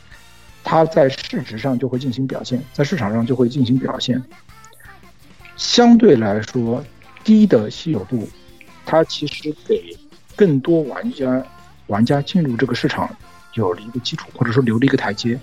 [0.63, 4.23] 它在市值上就会进行表现，在市场上就会进行表现。
[5.57, 6.81] 相对来说，
[7.25, 8.25] 低的稀有度，
[8.89, 9.95] 它其实给
[10.35, 11.45] 更多玩家
[11.85, 13.07] 玩家进入这个市场
[13.53, 15.39] 有了一个基础，或者说留了一个台阶。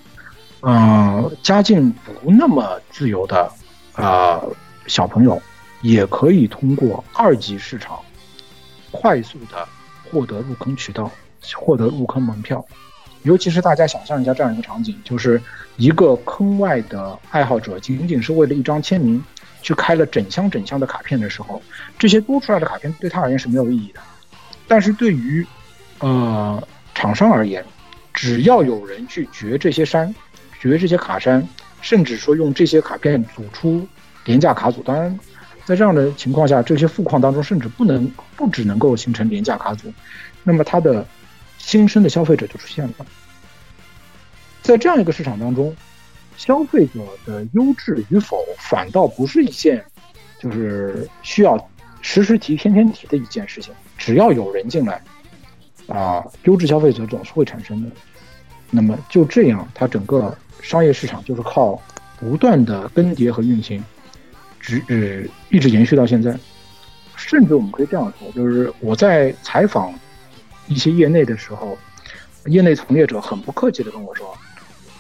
[0.62, 3.48] 嗯，家境不那么自由的
[3.93, 4.43] 啊
[4.89, 5.40] 小朋友，
[5.81, 8.01] 也可以通过二级市场
[8.90, 9.68] 快速的
[10.10, 11.09] 获得入坑渠道，
[11.55, 12.64] 获得入坑门票。
[13.23, 15.40] 尤其是大家想象一下这样一个场景，就是
[15.77, 19.23] 一个坑外的爱好者，仅仅是为了一张签名，
[19.66, 21.60] 去开了整箱整箱的卡片的时候，
[21.98, 23.98] 这些多出来的卡片对他而言是没有意义的。
[24.68, 25.44] 但是对于
[25.98, 26.62] 呃
[26.94, 27.64] 厂商而言，
[28.14, 30.14] 只要有人去掘这些山。
[30.59, 31.47] 掘这些卡山，
[31.82, 33.86] 甚至说用这些卡片组出
[34.24, 34.82] 廉价卡组。
[34.82, 35.18] 当然，
[35.64, 39.93] 在这样的情况下，这些富矿当中甚至不能不只能够形成廉价卡组，
[40.43, 41.06] 那么它的
[41.59, 43.06] 新生的消费者就出现了。
[44.62, 45.76] 在这样一个市场当中，
[46.36, 49.84] 消费者的优质与否，反倒不是一件
[50.38, 51.58] 就是需要
[52.00, 53.72] 时时提、天天提的一件事情。
[53.96, 55.02] 只要有人进来，
[55.88, 57.90] 啊，优质消费者总是会产生的。
[58.70, 60.36] 那么就这样，它整个。
[60.62, 61.80] 商业市场就是靠
[62.18, 63.84] 不断的更迭和运行，
[64.58, 66.36] 直呃一直延续到现在。
[67.14, 69.94] 甚至我们可以这样说，就是我在采访
[70.66, 71.78] 一些业内的时候，
[72.46, 74.36] 业内从业者很不客气的跟我说，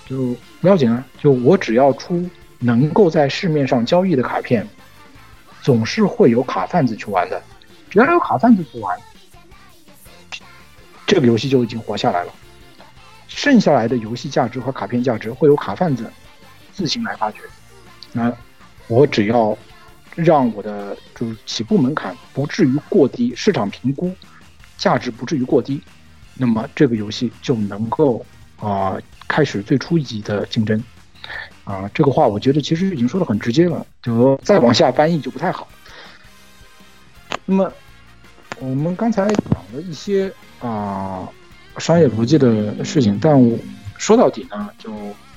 [0.06, 0.36] 就
[0.66, 2.28] 不要紧啊，就我只要出
[2.58, 4.66] 能够在市面上交易的卡片，
[5.62, 7.40] 总是会有卡贩子去玩的。
[7.88, 8.98] 只要有卡贩子去玩，
[11.06, 12.32] 这个游戏就已经活下来了。
[13.28, 16.10] 剩下来的游戏价值和卡片价值会由卡贩子
[16.72, 17.38] 自行来发掘。
[18.12, 18.36] 那
[18.88, 19.56] 我只要
[20.16, 24.12] 让我的就是起步门槛不至于过低，市场评估
[24.76, 25.80] 价值不至于过低，
[26.34, 28.26] 那么这个游戏就能够
[28.58, 30.82] 啊开始最初级的竞争。
[31.64, 35.68] 啊，这个话我觉得其实已经说的很直接了，就再往下翻译就不太好。
[37.44, 37.72] 那么
[38.60, 41.28] 我们刚才讲了一些啊。
[41.78, 43.38] 商业逻辑的事情，但
[43.98, 44.90] 说到底呢，就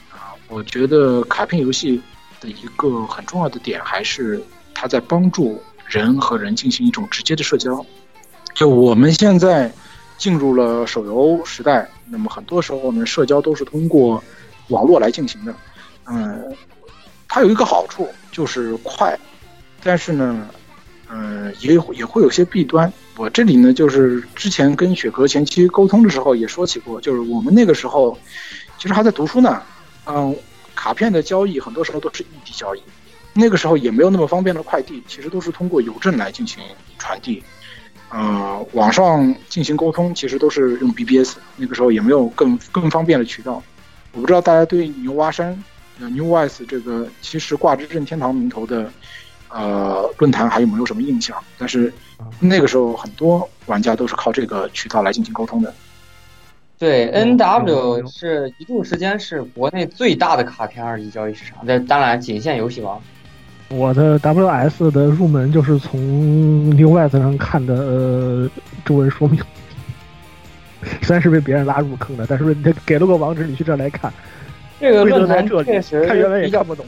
[0.10, 2.02] 啊，我觉得卡片游戏
[2.40, 4.42] 的一个很重要的点，还是
[4.74, 7.86] 它在帮助人和人进行一种直接的社交。
[8.54, 9.70] 就我们现在
[10.20, 14.24] 进入了手游时代，那么很多时候呢，社交都是通过
[14.68, 15.56] 网络来进行的。
[16.06, 16.56] 嗯，
[17.28, 19.18] 它有一个好处就是快，
[19.82, 20.48] 但是呢。
[21.12, 22.94] 嗯，也也会有些弊端。
[23.18, 28.16] 我这里呢，就是之前跟雪哥前期沟通的时候也说起过，就是我们那个时候
[28.78, 29.60] 其实还在读书呢。
[30.06, 30.38] 嗯，
[30.76, 32.84] 卡片的交易很多时候都是异地交易，
[33.34, 36.62] 那个时候也没有那么方便的快递，其实都是通过邮政来进行
[37.00, 37.44] 传递。
[38.12, 43.62] 呃，网上进行沟通其实都是用 BBS，那个时候也没有更更方便的渠道。
[44.14, 45.64] 我不知道大家对牛蛙山、
[46.00, 48.92] 呃 New Wise 这个其实挂着任天堂名头的。
[49.52, 51.36] 呃，论坛还有没有什么印象？
[51.58, 51.92] 但是
[52.40, 55.74] 那个时候很多玩家都是靠这个渠道来进行沟通的。
[56.78, 63.02] 对，N W 是一度时间是国内最大的卡片二级交易市场，那当然仅限游戏王。
[63.70, 68.50] 我的 W S 的入门就是从 New West 上看的呃
[68.84, 69.40] 中文说明，
[71.02, 74.12] 虽然是被别人拉入坑的，但是他给了个网址，你去这来看。
[74.80, 76.86] 这个论坛确实看原文也看不懂。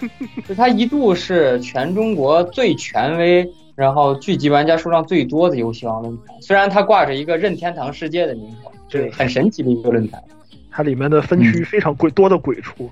[0.48, 6.34] 就它一度是全中国最权威，然后聚集玩家数量最多的游戏王论坛。
[6.40, 10.22] 虽然它挂着一个任天堂世界的名头，对，很神奇的一个论坛。
[10.70, 12.88] 它里面的分区非常鬼多的鬼畜。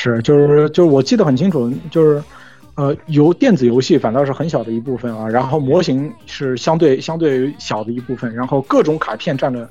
[0.00, 2.22] 是，就是就是我记得很清楚，就是
[2.76, 9.68] 呃，游电子游戏反倒是很小的一部分啊，然后模型是相对相对小的一部分，然后各种卡片占了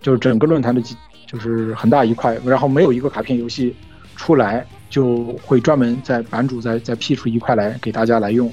[0.00, 0.80] 就是整个论坛的
[1.26, 3.76] 就是很大一块，然后没有一个卡片游戏
[4.16, 4.66] 出来。
[4.88, 8.50] 就会专门在版主再再辟出一块来给大家来用，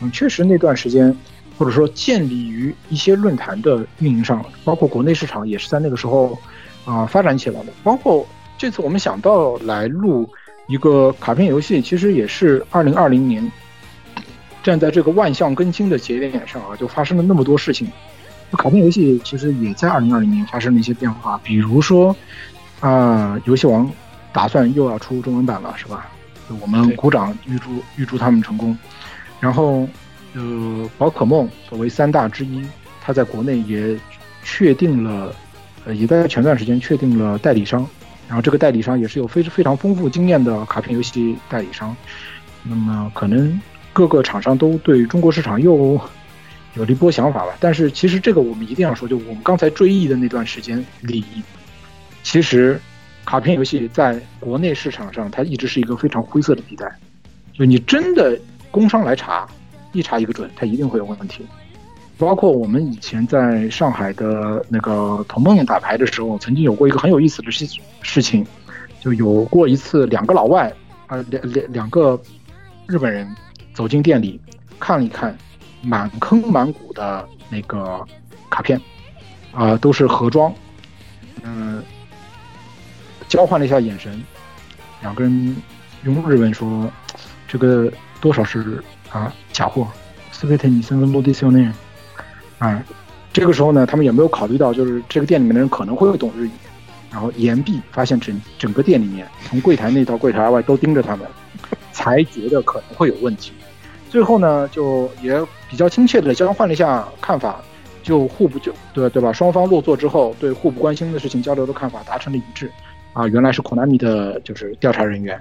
[0.00, 1.14] 嗯，确实那段时间，
[1.58, 6.36] 或者说建立于一些论坛的运营上，包括国内市场也是在那个时候
[6.86, 7.66] 啊发展起来的。
[7.84, 8.26] 包括
[8.56, 10.26] 这次我们想到来录
[10.66, 13.50] 一个卡片游戏，其实也是二零二零年，
[14.62, 17.90] 站在这个万象更新的节点上啊，就发生了那么多事情。
[18.52, 22.14] 卡片游戏其实也在二零二零年发生了一些变化，比如说
[22.80, 23.90] 啊，游戏王。
[24.32, 26.08] 打算又要出中文版了，是吧？
[26.60, 28.76] 我们鼓掌，预祝预祝他们成功。
[29.38, 29.88] 然后，
[30.32, 32.66] 呃，宝可梦作为三大之一，
[33.00, 33.96] 它在国内也
[34.42, 35.32] 确定了，
[35.84, 37.86] 呃，也在前段时间确定了代理商。
[38.26, 41.96] 然后这个代理商也是有非非常丰富经验的卡片游戏代理商。
[42.62, 43.60] 那么可能
[43.92, 46.00] 各个厂商都对中国市场又
[46.74, 47.56] 有了一波想法吧。
[47.60, 51.24] 但是其实这个我们一定要说，就我们刚才追忆的那段时间里，
[52.22, 52.80] 其实。
[53.26, 56.94] 卡片游戏在国内市场上，它一直是一个非常灰色的地带。
[57.54, 58.38] 就你真的
[58.70, 59.48] 工商来查，
[59.92, 61.46] 一查一个准，它一定会有问题。
[62.16, 67.66] 包括我们以前在上海的那个同梦打牌的时候，曾经有过一个很有意思的事
[68.02, 68.46] 事情，
[69.00, 70.72] 就有过一次两个老外
[71.08, 72.20] 啊两两两个
[72.86, 73.28] 日本人
[73.72, 74.40] 走进店里
[74.78, 75.36] 看了一看，
[75.82, 78.00] 满坑满谷的那个
[78.48, 78.80] 卡片
[79.52, 80.54] 啊都是盒装，
[81.42, 81.82] 嗯，
[83.28, 84.22] 交换了一下眼神，
[85.00, 85.56] 两个人
[86.04, 86.88] 用日文说
[87.48, 88.80] 这个多少是
[89.10, 89.88] 啊假货，
[90.30, 91.68] 斯贝特尼森跟罗迪修内。
[92.64, 92.82] 啊，
[93.32, 96.50] 这个时候呢，他们也没有考虑到，就是这个店里面的人可能会懂日语，
[97.10, 101.26] 然后言毕发现整整个店里面，从柜台内到柜台外都盯着他们，
[101.92, 103.52] 才觉得可能会有问题。
[104.08, 107.60] 最后呢，就也比较亲切的交换了一下看法，
[108.02, 109.32] 就互不就对对吧？
[109.32, 112.70] 双方落座之后，对互不关心的事情交流的看法达成了一致。
[113.12, 115.40] 啊，原来是 Konami 的就是调查人员。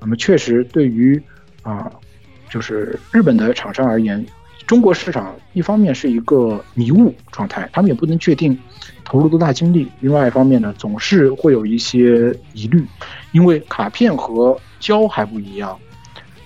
[0.00, 1.20] 那么确实，对于
[1.62, 1.90] 啊，
[2.50, 4.24] 就是日本的厂商而言。
[4.72, 8.58] 中国市场一方面是一个迷雾状态，他们也不能确定
[9.04, 12.82] 投入多大精力；另外一方面呢，总是会有一些疑虑，
[13.32, 15.78] 因为卡片和胶还不一样，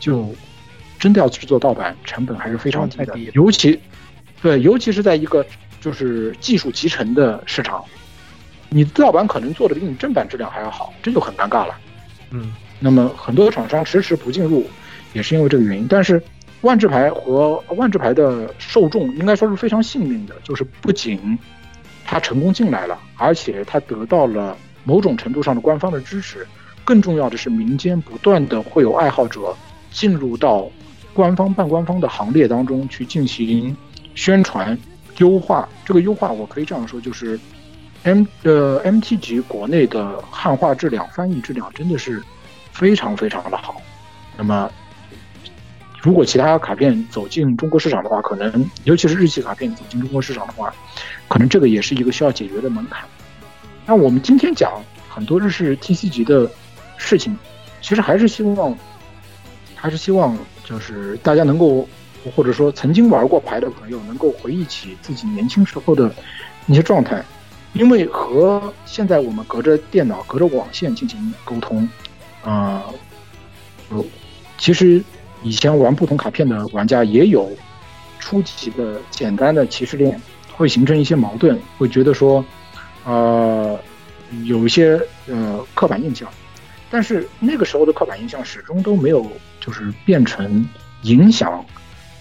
[0.01, 0.35] 就
[0.99, 3.17] 真的要制作盗版，成本还是非常低的。
[3.33, 3.79] 尤其
[4.43, 5.47] 对，尤其是在一个
[5.81, 7.85] 就是技术集成的市场，
[8.71, 11.77] 你盗版可能做的比你正版质量还要好，这就很尴尬了。
[12.33, 14.69] 嗯，那么很多厂商迟迟不进入，
[15.13, 16.21] 也是因为这个原因，但是。
[16.63, 21.39] 万智牌和万智牌的受众应该说是非常幸运的，就是不仅
[22.05, 26.47] 他成功进来了，而且他得到了某种程度上的官方的支持。
[26.83, 29.55] 更重要的是，民间不断的会有爱好者
[29.91, 30.69] 进入到
[31.13, 33.77] 官方、半官方的行列当中去进行
[34.15, 34.77] 宣传、
[35.19, 35.69] 优化。
[35.85, 37.39] 这个优化我可以这样说，就是
[38.05, 42.23] M 呃 MT 级国内的汉化质量、翻译质量真的是
[42.73, 43.81] 非常非常的好。
[44.37, 44.71] 那么。
[46.03, 50.73] 如果其他卡片走进中国市场的话，可能尤其是日系卡片走进中国市场的话，
[51.27, 53.05] 可能这个也是一个需要解决的门槛。
[53.85, 56.49] 那我们今天讲很多日式 TC 级的
[56.97, 57.37] 事情，
[57.81, 58.77] 其实还是希望，
[59.75, 61.89] 还是希望就是大家能够，
[62.37, 66.15] 或者说曾经玩过牌的朋友能够回忆起自己年轻时候的
[66.67, 67.25] 那些状态，
[67.73, 71.89] 因为和现在我们隔着电脑、隔着网线进行沟通，
[72.45, 72.85] 啊，
[73.91, 74.05] 呃，
[74.57, 75.03] 其实。
[75.47, 77.49] 以前玩不同卡片的玩家也有
[78.19, 80.21] 初级的简单的歧视链，
[80.53, 82.45] 会形成一些矛盾，会觉得说，
[83.05, 83.79] 呃，
[84.43, 86.29] 有一些呃刻板印象，
[86.91, 89.25] 但是那个时候的刻板印象始终都没有
[89.61, 90.69] 就是变成
[91.03, 91.65] 影响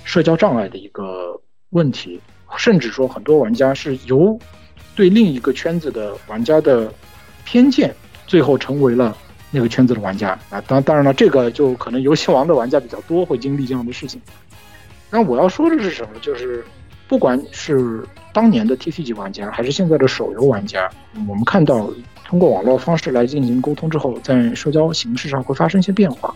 [0.04, 1.42] 社交障碍的一个
[1.72, 2.22] 问题，
[2.60, 4.40] 甚至说很多玩家是由
[4.96, 6.94] 对另一个圈子的玩家的
[7.44, 7.92] 偏见，
[8.28, 9.18] 最后成为了。
[9.56, 14.22] 那个圈子的玩家啊，当当然了，这个就可能游戏王的玩家比较多，会经历这样的事情。
[15.10, 16.10] 那我要说的是什么？
[16.22, 16.64] 就是
[17.08, 18.04] 不管是
[18.34, 20.90] 当年的 TC 级玩家，还是现在的手游玩家，
[21.28, 21.90] 我们看到
[22.26, 26.36] 通过网络方式来进行沟通之后，在社交形式上会发生一些变化。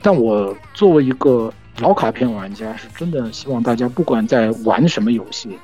[0.00, 5.58] 但我作为一个老卡片玩家，是真的希望大家不管在玩什么游戏，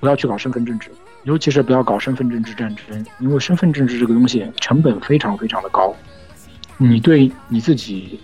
[0.00, 0.90] 不要去搞身份政治。
[1.24, 5.94] 尤其是不要搞身份政治战争，因为身份政治这个东西成本非常非常的高。
[6.78, 8.18] 你对你自己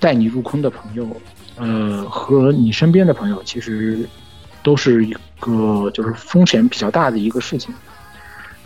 [0.00, 1.06] 带你入坑的朋友，
[1.56, 4.08] 呃，和你身边的朋友，其实
[4.62, 7.74] 都是一个就是风险比较大的一个事情。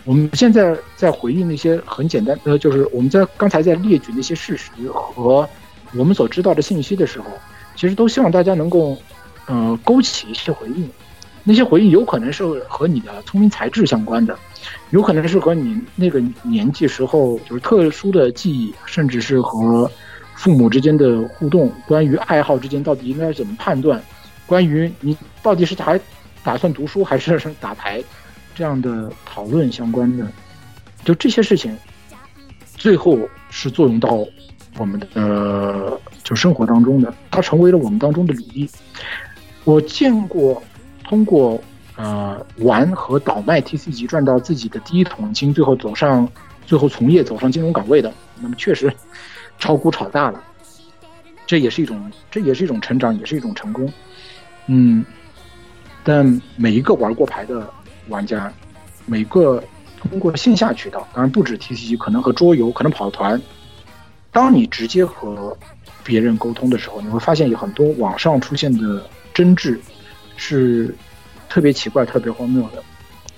[0.05, 5.47] 我们现在在回忆那些很简单，呃，就是我们在刚才在列举那些事实和
[5.93, 7.27] 我们所知道的信息的时候，
[7.75, 8.97] 其实都希望大家能够，
[9.45, 10.87] 呃，勾起一些回忆。
[11.43, 14.37] 那些回忆有可能是和你的聪明才智相关的，
[14.91, 19.89] 有可能是和你那个年纪时候就是特殊的记忆，甚至是和
[20.35, 23.99] 父母之间的互动，关于爱好之间到底应该怎么判断，
[24.45, 25.99] 关于你到底是还
[26.43, 28.03] 打算读书还是 打牌
[28.53, 30.27] 这样的讨论相关的，
[31.03, 31.75] 就这些事情，
[32.75, 33.17] 最后
[33.49, 34.23] 是作用到
[34.77, 38.69] 我们的就生活当中的，它成为了我们当中的履历。
[39.63, 40.61] 我见过。
[41.03, 41.61] 通过
[41.95, 46.27] 呃玩和倒卖 TC 级赚到自己的第一桶金，最后走上
[46.65, 48.91] 最后从业走上金融岗位的，那么确实
[49.59, 50.41] 炒股炒大了，
[51.45, 53.91] 这也是一种这也是一种成长，也是一种成功。
[54.67, 55.03] 嗯，
[56.03, 57.69] 但每一个玩过牌的
[58.07, 58.51] 玩家，
[59.05, 59.61] 每个
[59.99, 63.39] 通过线下渠道，当然不止 TC 级，可能和桌游，可能跑团，
[64.31, 65.55] 当你直接和
[66.03, 69.79] 别人沟通的时候，你会发现有很多网上出现的争执。
[70.43, 70.93] 是
[71.47, 72.81] 特别奇怪、特别荒谬的。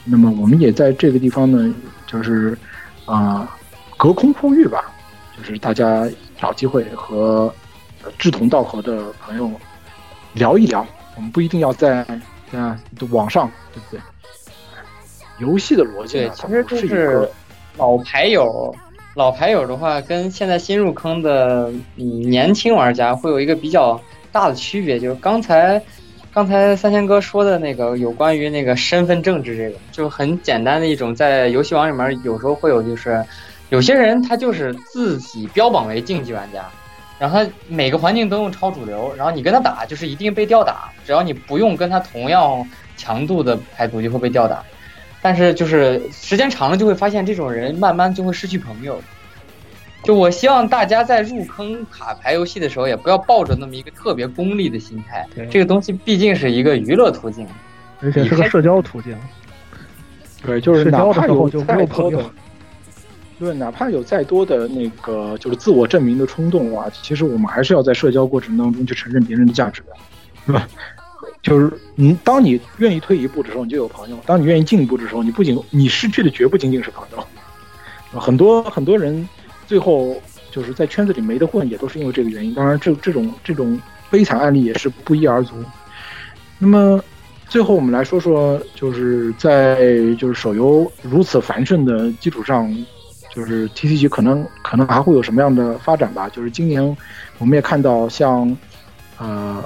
[0.06, 1.74] 那么我们也在这个地方呢，
[2.08, 2.58] 就是
[3.06, 3.54] 啊，
[3.98, 4.90] 隔空呼吁吧，
[5.38, 6.08] 就是大家
[6.40, 7.54] 找机会和
[8.18, 9.52] 志同道合的朋友
[10.34, 10.86] 聊一聊。
[11.18, 12.02] 我们不一定要在
[12.54, 14.00] 啊网上，对不对？
[15.40, 17.30] 游戏的逻辑对，其实就是
[17.76, 18.74] 老牌友。
[19.16, 24.00] 老牌友的话，跟现在新入坑的嗯年轻玩家会有一个比较
[24.32, 25.80] 大的区别，就是刚才
[26.34, 33.24] 刚才三千哥说的那个有关于那个身份政治这个，就很简单的一种，在游戏王里面有时候会有，就是
[33.70, 36.66] 有些人他就是自己标榜为竞技玩家，
[37.20, 44.64] 然后他每个环境都用超主流，然后你跟他打就是一定被吊打，只要你不用跟他同样强度的排毒就会被吊打。
[45.22, 49.00] 但是就是时间长了，就会发现这种人慢慢就会失去朋友。
[50.04, 55.26] 就我希望大家在入坑卡牌游戏的时候，也不要抱着那么一个特别功利的心态。
[55.50, 57.48] 这个东西毕竟是一个娱乐途径，
[58.02, 59.18] 而且是个社交途径。
[60.46, 62.22] 对，就是哪怕有再多的朋友。
[63.40, 69.88] 对，哪怕有再多的那个就是自我证明的冲动啊，其实我们还是要在社交过程当中去承认别人的价值的，
[70.46, 70.68] 是吧？
[71.42, 78.20] 就是你，当你愿意退一步的时候，你就有朋友；当你愿意进一步的时候，你不仅你失去的绝不仅仅是朋友。
[78.20, 79.28] 很多很多人
[79.68, 80.16] 最后
[80.52, 82.54] 就是在圈子里没得混，也都是因为这个原因。
[82.54, 83.80] 当然，这这种这种
[84.10, 85.56] 悲惨案例也是不一而足。
[86.60, 87.04] 那么
[87.48, 89.78] 最后我们来说说，就是在
[90.18, 92.74] 就是手游如此繁盛的基础上，
[93.34, 96.30] 就是 TCG 可能可能还会有什么样的发展吧？
[96.30, 96.98] 就是今年
[97.38, 98.56] 我们也看到像
[99.18, 99.64] 呃。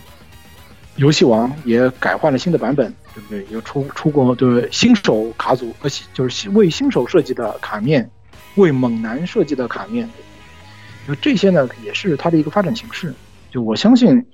[0.99, 3.45] 游戏王也改换了新的版本，对不对？
[3.51, 8.09] 有出出过对新手卡组，呃，就是为新手设计的卡面，
[8.57, 10.07] 为猛男设计的卡面，
[11.07, 13.13] 就这些呢，也是它的一个发展形式。
[13.49, 14.25] 就我相信，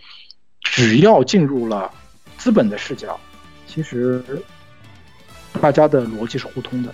[0.62, 1.92] 只要进入了
[2.38, 3.20] 资本的视角，
[3.68, 4.24] 其实
[5.62, 6.94] 大家的逻辑是互通的。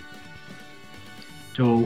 [1.53, 1.84] 就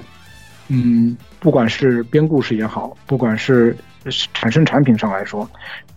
[0.69, 3.75] 嗯，不管是编故事也好，不管是
[4.33, 5.49] 产生产品上来说，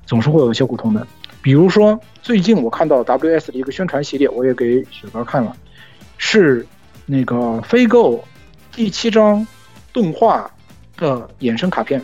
[0.04, 1.06] 总是会有一些互通的。
[1.40, 5.56] 比如说，最近我看到 WS 的一个宣传系列，我也给雪哥看了，
[6.18, 6.66] 是
[7.06, 8.16] 那个《飞购》
[8.76, 9.44] 第七章
[9.90, 10.50] 动画
[10.98, 11.98] 的衍生卡片。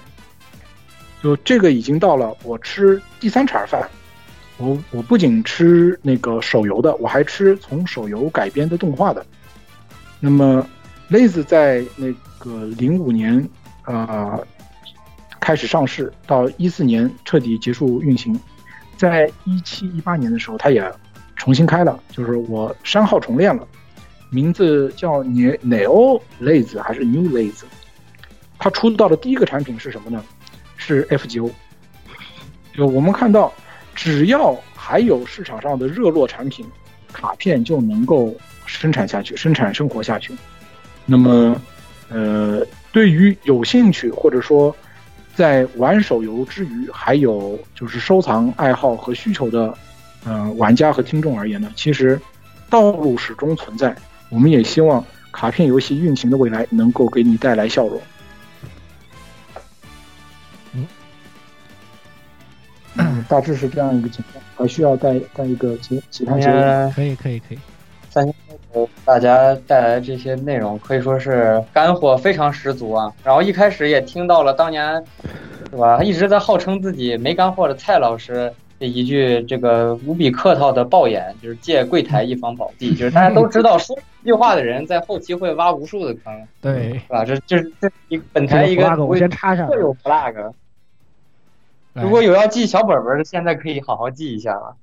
[1.22, 3.86] 就这个已经到了我吃第三茬饭，
[4.56, 9.24] 我我不仅吃那个手游的，我还吃从手游改编的动画的。
[10.18, 10.66] 那么
[11.10, 13.46] ，Lazy 在那个零五年
[13.82, 14.40] 啊
[15.40, 18.40] 开始上市，到一四年彻底结束运行。
[18.96, 20.90] 在一七一八年的时候，他也
[21.36, 23.68] 重新开了，就是我删号重练了，
[24.32, 27.64] 名字叫 Neo Lazy 还是 New Lazy？
[28.58, 30.24] 他出道的第一个产品是什么呢？
[30.76, 31.50] 是 FGO。
[32.74, 33.52] 就我们看到，
[33.94, 36.66] 只要还有市场上的热络产品，
[37.12, 38.34] 卡片就能够
[38.64, 40.34] 生产下去，生产生活下去。
[41.04, 41.54] 那么，
[42.08, 44.74] 呃，对于有兴趣或者说。
[45.34, 49.74] 在玩手游之余，还有就是收藏爱好和需求的，
[50.26, 52.20] 呃，玩家和听众而言呢，其实
[52.68, 53.96] 道路始终存在。
[54.32, 58.00] 我们也希望卡片游戏运行的未来能够给你带来笑容。
[62.96, 66.90] 嗯，大致是这样一个情况，还需要带带一个其其他节目？
[66.96, 67.58] 可以，可以，可以。
[68.08, 68.34] 三星
[68.72, 73.12] 给大家带来这些内容可以说是干货非常十足啊！
[73.22, 75.02] 然后一开始也听到了当年，
[75.70, 76.02] 是吧？
[76.02, 78.52] 一直在号称自己没干货的蔡老师
[78.82, 87.24] 的一句这个无比客套的爆言，就是借柜台一方宝地，就是大家都知道 说这句话的人在后期会挖无数的坑，对，是吧？
[87.24, 90.52] 这这这一本台一个我先插上，会有 flag。
[91.94, 94.76] 如果有要记小本本的，现在可以好好记一下了。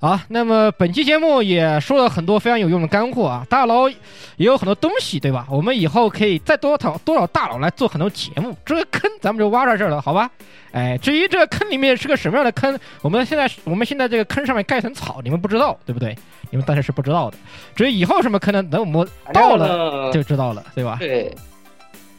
[0.00, 5.44] 好，那么本期节目也说了很多非常有用的干货啊，大佬也有很多东西，对吧？
[5.50, 10.30] 我们以后可以再多找多少大佬来做很多节目，这个坑咱们就挖到这儿了，好吧？
[10.70, 16.16] 哎，至于这个坑里面是个什么样的坑，我们现在我们现在这个坑上面盖层草，你们不知道，对不对？
[16.50, 17.36] 你们当时是不知道的。
[17.74, 18.62] 至于以后什么坑呢？
[18.62, 20.96] 等我们到了就知道了，对吧？
[21.00, 21.34] 对。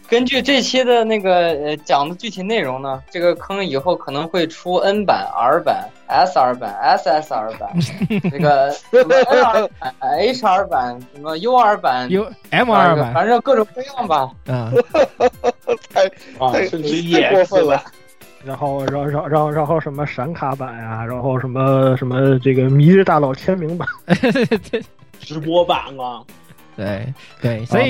[0.10, 7.70] 根据这期的那个呃讲的具体内容呢，这个坑以后可能会出 N 版、R 版、SR 版、SSR 版，
[8.32, 14.30] 那个什么 NR 版、HR 版、什么 UR 版、UMR 版，反正各种各样吧。
[14.48, 14.74] 嗯，
[15.94, 16.06] 太
[16.44, 17.84] 啊，甚至也过分了。
[18.44, 23.88] 然后，然后，然后，然后，然后什么闪卡版呀，然后什么什么这个迷日大佬签名版，
[25.20, 26.24] 直播版啊。
[26.78, 27.90] 对对，所以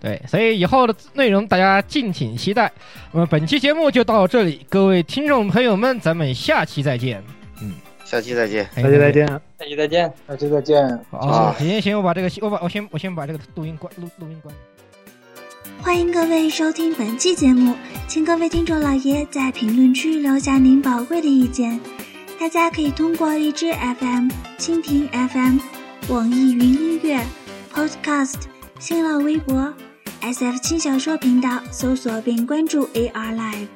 [0.00, 2.68] 对，所以以后的内容大家敬请期待。
[3.12, 7.22] 那么本期节目就到这里，各位听众朋友们，咱们下期再见。
[7.62, 7.72] 嗯，
[8.04, 11.00] 下期再见，下期再见，下期再见，下期再见。
[11.10, 14.54] 好，行行，我把这个，我把我先我先把这个录音关录录音关。
[15.82, 17.74] 欢迎各位收听本期节目，
[18.08, 21.78] 请各位听众老爷在评论区留下您宝贵的意见。
[22.38, 24.28] 大家可以通过荔枝 FM、
[24.58, 25.58] 蜻蜓 FM、
[26.08, 27.20] 网易云音乐、
[27.72, 28.42] Podcast、
[28.78, 29.72] 新浪微博、
[30.22, 33.75] SF 轻小说频道搜索并关注 AR Live。